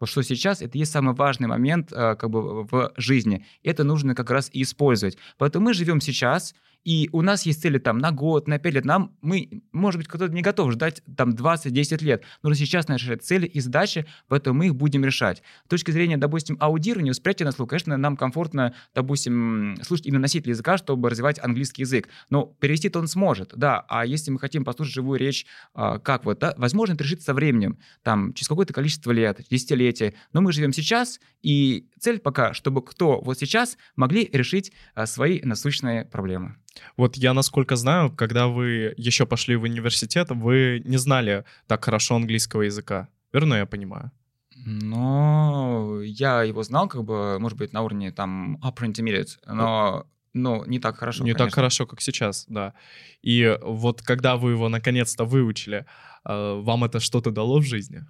Вот 0.00 0.08
что 0.08 0.22
сейчас 0.22 0.60
это 0.62 0.76
есть 0.76 0.92
самый 0.92 1.14
важный 1.14 1.48
момент 1.48 1.92
э, 1.92 2.16
как 2.16 2.30
бы 2.30 2.64
в 2.64 2.92
жизни. 2.96 3.46
Это 3.62 3.84
нужно 3.84 4.14
как 4.14 4.30
раз 4.30 4.50
и 4.52 4.62
использовать. 4.62 5.16
Поэтому 5.38 5.66
мы 5.66 5.74
живем 5.74 6.00
сейчас, 6.00 6.54
и 6.84 7.08
у 7.12 7.22
нас 7.22 7.46
есть 7.46 7.62
цели 7.62 7.78
там 7.78 7.98
на 7.98 8.12
год, 8.12 8.46
на 8.46 8.58
5 8.58 8.74
лет. 8.74 8.84
Нам, 8.84 9.16
мы, 9.22 9.62
может 9.72 9.98
быть, 9.98 10.06
кто-то 10.06 10.28
не 10.28 10.42
готов 10.42 10.72
ждать 10.72 11.02
там 11.16 11.30
20-10 11.30 12.04
лет. 12.04 12.22
Нужно 12.42 12.56
сейчас 12.56 12.88
решать 12.88 13.22
цели 13.24 13.46
и 13.46 13.60
задачи, 13.60 14.06
поэтому 14.28 14.58
мы 14.58 14.66
их 14.66 14.76
будем 14.76 15.04
решать. 15.04 15.42
С 15.64 15.68
точки 15.68 15.90
зрения, 15.90 16.16
допустим, 16.16 16.56
аудирования, 16.60 17.10
восприятия 17.10 17.44
на 17.44 17.52
слух, 17.52 17.70
конечно, 17.70 17.96
нам 17.96 18.16
комфортно, 18.16 18.74
допустим, 18.94 19.76
слушать 19.82 20.06
именно 20.06 20.20
носитель 20.20 20.50
языка, 20.50 20.76
чтобы 20.76 21.08
развивать 21.08 21.38
английский 21.42 21.82
язык. 21.82 22.08
Но 22.28 22.44
перевести-то 22.44 22.98
он 22.98 23.08
сможет, 23.08 23.52
да. 23.56 23.84
А 23.88 24.04
если 24.04 24.30
мы 24.30 24.38
хотим 24.38 24.64
послушать 24.64 24.94
живую 24.94 25.18
речь, 25.18 25.46
а, 25.72 25.98
как 25.98 26.24
вот, 26.24 26.38
да, 26.38 26.54
возможно, 26.58 26.94
это 26.94 27.04
решится 27.04 27.26
со 27.26 27.34
временем, 27.34 27.78
там, 28.02 28.34
через 28.34 28.48
какое-то 28.48 28.74
количество 28.74 29.10
лет, 29.10 29.40
десятилетия. 29.50 30.14
Но 30.32 30.42
мы 30.42 30.52
живем 30.52 30.72
сейчас, 30.72 31.20
и 31.42 31.88
цель 31.98 32.18
пока, 32.18 32.52
чтобы 32.52 32.82
кто 32.82 33.20
вот 33.20 33.38
сейчас 33.38 33.78
могли 33.96 34.28
решить 34.32 34.72
а, 34.94 35.06
свои 35.06 35.40
насущные 35.42 36.04
проблемы. 36.04 36.56
Вот 36.96 37.16
я, 37.16 37.34
насколько 37.34 37.76
знаю, 37.76 38.10
когда 38.10 38.46
вы 38.48 38.94
еще 38.96 39.26
пошли 39.26 39.56
в 39.56 39.62
университет, 39.62 40.30
вы 40.30 40.82
не 40.84 40.96
знали 40.96 41.44
так 41.66 41.84
хорошо 41.84 42.16
английского 42.16 42.62
языка. 42.62 43.08
Верно 43.32 43.54
я 43.54 43.66
понимаю? 43.66 44.10
Но 44.56 46.00
я 46.02 46.42
его 46.42 46.62
знал, 46.62 46.88
как 46.88 47.04
бы, 47.04 47.38
может 47.38 47.58
быть, 47.58 47.72
на 47.72 47.82
уровне 47.82 48.12
там 48.12 48.58
upper 48.62 48.86
intermediate, 48.86 49.38
но 49.46 50.06
ну, 50.34 50.64
не 50.66 50.80
так 50.80 50.96
хорошо. 50.96 51.22
Не 51.22 51.32
конечно. 51.32 51.46
так 51.46 51.54
хорошо, 51.54 51.86
как 51.86 52.00
сейчас, 52.00 52.46
да. 52.48 52.74
И 53.22 53.56
вот 53.62 54.02
когда 54.02 54.36
вы 54.36 54.50
его 54.50 54.68
наконец-то 54.68 55.24
выучили, 55.24 55.86
э, 56.24 56.60
вам 56.60 56.84
это 56.84 56.98
что-то 56.98 57.30
дало 57.30 57.60
в 57.60 57.64
жизни? 57.64 58.04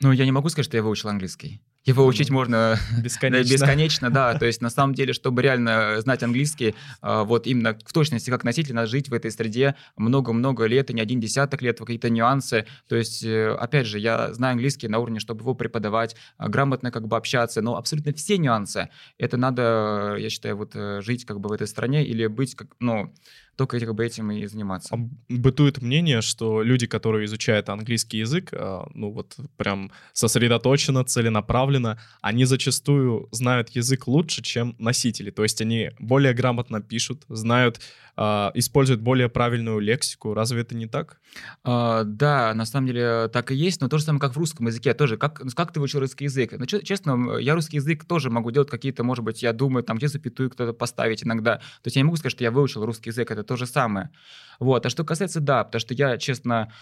Ну, 0.00 0.12
я 0.12 0.24
не 0.24 0.32
могу 0.32 0.48
сказать, 0.48 0.66
что 0.66 0.76
я 0.76 0.82
выучил 0.82 1.08
английский. 1.08 1.60
Его 1.84 2.04
учить 2.04 2.30
можно 2.30 2.78
бесконечно. 3.02 3.52
бесконечно, 3.52 4.10
да. 4.10 4.34
То 4.38 4.44
есть, 4.44 4.60
на 4.60 4.68
самом 4.68 4.94
деле, 4.94 5.12
чтобы 5.14 5.40
реально 5.40 6.00
знать 6.00 6.22
английский, 6.22 6.74
а, 7.00 7.24
вот 7.24 7.46
именно 7.46 7.76
в 7.84 7.92
точности 7.92 8.28
как 8.28 8.44
носитель, 8.44 8.74
надо 8.74 8.86
жить 8.86 9.08
в 9.08 9.14
этой 9.14 9.30
среде 9.30 9.76
много-много 9.96 10.66
лет, 10.66 10.90
и 10.90 10.94
не 10.94 11.00
один 11.00 11.20
десяток 11.20 11.62
лет, 11.62 11.78
какие-то 11.78 12.10
нюансы. 12.10 12.66
То 12.86 12.96
есть, 12.96 13.24
э, 13.24 13.54
опять 13.54 13.86
же, 13.86 13.98
я 13.98 14.32
знаю 14.34 14.52
английский 14.52 14.88
на 14.88 14.98
уровне, 14.98 15.20
чтобы 15.20 15.40
его 15.40 15.54
преподавать, 15.54 16.16
грамотно 16.38 16.90
как 16.90 17.08
бы 17.08 17.16
общаться, 17.16 17.62
но 17.62 17.76
абсолютно 17.76 18.12
все 18.12 18.36
нюансы. 18.36 18.90
Это 19.16 19.38
надо, 19.38 20.16
я 20.18 20.28
считаю, 20.28 20.56
вот 20.56 20.72
э, 20.74 21.00
жить 21.00 21.24
как 21.24 21.40
бы 21.40 21.48
в 21.48 21.52
этой 21.52 21.66
стране 21.66 22.04
или 22.04 22.26
быть, 22.26 22.54
как, 22.54 22.68
ну, 22.78 23.14
только 23.56 23.78
как 23.78 23.94
бы 23.94 24.04
этим 24.04 24.30
и 24.30 24.46
заниматься. 24.46 24.94
А 24.94 24.98
бытует 25.28 25.82
мнение, 25.82 26.20
что 26.22 26.62
люди, 26.62 26.86
которые 26.86 27.26
изучают 27.26 27.68
английский 27.68 28.18
язык, 28.18 28.50
а, 28.52 28.88
ну 28.94 29.10
вот 29.10 29.36
прям 29.56 29.92
сосредоточенно, 30.12 31.04
целенаправленно, 31.04 31.98
они 32.20 32.44
зачастую 32.44 33.28
знают 33.32 33.70
язык 33.70 34.06
лучше, 34.06 34.42
чем 34.42 34.76
носители. 34.78 35.30
То 35.30 35.42
есть 35.42 35.60
они 35.60 35.90
более 35.98 36.34
грамотно 36.34 36.80
пишут, 36.80 37.24
знают, 37.28 37.80
а, 38.16 38.50
используют 38.54 39.00
более 39.00 39.28
правильную 39.28 39.78
лексику. 39.78 40.34
Разве 40.34 40.62
это 40.62 40.74
не 40.74 40.86
так? 40.86 41.20
А, 41.64 42.04
да, 42.04 42.52
на 42.54 42.66
самом 42.66 42.88
деле 42.88 43.28
так 43.32 43.50
и 43.50 43.54
есть, 43.54 43.80
но 43.80 43.88
то 43.88 43.98
же 43.98 44.04
самое, 44.04 44.20
как 44.20 44.34
в 44.34 44.38
русском 44.38 44.66
языке 44.66 44.94
тоже. 44.94 45.16
Как, 45.16 45.40
как 45.54 45.72
ты 45.72 45.80
выучил 45.80 46.00
русский 46.00 46.24
язык? 46.24 46.52
Ну, 46.58 46.66
честно, 46.66 47.38
я 47.38 47.54
русский 47.54 47.76
язык 47.76 48.04
тоже 48.04 48.30
могу 48.30 48.50
делать 48.50 48.68
какие-то, 48.68 49.04
может 49.04 49.24
быть, 49.24 49.42
я 49.42 49.52
думаю, 49.52 49.84
там, 49.84 49.96
где 49.96 50.08
запятую 50.08 50.50
кто-то 50.50 50.72
поставить 50.72 51.24
иногда. 51.24 51.56
То 51.56 51.86
есть 51.86 51.96
я 51.96 52.02
не 52.02 52.04
могу 52.04 52.16
сказать, 52.16 52.32
что 52.32 52.44
я 52.44 52.50
выучил 52.50 52.84
русский 52.84 53.10
язык, 53.10 53.30
это 53.30 53.39
то 53.44 53.56
же 53.56 53.66
самое. 53.66 54.10
Вот. 54.58 54.86
А 54.86 54.90
что 54.90 55.04
касается, 55.04 55.40
да, 55.40 55.64
потому 55.64 55.80
что 55.80 55.94
я, 55.94 56.18
честно, 56.18 56.72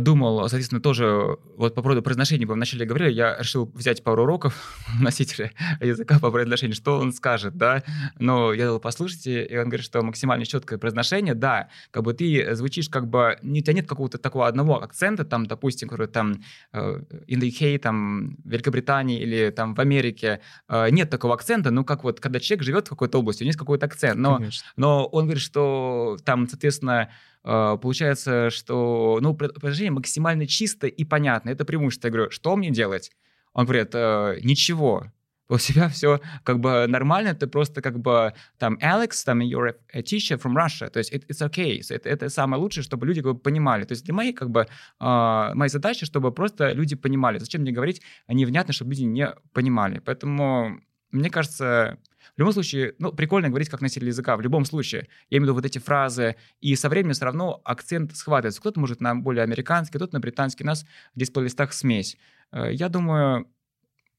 думал, 0.00 0.40
соответственно, 0.48 0.80
тоже 0.80 1.36
вот 1.56 1.74
по 1.74 1.82
поводу 1.82 2.02
произношения, 2.02 2.46
мы 2.46 2.54
вначале 2.54 2.86
говорили, 2.86 3.12
я 3.12 3.36
решил 3.38 3.70
взять 3.74 4.02
пару 4.02 4.22
уроков 4.22 4.78
носителя 5.00 5.52
языка 5.80 6.18
по 6.18 6.30
произношению, 6.30 6.74
что 6.74 6.98
он 6.98 7.12
скажет, 7.12 7.56
да, 7.56 7.82
но 8.18 8.52
я 8.52 8.66
дал 8.66 8.80
послушать, 8.80 9.26
и 9.26 9.56
он 9.56 9.64
говорит, 9.64 9.84
что 9.84 10.02
максимально 10.02 10.46
четкое 10.46 10.78
произношение, 10.78 11.34
да, 11.34 11.68
как 11.90 12.02
бы 12.02 12.14
ты 12.14 12.54
звучишь 12.54 12.88
как 12.88 13.08
бы, 13.08 13.38
у 13.42 13.56
тебя 13.56 13.72
нет 13.72 13.86
какого-то 13.86 14.18
такого 14.18 14.46
одного 14.46 14.82
акцента, 14.82 15.24
там, 15.24 15.46
допустим, 15.46 15.88
который 15.88 16.08
там 16.08 16.42
э, 16.72 17.00
in 17.28 17.40
the 17.40 17.50
UK, 17.50 17.78
там, 17.78 18.36
в 18.44 18.48
Великобритании 18.48 19.20
или 19.20 19.50
там 19.50 19.74
в 19.74 19.80
Америке, 19.80 20.40
э, 20.68 20.90
нет 20.90 21.10
такого 21.10 21.34
акцента, 21.34 21.70
ну, 21.70 21.84
как 21.84 22.04
вот, 22.04 22.20
когда 22.20 22.40
человек 22.40 22.64
живет 22.64 22.86
в 22.86 22.90
какой-то 22.90 23.18
области, 23.18 23.42
у 23.42 23.44
него 23.44 23.50
есть 23.50 23.58
какой-то 23.58 23.86
акцент, 23.86 24.18
но, 24.18 24.40
но 24.76 25.04
он 25.06 25.24
говорит, 25.24 25.42
что 25.42 26.16
там, 26.24 26.48
соответственно, 26.48 27.02
а, 27.02 27.08
получается, 27.44 28.50
что, 28.50 29.18
ну, 29.20 29.34
предложение 29.34 29.92
максимально 29.92 30.46
чисто 30.46 30.86
и 30.86 31.04
понятно. 31.04 31.50
Это 31.50 31.64
преимущество. 31.64 32.08
Я 32.08 32.12
говорю, 32.12 32.30
что 32.30 32.56
мне 32.56 32.70
делать? 32.70 33.12
Он 33.52 33.64
говорит, 33.64 33.90
э, 33.94 34.38
ничего. 34.42 35.12
У 35.48 35.58
тебя 35.58 35.88
все 35.88 36.20
как 36.42 36.60
бы 36.60 36.86
нормально, 36.88 37.34
ты 37.34 37.46
просто 37.46 37.82
как 37.82 37.98
бы 37.98 38.32
там 38.58 38.78
Alex, 38.82 39.24
там 39.26 39.40
you're 39.42 39.74
a 39.92 40.00
teacher 40.00 40.40
from 40.40 40.54
Russia, 40.54 40.88
то 40.88 40.98
есть 40.98 41.12
it, 41.12 41.26
it's 41.28 41.46
okay, 41.46 41.80
это, 41.90 42.08
это 42.08 42.30
самое 42.30 42.62
лучшее, 42.62 42.82
чтобы 42.82 43.06
люди 43.06 43.20
как 43.20 43.34
бы 43.34 43.38
понимали. 43.38 43.84
То 43.84 43.92
есть 43.92 44.04
для 44.04 44.14
моей 44.14 44.32
как 44.32 44.50
бы 44.50 44.62
э, 44.62 45.54
моей 45.54 45.68
задачи, 45.68 46.06
чтобы 46.06 46.32
просто 46.32 46.72
люди 46.72 46.96
понимали. 46.96 47.38
Зачем 47.38 47.60
мне 47.60 47.72
говорить 47.72 48.00
невнятно, 48.26 48.72
чтобы 48.72 48.92
люди 48.92 49.02
не 49.02 49.34
понимали. 49.52 49.98
Поэтому 49.98 50.80
мне 51.10 51.30
кажется, 51.30 51.98
в 52.36 52.38
любом 52.38 52.52
случае, 52.52 52.94
ну, 52.98 53.12
прикольно 53.12 53.48
говорить 53.48 53.68
как 53.68 53.80
носитель 53.80 54.08
языка, 54.08 54.36
в 54.36 54.40
любом 54.40 54.64
случае. 54.64 55.08
Я 55.30 55.38
имею 55.38 55.42
в 55.42 55.44
виду 55.46 55.54
вот 55.54 55.66
эти 55.66 55.78
фразы, 55.78 56.36
и 56.60 56.74
со 56.76 56.88
временем 56.88 57.14
все 57.14 57.24
равно 57.24 57.60
акцент 57.64 58.16
схватывается. 58.16 58.60
Кто-то 58.60 58.80
может 58.80 59.00
на 59.00 59.14
более 59.14 59.42
американский, 59.42 59.96
кто-то 59.96 60.14
на 60.14 60.20
британский. 60.20 60.64
У 60.64 60.66
нас 60.66 60.84
в 61.14 61.18
дисплей-листах 61.18 61.72
смесь. 61.72 62.16
Э, 62.52 62.72
я 62.72 62.88
думаю, 62.88 63.46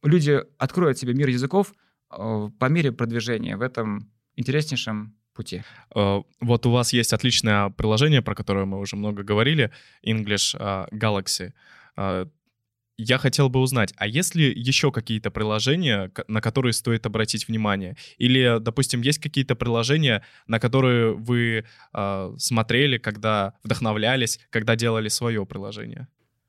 люди 0.03 0.41
откроют 0.57 0.97
себе 0.97 1.13
мир 1.13 1.29
языков 1.29 1.73
э, 2.11 2.49
по 2.59 2.65
мере 2.65 2.91
продвижения 2.91 3.57
в 3.57 3.61
этом 3.61 4.11
интереснейшем 4.35 5.15
пути. 5.33 5.63
Э, 5.95 6.21
вот 6.41 6.65
у 6.65 6.71
вас 6.71 6.93
есть 6.93 7.13
отличное 7.13 7.69
приложение, 7.69 8.21
про 8.21 8.35
которое 8.35 8.65
мы 8.65 8.79
уже 8.79 8.95
много 8.95 9.23
говорили, 9.23 9.71
English 10.05 10.55
Galaxy 10.91 11.53
я 12.97 13.17
хотел 13.17 13.49
бы 13.49 13.59
узнать, 13.59 13.93
а 13.97 14.07
есть 14.07 14.35
ли 14.35 14.51
еще 14.55 14.91
какие-то 14.91 15.31
приложения, 15.31 16.11
на 16.27 16.41
которые 16.41 16.73
стоит 16.73 17.05
обратить 17.05 17.47
внимание? 17.47 17.97
Или, 18.17 18.59
допустим, 18.59 19.01
есть 19.01 19.19
какие-то 19.19 19.55
приложения, 19.55 20.23
на 20.47 20.59
которые 20.59 21.13
вы 21.13 21.65
э, 21.93 22.33
смотрели, 22.37 22.97
когда 22.97 23.53
вдохновлялись, 23.63 24.39
когда 24.49 24.75
делали 24.75 25.09
свое 25.09 25.45
приложение? 25.45 26.07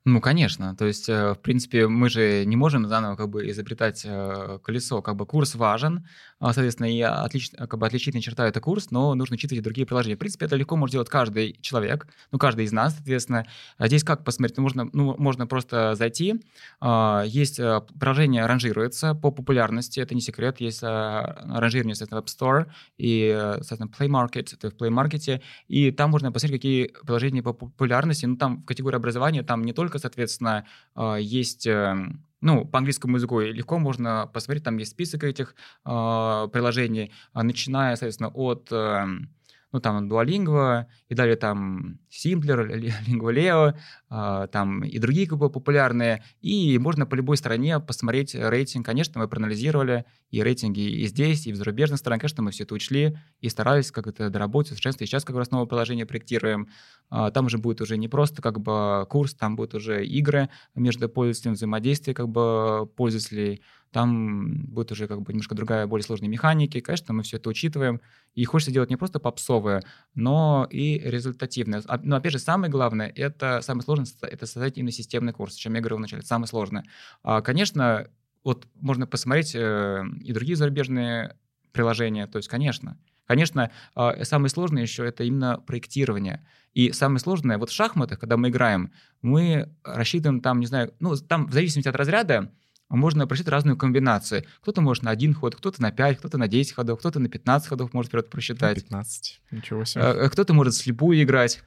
Ну, 0.09 0.21
конечно. 0.21 0.77
То 0.77 0.87
есть, 0.87 1.09
э, 1.09 1.33
в 1.33 1.39
принципе, 1.41 1.89
мы 1.89 2.09
же 2.09 2.45
не 2.45 2.55
можем 2.55 2.87
заново 2.87 3.17
как 3.17 3.29
бы 3.29 3.51
изобретать 3.51 4.03
э, 4.05 4.61
колесо. 4.63 5.03
Как 5.03 5.17
бы 5.17 5.27
курс 5.27 5.57
важен, 5.57 6.07
а, 6.39 6.53
соответственно, 6.53 6.87
и 6.87 7.01
отлич, 7.01 7.51
как 7.51 7.77
бы 7.77 7.87
отличительная 7.87 8.23
черта— 8.23 8.47
это 8.49 8.61
курс, 8.61 8.93
но 8.93 9.17
нужно 9.17 9.35
учитывать 9.35 9.59
и 9.59 9.65
другие 9.65 9.85
приложения. 9.85 10.15
В 10.15 10.21
принципе, 10.21 10.47
это 10.47 10.55
легко 10.55 10.77
может 10.77 10.93
делать 10.93 11.09
каждый 11.09 11.59
человек, 11.61 12.07
ну, 12.31 12.39
каждый 12.39 12.67
из 12.67 12.73
нас, 12.73 12.95
соответственно. 12.95 13.47
А 13.79 13.89
здесь 13.89 14.05
как 14.05 14.23
посмотреть? 14.23 14.59
Можно, 14.59 14.89
ну, 14.93 15.17
можно 15.19 15.49
просто 15.49 15.97
зайти. 15.97 16.41
А, 16.81 17.25
есть 17.27 17.59
э, 17.59 17.81
приложение 17.99 18.47
ранжируется 18.47 19.13
по 19.13 19.33
популярности, 19.33 19.99
это 19.99 20.15
не 20.15 20.21
секрет. 20.21 20.61
Есть 20.61 20.85
ранжирование, 20.85 21.97
соответственно, 21.97 22.21
в 22.21 22.25
App 22.25 22.29
Store 22.29 22.71
и, 22.97 23.37
соответственно, 23.61 23.91
Play 23.91 24.09
Market, 24.09 24.55
это 24.55 24.71
в 24.71 24.75
Play 24.75 24.91
Market, 24.91 25.43
и 25.67 25.91
там 25.91 26.11
можно 26.11 26.31
посмотреть, 26.31 26.61
какие 26.61 26.93
приложения 27.05 27.43
по 27.43 27.53
популярности. 27.53 28.25
Ну, 28.25 28.37
там 28.37 28.63
в 28.63 28.67
категории 28.67 28.97
образования 28.97 29.43
там 29.43 29.65
не 29.65 29.73
только 29.73 29.96
соответственно, 29.99 30.67
а, 30.95 31.17
есть 31.17 31.67
эм, 31.67 32.25
ну, 32.41 32.65
по 32.65 32.79
английскому 32.79 33.17
языку 33.17 33.41
легко 33.41 33.79
можно 33.79 34.31
посмотреть, 34.33 34.65
там 34.65 34.77
есть 34.77 34.93
список 34.93 35.25
этих 35.25 35.55
э, 35.85 35.89
приложений, 35.89 37.13
начиная, 37.33 37.97
соответственно, 37.97 38.29
от 38.29 38.69
эм, 38.71 39.31
ну, 39.73 39.81
там, 39.81 40.09
Duolingo, 40.09 40.87
и 41.09 41.15
далее 41.15 41.37
там 41.37 41.99
Simpler, 42.17 42.69
Lingualeo, 43.07 43.75
а, 44.09 44.47
там 44.49 44.85
и 44.85 44.99
другие 44.99 45.27
как 45.27 45.39
бы 45.39 45.51
популярные, 45.51 46.23
и 46.41 46.79
можно 46.79 47.07
по 47.07 47.15
любой 47.15 47.37
стране 47.37 47.81
посмотреть 47.81 48.35
рейтинг. 48.35 48.87
Конечно, 48.87 49.21
мы 49.21 49.29
проанализировали 49.29 50.05
и 50.31 50.43
рейтинги 50.43 50.81
и 50.81 51.07
здесь, 51.07 51.47
и 51.47 51.53
в 51.53 51.57
зарубежных 51.57 51.99
странах, 51.99 52.21
конечно, 52.23 52.43
мы 52.43 52.51
все 52.51 52.65
это 52.65 52.75
учли 52.75 53.19
и 53.41 53.49
старались 53.49 53.91
как 53.91 54.07
это 54.07 54.31
доработать, 54.31 54.69
совершенствовать. 54.69 55.11
Сейчас 55.11 55.25
как 55.25 55.37
раз 55.37 55.51
новое 55.51 55.67
приложение 55.67 56.07
проектируем. 56.07 56.69
А, 57.11 57.31
там 57.31 57.47
уже 57.47 57.59
будет 57.59 57.81
уже 57.81 57.97
не 57.97 58.09
просто 58.09 58.43
как 58.43 58.61
бы 58.61 59.07
курс, 59.09 59.35
там 59.35 59.57
будут 59.57 59.75
уже 59.75 60.05
игры 60.07 60.49
между 60.75 61.09
пользователями, 61.09 61.55
взаимодействие 61.55 62.15
как 62.15 62.29
бы 62.29 62.87
пользователей, 62.97 63.63
там 63.97 64.67
будет 64.67 64.93
уже 64.93 65.07
как 65.07 65.23
бы 65.23 65.33
немножко 65.33 65.55
другая, 65.55 65.87
более 65.87 66.05
сложная 66.05 66.29
механика. 66.29 66.77
И, 66.77 66.81
конечно, 66.83 67.15
мы 67.15 67.23
все 67.23 67.39
это 67.39 67.49
учитываем. 67.49 68.01
И 68.35 68.45
хочется 68.45 68.71
делать 68.71 68.91
не 68.91 68.97
просто 68.97 69.21
попсовое, 69.21 69.83
но 70.15 70.69
и 70.71 70.99
результативное. 70.99 71.83
Но, 72.07 72.17
опять 72.17 72.33
же, 72.33 72.39
самое 72.39 72.71
главное, 72.71 73.13
это 73.15 73.61
самое 73.63 73.83
сложное, 73.83 74.07
это 74.23 74.47
создать 74.47 74.79
именно 74.79 74.93
системный 74.93 75.33
курс, 75.33 75.57
о 75.57 75.59
чем 75.59 75.75
я 75.75 75.81
говорил 75.81 75.99
вначале, 75.99 76.23
самое 76.23 76.47
сложное. 76.47 76.85
А, 77.25 77.43
конечно, 77.43 78.09
вот 78.45 78.67
можно 78.77 79.09
посмотреть 79.09 79.57
э, 79.57 80.05
и 80.21 80.33
другие 80.33 80.57
зарубежные 80.57 81.37
приложения, 81.73 82.27
то 82.27 82.39
есть, 82.39 82.49
конечно, 82.49 82.97
Конечно, 83.27 83.73
а, 83.97 84.25
самое 84.25 84.49
сложное 84.49 84.83
еще 84.83 85.05
это 85.05 85.25
именно 85.25 85.59
проектирование. 85.59 86.47
И 86.75 86.93
самое 86.93 87.19
сложное, 87.19 87.59
вот 87.59 87.71
в 87.71 87.73
шахматах, 87.73 88.21
когда 88.21 88.37
мы 88.37 88.51
играем, 88.51 88.93
мы 89.21 89.69
рассчитываем 89.83 90.41
там, 90.41 90.61
не 90.61 90.67
знаю, 90.67 90.95
ну, 91.01 91.17
там 91.17 91.49
в 91.49 91.53
зависимости 91.53 91.89
от 91.89 91.97
разряда, 91.97 92.53
можно 92.89 93.27
просчитать 93.27 93.53
разную 93.53 93.77
комбинацию. 93.77 94.45
Кто-то 94.61 94.81
может 94.81 95.03
на 95.03 95.11
один 95.11 95.35
ход, 95.35 95.57
кто-то 95.57 95.83
на 95.83 95.91
5, 95.91 96.19
кто-то 96.19 96.39
на 96.39 96.47
10 96.47 96.73
ходов, 96.73 97.01
кто-то 97.01 97.19
на 97.19 97.29
15 97.29 97.69
ходов 97.69 97.93
может 97.93 98.11
вперед 98.11 98.31
просчитать. 98.31 98.77
15, 98.77 99.41
ничего 99.51 99.85
себе. 99.85 100.05
Э, 100.05 100.29
кто-то 100.31 100.55
может 100.55 100.75
слепую 100.75 101.21
играть. 101.23 101.63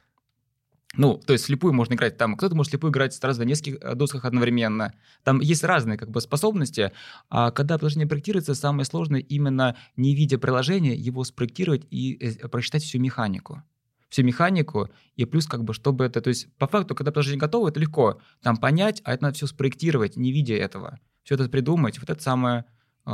Ну, 0.94 1.18
то 1.18 1.32
есть 1.32 1.44
слепую 1.44 1.72
можно 1.72 1.94
играть 1.94 2.16
там, 2.16 2.36
кто-то 2.36 2.56
может 2.56 2.70
слепую 2.70 2.90
играть 2.90 3.14
сразу 3.14 3.40
на 3.40 3.44
нескольких 3.44 3.78
э, 3.80 3.94
досках 3.94 4.24
одновременно. 4.24 4.92
Там 5.22 5.40
есть 5.40 5.62
разные 5.62 5.96
как 5.96 6.10
бы 6.10 6.20
способности. 6.20 6.92
А 7.28 7.52
когда 7.52 7.78
приложение 7.78 8.08
проектируется, 8.08 8.54
самое 8.54 8.84
сложное 8.84 9.20
именно 9.20 9.76
не 9.96 10.16
видя 10.16 10.38
приложения, 10.38 10.94
его 10.94 11.22
спроектировать 11.22 11.86
и 11.90 12.18
э, 12.20 12.48
просчитать 12.48 12.82
всю 12.82 12.98
механику 12.98 13.62
всю 14.08 14.24
механику, 14.24 14.88
и 15.14 15.24
плюс 15.24 15.46
как 15.46 15.62
бы, 15.62 15.72
чтобы 15.72 16.04
это, 16.04 16.20
то 16.20 16.28
есть 16.30 16.52
по 16.56 16.66
факту, 16.66 16.96
когда 16.96 17.12
приложение 17.12 17.38
готово, 17.38 17.68
это 17.68 17.78
легко 17.78 18.20
там 18.42 18.56
понять, 18.56 19.00
а 19.04 19.14
это 19.14 19.22
надо 19.22 19.36
все 19.36 19.46
спроектировать, 19.46 20.16
не 20.16 20.32
видя 20.32 20.56
этого 20.56 20.98
все 21.22 21.36
это 21.36 21.48
придумать, 21.48 21.98
вот 22.00 22.10
это 22.10 22.20
самое 22.20 22.64
э, 23.06 23.10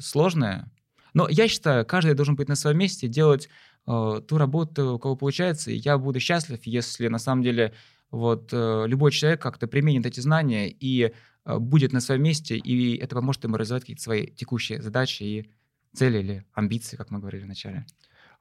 сложное. 0.00 0.70
Но 1.14 1.28
я 1.28 1.48
считаю, 1.48 1.84
каждый 1.86 2.14
должен 2.14 2.36
быть 2.36 2.48
на 2.48 2.56
своем 2.56 2.78
месте, 2.78 3.08
делать 3.08 3.48
э, 3.90 4.20
ту 4.26 4.38
работу, 4.38 4.94
у 4.94 4.98
кого 4.98 5.16
получается, 5.16 5.70
и 5.70 5.76
я 5.76 5.98
буду 5.98 6.20
счастлив, 6.20 6.60
если 6.64 7.08
на 7.08 7.18
самом 7.18 7.42
деле 7.42 7.72
вот 8.10 8.50
э, 8.52 8.84
любой 8.86 9.12
человек 9.12 9.40
как-то 9.40 9.66
применит 9.66 10.06
эти 10.06 10.20
знания 10.20 10.68
и 10.68 11.12
э, 11.44 11.58
будет 11.58 11.92
на 11.92 12.00
своем 12.00 12.22
месте, 12.22 12.56
и 12.56 12.96
это 12.96 13.14
поможет 13.14 13.44
ему 13.44 13.56
развивать 13.56 13.82
какие-то 13.82 14.02
свои 14.02 14.26
текущие 14.26 14.82
задачи 14.82 15.22
и 15.22 15.50
цели 15.94 16.18
или 16.18 16.44
амбиции, 16.52 16.96
как 16.96 17.10
мы 17.10 17.18
говорили 17.18 17.44
вначале. 17.44 17.86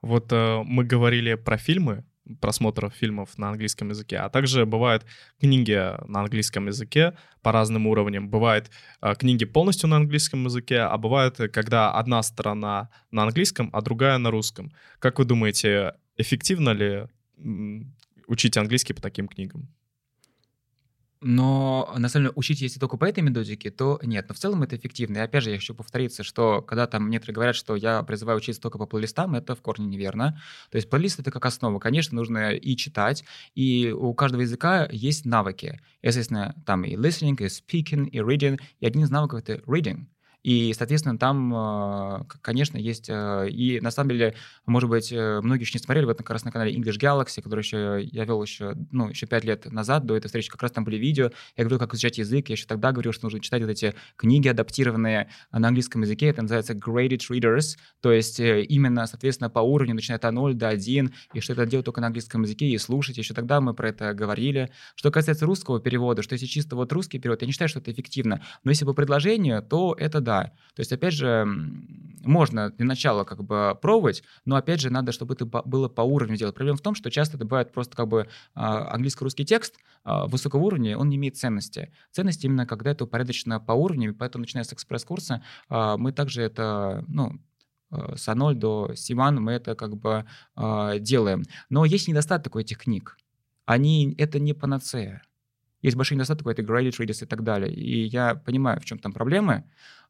Вот 0.02 0.32
э, 0.32 0.64
мы 0.66 0.84
говорили 0.84 1.36
про 1.36 1.58
фильмы, 1.58 2.06
просмотров 2.42 2.94
фильмов 2.94 3.38
на 3.38 3.50
английском 3.50 3.90
языке, 3.90 4.18
а 4.18 4.30
также 4.30 4.66
бывают 4.66 5.06
книги 5.40 5.74
на 6.08 6.22
английском 6.22 6.68
языке 6.68 7.18
по 7.42 7.52
разным 7.52 7.88
уровням. 7.88 8.30
Бывают 8.30 8.70
э, 9.02 9.16
книги 9.16 9.46
полностью 9.46 9.90
на 9.90 9.98
английском 9.98 10.46
языке, 10.46 10.80
а 10.80 10.98
бывает, 10.98 11.38
когда 11.52 11.92
одна 11.92 12.22
сторона 12.24 12.90
на 13.12 13.24
английском, 13.24 13.70
а 13.74 13.82
другая 13.82 14.18
на 14.18 14.32
русском. 14.32 14.72
Как 15.00 15.20
вы 15.20 15.26
думаете, 15.26 15.94
эффективно 16.18 16.72
ли 16.72 17.08
учить 18.28 18.58
английский 18.58 18.94
по 18.94 19.02
таким 19.02 19.28
книгам? 19.28 19.70
Но, 21.22 21.94
на 21.98 22.08
самом 22.08 22.28
деле, 22.28 22.34
учить, 22.38 22.62
если 22.62 22.80
только 22.80 22.96
по 22.96 23.04
этой 23.04 23.22
методике, 23.22 23.72
то 23.72 24.00
нет. 24.04 24.26
Но 24.30 24.36
в 24.36 24.38
целом 24.38 24.64
это 24.64 24.78
эффективно. 24.78 25.18
И 25.18 25.22
опять 25.22 25.44
же, 25.44 25.50
я 25.50 25.58
хочу 25.58 25.76
повториться, 25.76 26.24
что 26.24 26.62
когда 26.62 26.88
там 26.88 27.10
некоторые 27.10 27.36
говорят, 27.36 27.56
что 27.58 27.76
я 27.76 28.04
призываю 28.04 28.38
учиться 28.38 28.62
только 28.62 28.78
по 28.78 28.86
плейлистам, 28.86 29.36
это 29.36 29.54
в 29.54 29.62
корне 29.62 29.86
неверно. 29.86 30.42
То 30.72 30.78
есть 30.78 30.90
плейлист— 30.90 31.20
это 31.22 31.30
как 31.30 31.46
основа. 31.46 31.78
Конечно, 31.80 32.16
нужно 32.16 32.54
и 32.54 32.76
читать, 32.78 33.26
и 33.54 33.92
у 33.92 34.14
каждого 34.14 34.42
языка 34.42 34.88
есть 34.92 35.26
навыки. 35.26 35.82
Естественно, 36.02 36.56
там 36.66 36.86
и 36.86 36.96
listening, 36.96 37.36
и 37.40 37.48
speaking, 37.48 38.08
и 38.08 38.20
reading. 38.20 38.58
И 38.80 38.86
один 38.86 39.04
из 39.04 39.10
навыков— 39.10 39.40
это 39.46 39.62
reading. 39.70 40.06
И, 40.44 40.74
соответственно, 40.74 41.18
там, 41.18 41.54
а, 41.54 42.26
конечно, 42.42 42.78
есть... 42.78 43.10
А, 43.10 43.46
и, 43.46 43.80
на 43.82 43.92
самом 43.92 44.12
деле, 44.12 44.36
может 44.66 44.90
быть, 44.90 45.12
э, 45.12 45.42
многие 45.42 45.62
еще 45.62 45.78
не 45.78 45.84
смотрели, 45.84 46.06
вот 46.06 46.18
как 46.18 46.30
раз 46.30 46.46
на 46.46 46.52
канале 46.52 46.74
English 46.74 47.00
Galaxy, 47.00 47.42
который 47.42 47.62
еще 47.62 48.02
я 48.12 48.26
вел 48.26 48.42
еще, 48.42 48.76
ну, 48.92 49.10
еще 49.10 49.26
пять 49.26 49.44
лет 49.44 49.66
назад, 49.72 50.06
до 50.06 50.16
этой 50.16 50.28
встречи, 50.28 50.50
как 50.50 50.62
раз 50.62 50.72
там 50.72 50.84
были 50.84 50.98
видео. 50.98 51.32
Я 51.58 51.64
говорил, 51.64 51.80
как 51.80 51.94
изучать 51.94 52.18
язык. 52.18 52.50
Я 52.50 52.54
еще 52.54 52.66
тогда 52.66 52.92
говорил, 52.92 53.12
что 53.12 53.26
нужно 53.26 53.40
читать 53.40 53.62
вот 53.62 53.70
эти 53.70 53.96
книги, 54.16 54.48
адаптированные 54.48 55.30
на 55.52 55.68
английском 55.68 56.02
языке. 56.02 56.28
Это 56.28 56.42
называется 56.42 56.74
graded 56.74 57.22
readers, 57.30 57.78
то 58.02 58.12
есть 58.12 58.40
э, 58.40 58.64
именно, 58.64 59.08
соответственно, 59.08 59.50
по 59.50 59.60
уровню, 59.60 59.96
начиная 59.96 60.20
от 60.20 60.32
0 60.32 60.54
до 60.54 60.70
1, 60.70 61.14
и 61.34 61.40
что 61.40 61.54
это 61.54 61.66
делать 61.66 61.86
только 61.86 62.02
на 62.02 62.08
английском 62.08 62.44
языке, 62.44 62.68
и 62.68 62.78
слушать. 62.78 63.18
Еще 63.18 63.34
тогда 63.34 63.60
мы 63.62 63.74
про 63.74 63.90
это 63.90 64.14
говорили. 64.14 64.72
Что 64.96 65.12
касается 65.12 65.46
русского 65.46 65.80
перевода, 65.80 66.22
что 66.22 66.34
если 66.34 66.46
чисто 66.46 66.76
вот 66.76 66.92
русский 66.94 67.20
перевод, 67.20 67.42
я 67.42 67.46
не 67.46 67.52
считаю, 67.52 67.70
что 67.70 67.80
это 67.80 67.92
эффективно. 67.92 68.42
Но 68.64 68.72
если 68.72 68.86
по 68.86 68.94
предложению, 68.94 69.62
то 69.62 69.96
это 69.98 70.22
да. 70.30 70.44
То 70.76 70.82
есть, 70.82 70.94
опять 70.94 71.16
же, 71.16 71.44
можно 72.24 72.70
для 72.70 72.86
начала 72.86 73.24
как 73.24 73.44
бы 73.44 73.76
пробовать, 73.82 74.24
но, 74.46 74.58
опять 74.58 74.80
же, 74.80 74.92
надо, 74.92 75.12
чтобы 75.12 75.34
это 75.34 75.46
было 75.46 75.90
по 75.90 76.02
уровню 76.02 76.38
делать. 76.38 76.54
Проблема 76.54 76.78
в 76.78 76.82
том, 76.82 76.94
что 76.94 77.10
часто 77.10 77.38
это 77.38 77.46
бывает 77.46 77.72
просто 77.72 77.98
как 77.98 78.08
бы 78.08 78.28
а, 78.54 78.94
английско-русский 78.94 79.44
текст 79.44 79.74
а, 80.04 80.28
высокого 80.28 80.62
уровня, 80.62 80.96
он 81.00 81.10
не 81.10 81.16
имеет 81.16 81.36
ценности. 81.36 81.92
Ценность 82.12 82.46
именно 82.46 82.68
когда 82.68 82.92
это 82.92 83.06
упорядочено 83.06 83.60
по 83.60 83.72
уровню, 83.72 84.14
поэтому, 84.14 84.44
начиная 84.44 84.64
с 84.66 84.72
экспресс-курса, 84.72 85.42
а, 85.68 85.98
мы 85.98 86.12
также 86.12 86.44
это, 86.44 87.04
ну, 87.08 87.42
с 87.92 88.28
А0 88.28 88.54
до 88.54 88.92
C1 88.94 89.40
мы 89.40 89.54
это 89.54 89.74
как 89.74 89.98
бы 89.98 90.24
делаем. 91.00 91.44
Но 91.72 91.86
есть 91.86 92.08
недостаток 92.08 92.56
у 92.56 92.60
этих 92.60 92.78
книг. 92.78 93.18
Они, 93.66 94.14
это 94.20 94.38
не 94.38 94.54
панацея. 94.54 95.24
Есть 95.82 95.96
большой 95.96 96.16
недостаток, 96.16 96.46
это 96.48 96.62
graded 96.62 96.98
readers 97.00 97.24
и 97.24 97.26
так 97.26 97.44
далее. 97.44 97.74
И 97.74 98.06
я 98.06 98.36
понимаю, 98.36 98.80
в 98.82 98.86
чем 98.86 99.00
там 99.00 99.14
проблемы, 99.14 99.54
а, 99.54 99.64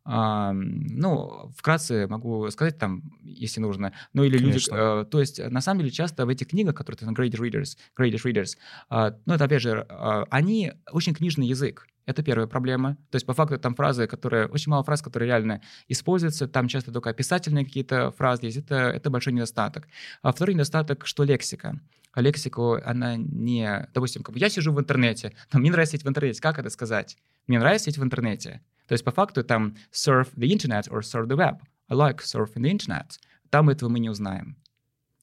ну, 0.05 1.51
вкратце 1.55 2.07
могу 2.07 2.49
сказать 2.49 2.77
там, 2.77 3.03
если 3.23 3.61
нужно. 3.61 3.93
Ну, 4.13 4.23
или 4.23 4.37
Конечно. 4.37 4.75
люди... 4.75 5.03
Э, 5.03 5.05
то 5.05 5.19
есть, 5.19 5.39
на 5.39 5.61
самом 5.61 5.81
деле, 5.81 5.91
часто 5.91 6.25
в 6.25 6.29
этих 6.29 6.47
книгах, 6.47 6.75
которые 6.75 6.97
там 6.97 7.13
Great 7.13 7.31
Readers, 7.31 7.77
Great 7.97 8.13
Readers, 8.23 8.57
э, 8.89 9.11
ну, 9.25 9.33
это, 9.33 9.45
опять 9.45 9.61
же, 9.61 9.85
э, 9.87 10.25
они 10.29 10.73
очень 10.91 11.13
книжный 11.13 11.47
язык. 11.47 11.85
Это 12.09 12.23
первая 12.23 12.47
проблема. 12.47 12.95
То 13.11 13.17
есть, 13.17 13.27
по 13.27 13.33
факту, 13.33 13.59
там 13.59 13.75
фразы, 13.75 14.07
которые... 14.07 14.47
Очень 14.47 14.71
мало 14.71 14.83
фраз, 14.83 15.03
которые 15.03 15.27
реально 15.27 15.61
используются. 15.87 16.47
Там 16.47 16.67
часто 16.67 16.91
только 16.91 17.11
описательные 17.11 17.65
какие-то 17.65 18.09
фразы 18.11 18.47
есть. 18.47 18.57
Это, 18.57 18.75
это 18.75 19.11
большой 19.11 19.33
недостаток. 19.33 19.87
А 20.23 20.31
второй 20.31 20.55
недостаток, 20.55 21.05
что 21.05 21.23
лексика. 21.23 21.79
А 22.13 22.21
лексику, 22.21 22.79
она 22.83 23.15
не... 23.15 23.87
Допустим, 23.93 24.23
как 24.23 24.33
бы 24.33 24.39
я 24.39 24.49
сижу 24.49 24.73
в 24.73 24.79
интернете, 24.79 25.33
но 25.53 25.59
мне 25.59 25.69
нравится 25.69 25.91
сидеть 25.91 26.05
в 26.05 26.09
интернете. 26.09 26.41
Как 26.41 26.57
это 26.57 26.71
сказать? 26.71 27.15
Мне 27.45 27.59
нравится 27.59 27.85
сидеть 27.85 27.99
в 27.99 28.03
интернете. 28.03 28.61
То 28.88 28.92
есть 28.92 29.04
по 29.04 29.10
факту 29.10 29.42
там 29.42 29.76
surf 29.92 30.34
the 30.34 30.48
internet 30.48 30.88
or 30.90 31.00
surf 31.00 31.26
the 31.26 31.36
web. 31.36 31.60
I 31.88 31.94
like 31.94 32.18
surfing 32.18 32.62
the 32.62 32.70
internet. 32.70 33.18
Там 33.50 33.70
этого 33.70 33.88
мы 33.88 33.98
не 34.00 34.10
узнаем. 34.10 34.56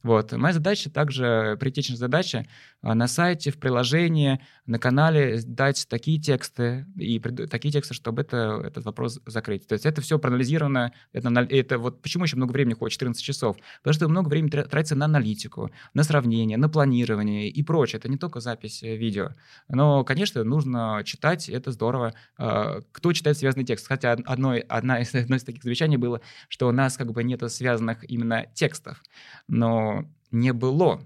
Вот. 0.07 0.30
Моя 0.30 0.54
задача 0.54 0.88
также, 0.88 1.57
приоритетная 1.59 1.96
задача 1.96 2.46
а, 2.80 2.94
на 2.94 3.09
сайте, 3.09 3.50
в 3.50 3.59
приложении, 3.59 4.38
на 4.64 4.78
канале 4.78 5.40
дать 5.44 5.88
такие 5.88 6.20
тексты 6.20 6.86
и 6.94 7.18
такие 7.18 7.72
тексты, 7.72 7.92
чтобы 7.92 8.22
это, 8.22 8.62
этот 8.64 8.84
вопрос 8.84 9.18
закрыть. 9.26 9.66
То 9.66 9.72
есть 9.72 9.84
это 9.84 10.00
все 10.02 10.20
проанализировано. 10.20 10.92
Это, 11.12 11.28
это 11.50 11.78
вот 11.78 12.02
почему 12.02 12.22
еще 12.22 12.36
много 12.36 12.52
времени 12.52 12.74
уходит, 12.74 12.92
14 12.92 13.20
часов? 13.20 13.57
Потому 13.78 13.94
что 13.94 14.09
много 14.09 14.28
времени 14.28 14.50
тратится 14.50 14.94
на 14.94 15.07
аналитику, 15.07 15.72
на 15.92 16.04
сравнение, 16.04 16.57
на 16.57 16.68
планирование 16.68 17.48
и 17.48 17.62
прочее. 17.64 17.98
Это 17.98 18.09
не 18.09 18.16
только 18.16 18.38
запись 18.38 18.84
э, 18.84 18.94
видео. 18.94 19.30
Но, 19.68 20.04
конечно, 20.04 20.44
нужно 20.44 21.02
читать, 21.04 21.48
это 21.48 21.72
здорово. 21.72 22.14
А, 22.38 22.80
кто 22.92 23.12
читает 23.12 23.38
связанный 23.38 23.64
текст? 23.64 23.88
Хотя 23.88 24.12
одно, 24.12 24.54
одна 24.68 25.00
из, 25.00 25.12
одно 25.16 25.34
из 25.34 25.42
таких 25.42 25.64
замечаний 25.64 25.96
было, 25.96 26.20
что 26.48 26.68
у 26.68 26.72
нас 26.72 26.96
как 26.96 27.11
бы 27.11 27.24
нет 27.24 27.42
связанных 27.50 28.09
именно 28.09 28.46
текстов. 28.54 29.02
Но 29.48 29.95
не 30.31 30.53
было 30.53 31.01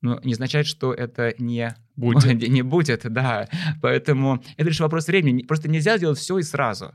но 0.00 0.20
не 0.22 0.32
означает, 0.32 0.66
что 0.66 0.92
это 0.92 1.34
не 1.38 1.74
будет. 1.96 2.40
не 2.48 2.62
будет, 2.62 3.10
да. 3.12 3.48
Поэтому 3.82 4.42
это 4.56 4.68
лишь 4.68 4.80
вопрос 4.80 5.06
времени. 5.08 5.42
Просто 5.42 5.68
нельзя 5.68 5.96
сделать 5.98 6.18
все 6.18 6.38
и 6.38 6.42
сразу. 6.42 6.94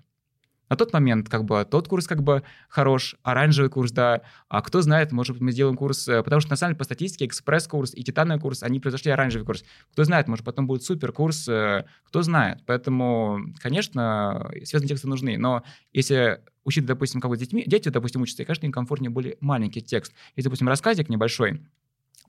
На 0.73 0.77
тот 0.77 0.91
момент 0.91 1.29
как 1.29 1.45
бы 1.45 1.67
тот 1.69 1.87
курс 1.87 2.07
как 2.07 2.23
бы 2.23 2.41
хорош, 2.67 3.15
оранжевый 3.21 3.69
курс, 3.69 3.91
да, 3.91 4.23
а 4.49 4.63
кто 4.63 4.81
знает, 4.81 5.11
может 5.11 5.33
быть, 5.33 5.41
мы 5.43 5.51
сделаем 5.51 5.77
курс, 5.77 6.07
э, 6.07 6.23
потому 6.23 6.39
что 6.39 6.49
на 6.49 6.55
самом 6.55 6.71
деле 6.71 6.79
по 6.79 6.83
статистике 6.83 7.27
экспресс-курс 7.27 7.93
и 7.93 8.03
титановый 8.03 8.41
курс, 8.41 8.63
они 8.63 8.79
произошли 8.79 9.11
оранжевый 9.11 9.45
курс. 9.45 9.63
Кто 9.91 10.03
знает, 10.03 10.27
может, 10.27 10.43
потом 10.43 10.65
будет 10.65 10.81
супер-курс, 10.81 11.47
э, 11.47 11.85
кто 12.05 12.23
знает. 12.23 12.63
Поэтому, 12.65 13.53
конечно, 13.61 14.49
связанные 14.63 14.89
тексты 14.89 15.07
нужны, 15.07 15.37
но 15.37 15.61
если 15.91 16.41
учить, 16.63 16.87
допустим, 16.87 17.21
как 17.21 17.29
бы 17.29 17.35
с 17.35 17.39
детьми, 17.39 17.63
дети, 17.67 17.89
допустим, 17.89 18.23
учатся, 18.23 18.41
и 18.41 18.45
кажется, 18.47 18.65
им 18.65 18.71
комфортнее 18.71 19.11
более 19.11 19.37
маленький 19.41 19.81
текст. 19.81 20.11
Если, 20.35 20.49
допустим, 20.49 20.67
рассказик 20.69 21.07
небольшой, 21.07 21.61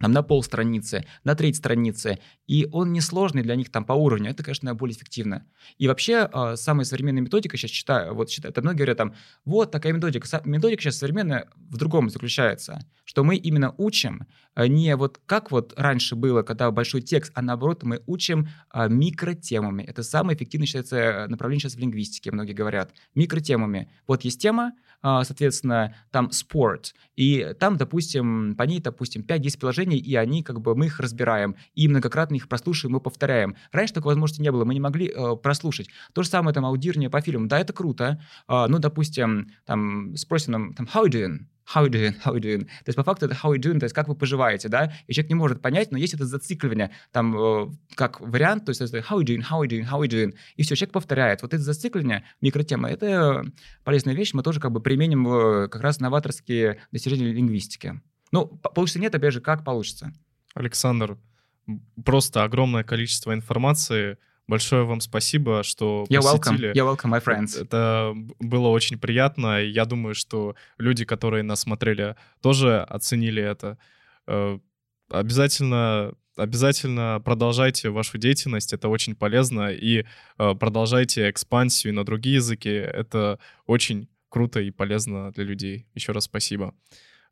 там, 0.00 0.12
на 0.12 0.22
полстраницы, 0.22 1.06
на 1.24 1.34
треть 1.34 1.56
страницы, 1.56 2.18
и 2.46 2.66
он 2.72 2.92
несложный 2.92 3.42
для 3.42 3.56
них 3.56 3.70
там 3.70 3.84
по 3.84 3.92
уровню, 3.92 4.30
это, 4.30 4.42
конечно, 4.42 4.74
более 4.74 4.96
эффективно. 4.96 5.46
И 5.78 5.88
вообще, 5.88 6.28
э, 6.32 6.56
самая 6.56 6.84
современная 6.84 7.22
методика, 7.22 7.56
сейчас 7.56 7.70
читаю, 7.70 8.14
вот 8.14 8.28
читаю, 8.28 8.50
это 8.50 8.62
многие 8.62 8.78
говорят 8.78 8.98
там, 8.98 9.14
вот 9.44 9.70
такая 9.70 9.92
методика. 9.92 10.26
Методика 10.44 10.82
сейчас 10.82 10.98
современная 10.98 11.48
в 11.56 11.76
другом 11.76 12.10
заключается, 12.10 12.80
что 13.04 13.24
мы 13.24 13.36
именно 13.36 13.74
учим 13.78 14.26
а 14.54 14.68
не 14.68 14.94
вот 14.96 15.20
как 15.26 15.50
вот 15.50 15.74
раньше 15.76 16.14
было, 16.14 16.42
когда 16.42 16.70
большой 16.70 17.02
текст, 17.02 17.32
а 17.34 17.42
наоборот 17.42 17.82
мы 17.82 18.02
учим 18.06 18.48
а, 18.70 18.88
микротемами. 18.88 19.82
Это 19.82 20.02
самое 20.02 20.36
эффективное 20.36 20.66
считается 20.66 21.26
направление 21.28 21.62
сейчас 21.62 21.74
в 21.74 21.80
лингвистике, 21.80 22.30
многие 22.30 22.52
говорят. 22.52 22.92
Микротемами. 23.14 23.90
Вот 24.06 24.22
есть 24.22 24.40
тема, 24.40 24.72
соответственно, 25.04 25.94
там 26.10 26.32
спорт, 26.32 26.94
и 27.14 27.54
там, 27.60 27.76
допустим, 27.76 28.56
по 28.56 28.62
ней, 28.62 28.80
допустим, 28.80 29.22
5-10 29.22 29.58
приложений, 29.58 29.98
и 29.98 30.14
они, 30.16 30.42
как 30.42 30.60
бы, 30.60 30.74
мы 30.74 30.86
их 30.86 30.98
разбираем, 30.98 31.56
и 31.74 31.88
многократно 31.88 32.36
их 32.36 32.48
прослушиваем 32.48 32.96
и 32.96 33.00
повторяем. 33.00 33.56
Раньше 33.70 33.94
такой 33.94 34.12
возможности 34.12 34.42
не 34.42 34.50
было, 34.50 34.64
мы 34.64 34.74
не 34.74 34.80
могли 34.80 35.08
э, 35.08 35.36
прослушать. 35.36 35.88
То 36.14 36.22
же 36.22 36.28
самое 36.28 36.54
там 36.54 36.64
аудирование 36.64 37.10
по 37.10 37.20
фильмам, 37.20 37.48
да, 37.48 37.58
это 37.58 37.72
круто, 37.72 38.20
э, 38.48 38.66
ну, 38.68 38.78
допустим, 38.78 39.50
там, 39.66 40.16
спросим, 40.16 40.72
там, 40.74 40.86
how 40.86 41.04
you 41.04 41.10
doing? 41.10 41.38
How 41.72 41.84
you 41.84 41.90
doing, 41.90 42.14
how 42.24 42.34
you 42.34 42.40
doing. 42.40 42.64
То 42.64 42.88
есть 42.88 42.96
по 42.96 43.04
факту 43.04 43.26
это 43.26 43.34
how 43.34 43.54
you 43.54 43.58
doing, 43.58 43.78
то 43.78 43.84
есть 43.84 43.94
как 43.94 44.08
вы 44.08 44.14
поживаете, 44.14 44.68
да, 44.68 44.92
и 45.06 45.12
человек 45.12 45.30
не 45.30 45.34
может 45.34 45.62
понять, 45.62 45.90
но 45.90 45.98
есть 45.98 46.14
это 46.14 46.26
зацикливание, 46.26 46.90
там, 47.12 47.36
э, 47.36 47.66
как 47.94 48.20
вариант, 48.20 48.66
то 48.66 48.70
есть 48.70 48.80
это 48.80 48.98
how 48.98 49.20
you 49.20 49.24
doing, 49.24 49.42
how 49.42 49.62
you 49.62 49.68
doing, 49.68 49.88
how 49.88 50.00
you 50.02 50.08
doing, 50.08 50.34
и 50.56 50.62
все, 50.62 50.76
человек 50.76 50.92
повторяет. 50.92 51.42
Вот 51.42 51.54
это 51.54 51.62
зацикливание, 51.62 52.24
микротема, 52.40 52.90
это 52.90 53.44
полезная 53.84 54.14
вещь, 54.14 54.34
мы 54.34 54.42
тоже 54.42 54.60
как 54.60 54.72
бы 54.72 54.80
применим 54.80 55.24
как 55.68 55.80
раз 55.80 56.00
новаторские 56.00 56.80
достижения 56.92 57.32
лингвистики. 57.32 58.00
Ну, 58.32 58.46
получится 58.46 58.98
нет, 58.98 59.14
опять 59.14 59.32
же, 59.32 59.40
как 59.40 59.64
получится. 59.64 60.12
Александр, 60.54 61.18
просто 62.04 62.44
огромное 62.44 62.84
количество 62.84 63.32
информации, 63.32 64.18
Большое 64.46 64.84
вам 64.84 65.00
спасибо, 65.00 65.62
что 65.62 66.04
You're 66.10 66.20
посетили. 66.20 66.72
Welcome. 66.72 66.74
You're 66.74 66.96
welcome, 66.96 67.10
my 67.10 67.24
friends. 67.24 67.60
Это 67.60 68.14
было 68.38 68.68
очень 68.68 68.98
приятно. 68.98 69.62
Я 69.62 69.86
думаю, 69.86 70.14
что 70.14 70.54
люди, 70.76 71.04
которые 71.04 71.42
нас 71.42 71.60
смотрели, 71.60 72.16
тоже 72.42 72.80
оценили 72.80 73.42
это. 73.42 73.78
Э, 74.26 74.58
обязательно 75.10 76.14
обязательно 76.36 77.22
продолжайте 77.24 77.90
вашу 77.90 78.18
деятельность, 78.18 78.72
это 78.72 78.88
очень 78.88 79.14
полезно, 79.14 79.70
и 79.70 80.04
э, 80.38 80.54
продолжайте 80.54 81.30
экспансию 81.30 81.94
на 81.94 82.04
другие 82.04 82.36
языки, 82.36 82.70
это 82.70 83.38
очень 83.66 84.08
круто 84.28 84.60
и 84.60 84.70
полезно 84.70 85.30
для 85.32 85.44
людей. 85.44 85.86
Еще 85.94 86.12
раз 86.12 86.24
спасибо. 86.24 86.74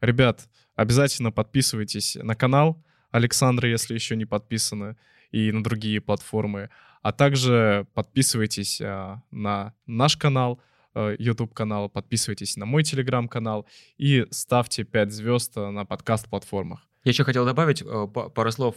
Ребят, 0.00 0.48
обязательно 0.76 1.32
подписывайтесь 1.32 2.16
на 2.16 2.34
канал 2.34 2.82
Александра, 3.10 3.68
если 3.68 3.94
еще 3.94 4.16
не 4.16 4.24
подписаны, 4.24 4.96
и 5.32 5.50
на 5.50 5.64
другие 5.64 6.00
платформы. 6.00 6.70
А 7.03 7.12
также 7.12 7.86
подписывайтесь 7.94 8.80
а, 8.80 9.22
на 9.30 9.74
наш 9.86 10.16
канал, 10.16 10.61
а, 10.94 11.14
YouTube 11.18 11.53
канал, 11.53 11.88
подписывайтесь 11.88 12.57
на 12.57 12.64
мой 12.64 12.84
телеграм 12.84 13.28
канал 13.28 13.66
и 13.98 14.26
ставьте 14.30 14.84
5 14.84 15.12
звезд 15.12 15.57
на 15.57 15.84
подкаст-платформах. 15.84 16.88
Я 17.05 17.11
еще 17.11 17.24
хотел 17.24 17.44
добавить 17.44 17.82
э, 17.82 18.07
пару 18.07 18.53
слов. 18.53 18.76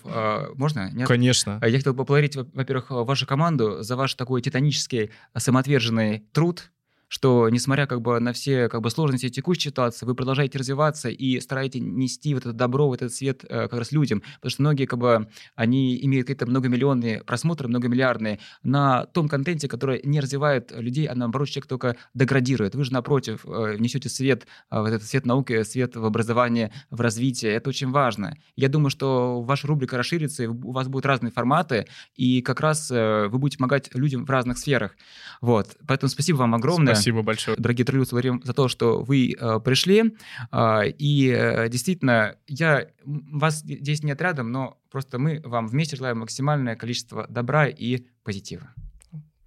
Можно? 0.55 0.89
Нет? 0.91 1.07
Конечно. 1.07 1.61
Я 1.63 1.78
хотел 1.78 1.93
поблагодарить, 1.93 2.36
во-первых, 2.36 2.89
вашу 2.89 3.28
команду 3.28 3.84
за 3.84 3.95
ваш 3.95 4.15
такой 4.15 4.41
титанический 4.41 5.11
самоотверженный 5.38 6.26
труд, 6.34 6.71
что 7.08 7.49
несмотря 7.49 7.88
как 7.88 8.01
бы 8.01 8.20
на 8.20 8.34
все 8.34 8.70
как 8.70 8.82
бы 8.82 8.89
сложности 8.89 9.30
текущей 9.30 9.70
ситуации, 9.70 10.06
вы 10.06 10.16
продолжаете 10.16 10.58
развиваться 10.58 11.10
и 11.10 11.39
стараетесь 11.39 11.82
нести 11.82 12.34
вот 12.34 12.43
это 12.45 12.53
добро, 12.53 12.88
вот 12.88 13.01
этот 13.01 13.14
свет 13.14 13.43
э, 13.43 13.68
как 13.68 13.80
раз 13.80 13.91
людям, 13.91 14.22
потому 14.36 14.49
что 14.49 14.62
многие 14.62 14.86
как 14.86 14.99
бы, 14.99 15.28
они 15.56 16.03
имеют 16.03 16.28
какие-то 16.28 16.45
многомиллионные 16.45 17.24
просмотры, 17.24 17.68
многомиллиардные 17.68 18.39
на 18.64 19.06
том 19.06 19.28
контенте, 19.28 19.68
который 19.68 20.01
не 20.03 20.20
развивает 20.20 20.72
людей, 20.72 21.06
а 21.06 21.16
наоборот 21.16 21.47
человек 21.47 21.68
только 21.68 21.95
деградирует. 22.14 22.76
Вы 22.76 22.84
же 22.84 22.93
напротив 22.93 23.45
э, 23.45 23.76
внесете 23.78 24.10
свет, 24.10 24.47
э, 24.72 24.80
вот 24.80 24.89
этот 24.89 25.03
свет 25.03 25.26
науки, 25.26 25.64
свет 25.64 25.95
в 25.95 26.06
образование, 26.06 26.72
в 26.89 27.01
развитие, 27.01 27.53
это 27.53 27.70
очень 27.70 27.91
важно. 27.91 28.36
Я 28.56 28.70
думаю, 28.70 28.89
что 28.89 29.41
ваша 29.41 29.68
рубрика 29.68 29.97
расширится, 29.97 30.43
и 30.43 30.47
у 30.47 30.72
вас 30.72 30.88
будут 30.88 31.06
разные 31.06 31.32
форматы, 31.32 31.88
и 32.16 32.41
как 32.41 32.60
раз 32.60 32.89
вы 32.89 33.38
будете 33.38 33.58
помогать 33.58 33.93
людям 33.93 34.26
в 34.26 34.30
разных 34.30 34.58
сферах. 34.58 34.95
Вот. 35.41 35.76
Поэтому 35.88 36.10
спасибо 36.10 36.38
вам 36.38 36.56
огромное. 36.56 36.95
Спасибо 36.95 37.05
большое. 37.12 37.58
Дорогие 37.58 37.86
Троллюс, 37.86 38.12
Владимир, 38.12 38.39
за 38.43 38.53
то, 38.53 38.68
что 38.68 39.01
вы 39.01 39.34
э, 39.34 39.60
пришли. 39.60 40.16
Э, 40.51 40.88
и 40.88 41.30
э, 41.30 41.70
действительно, 41.70 42.36
я 42.47 42.88
вас 43.06 43.62
здесь 43.62 44.03
нет 44.03 44.22
рядом, 44.22 44.51
но 44.51 44.80
просто 44.91 45.20
мы 45.20 45.41
вам 45.43 45.68
вместе 45.68 45.95
желаем 45.95 46.20
максимальное 46.20 46.76
количество 46.76 47.28
добра 47.28 47.68
и 47.68 48.06
позитива. 48.24 48.74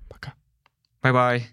Пока. 0.09 0.35
Bye-bye. 1.03 1.49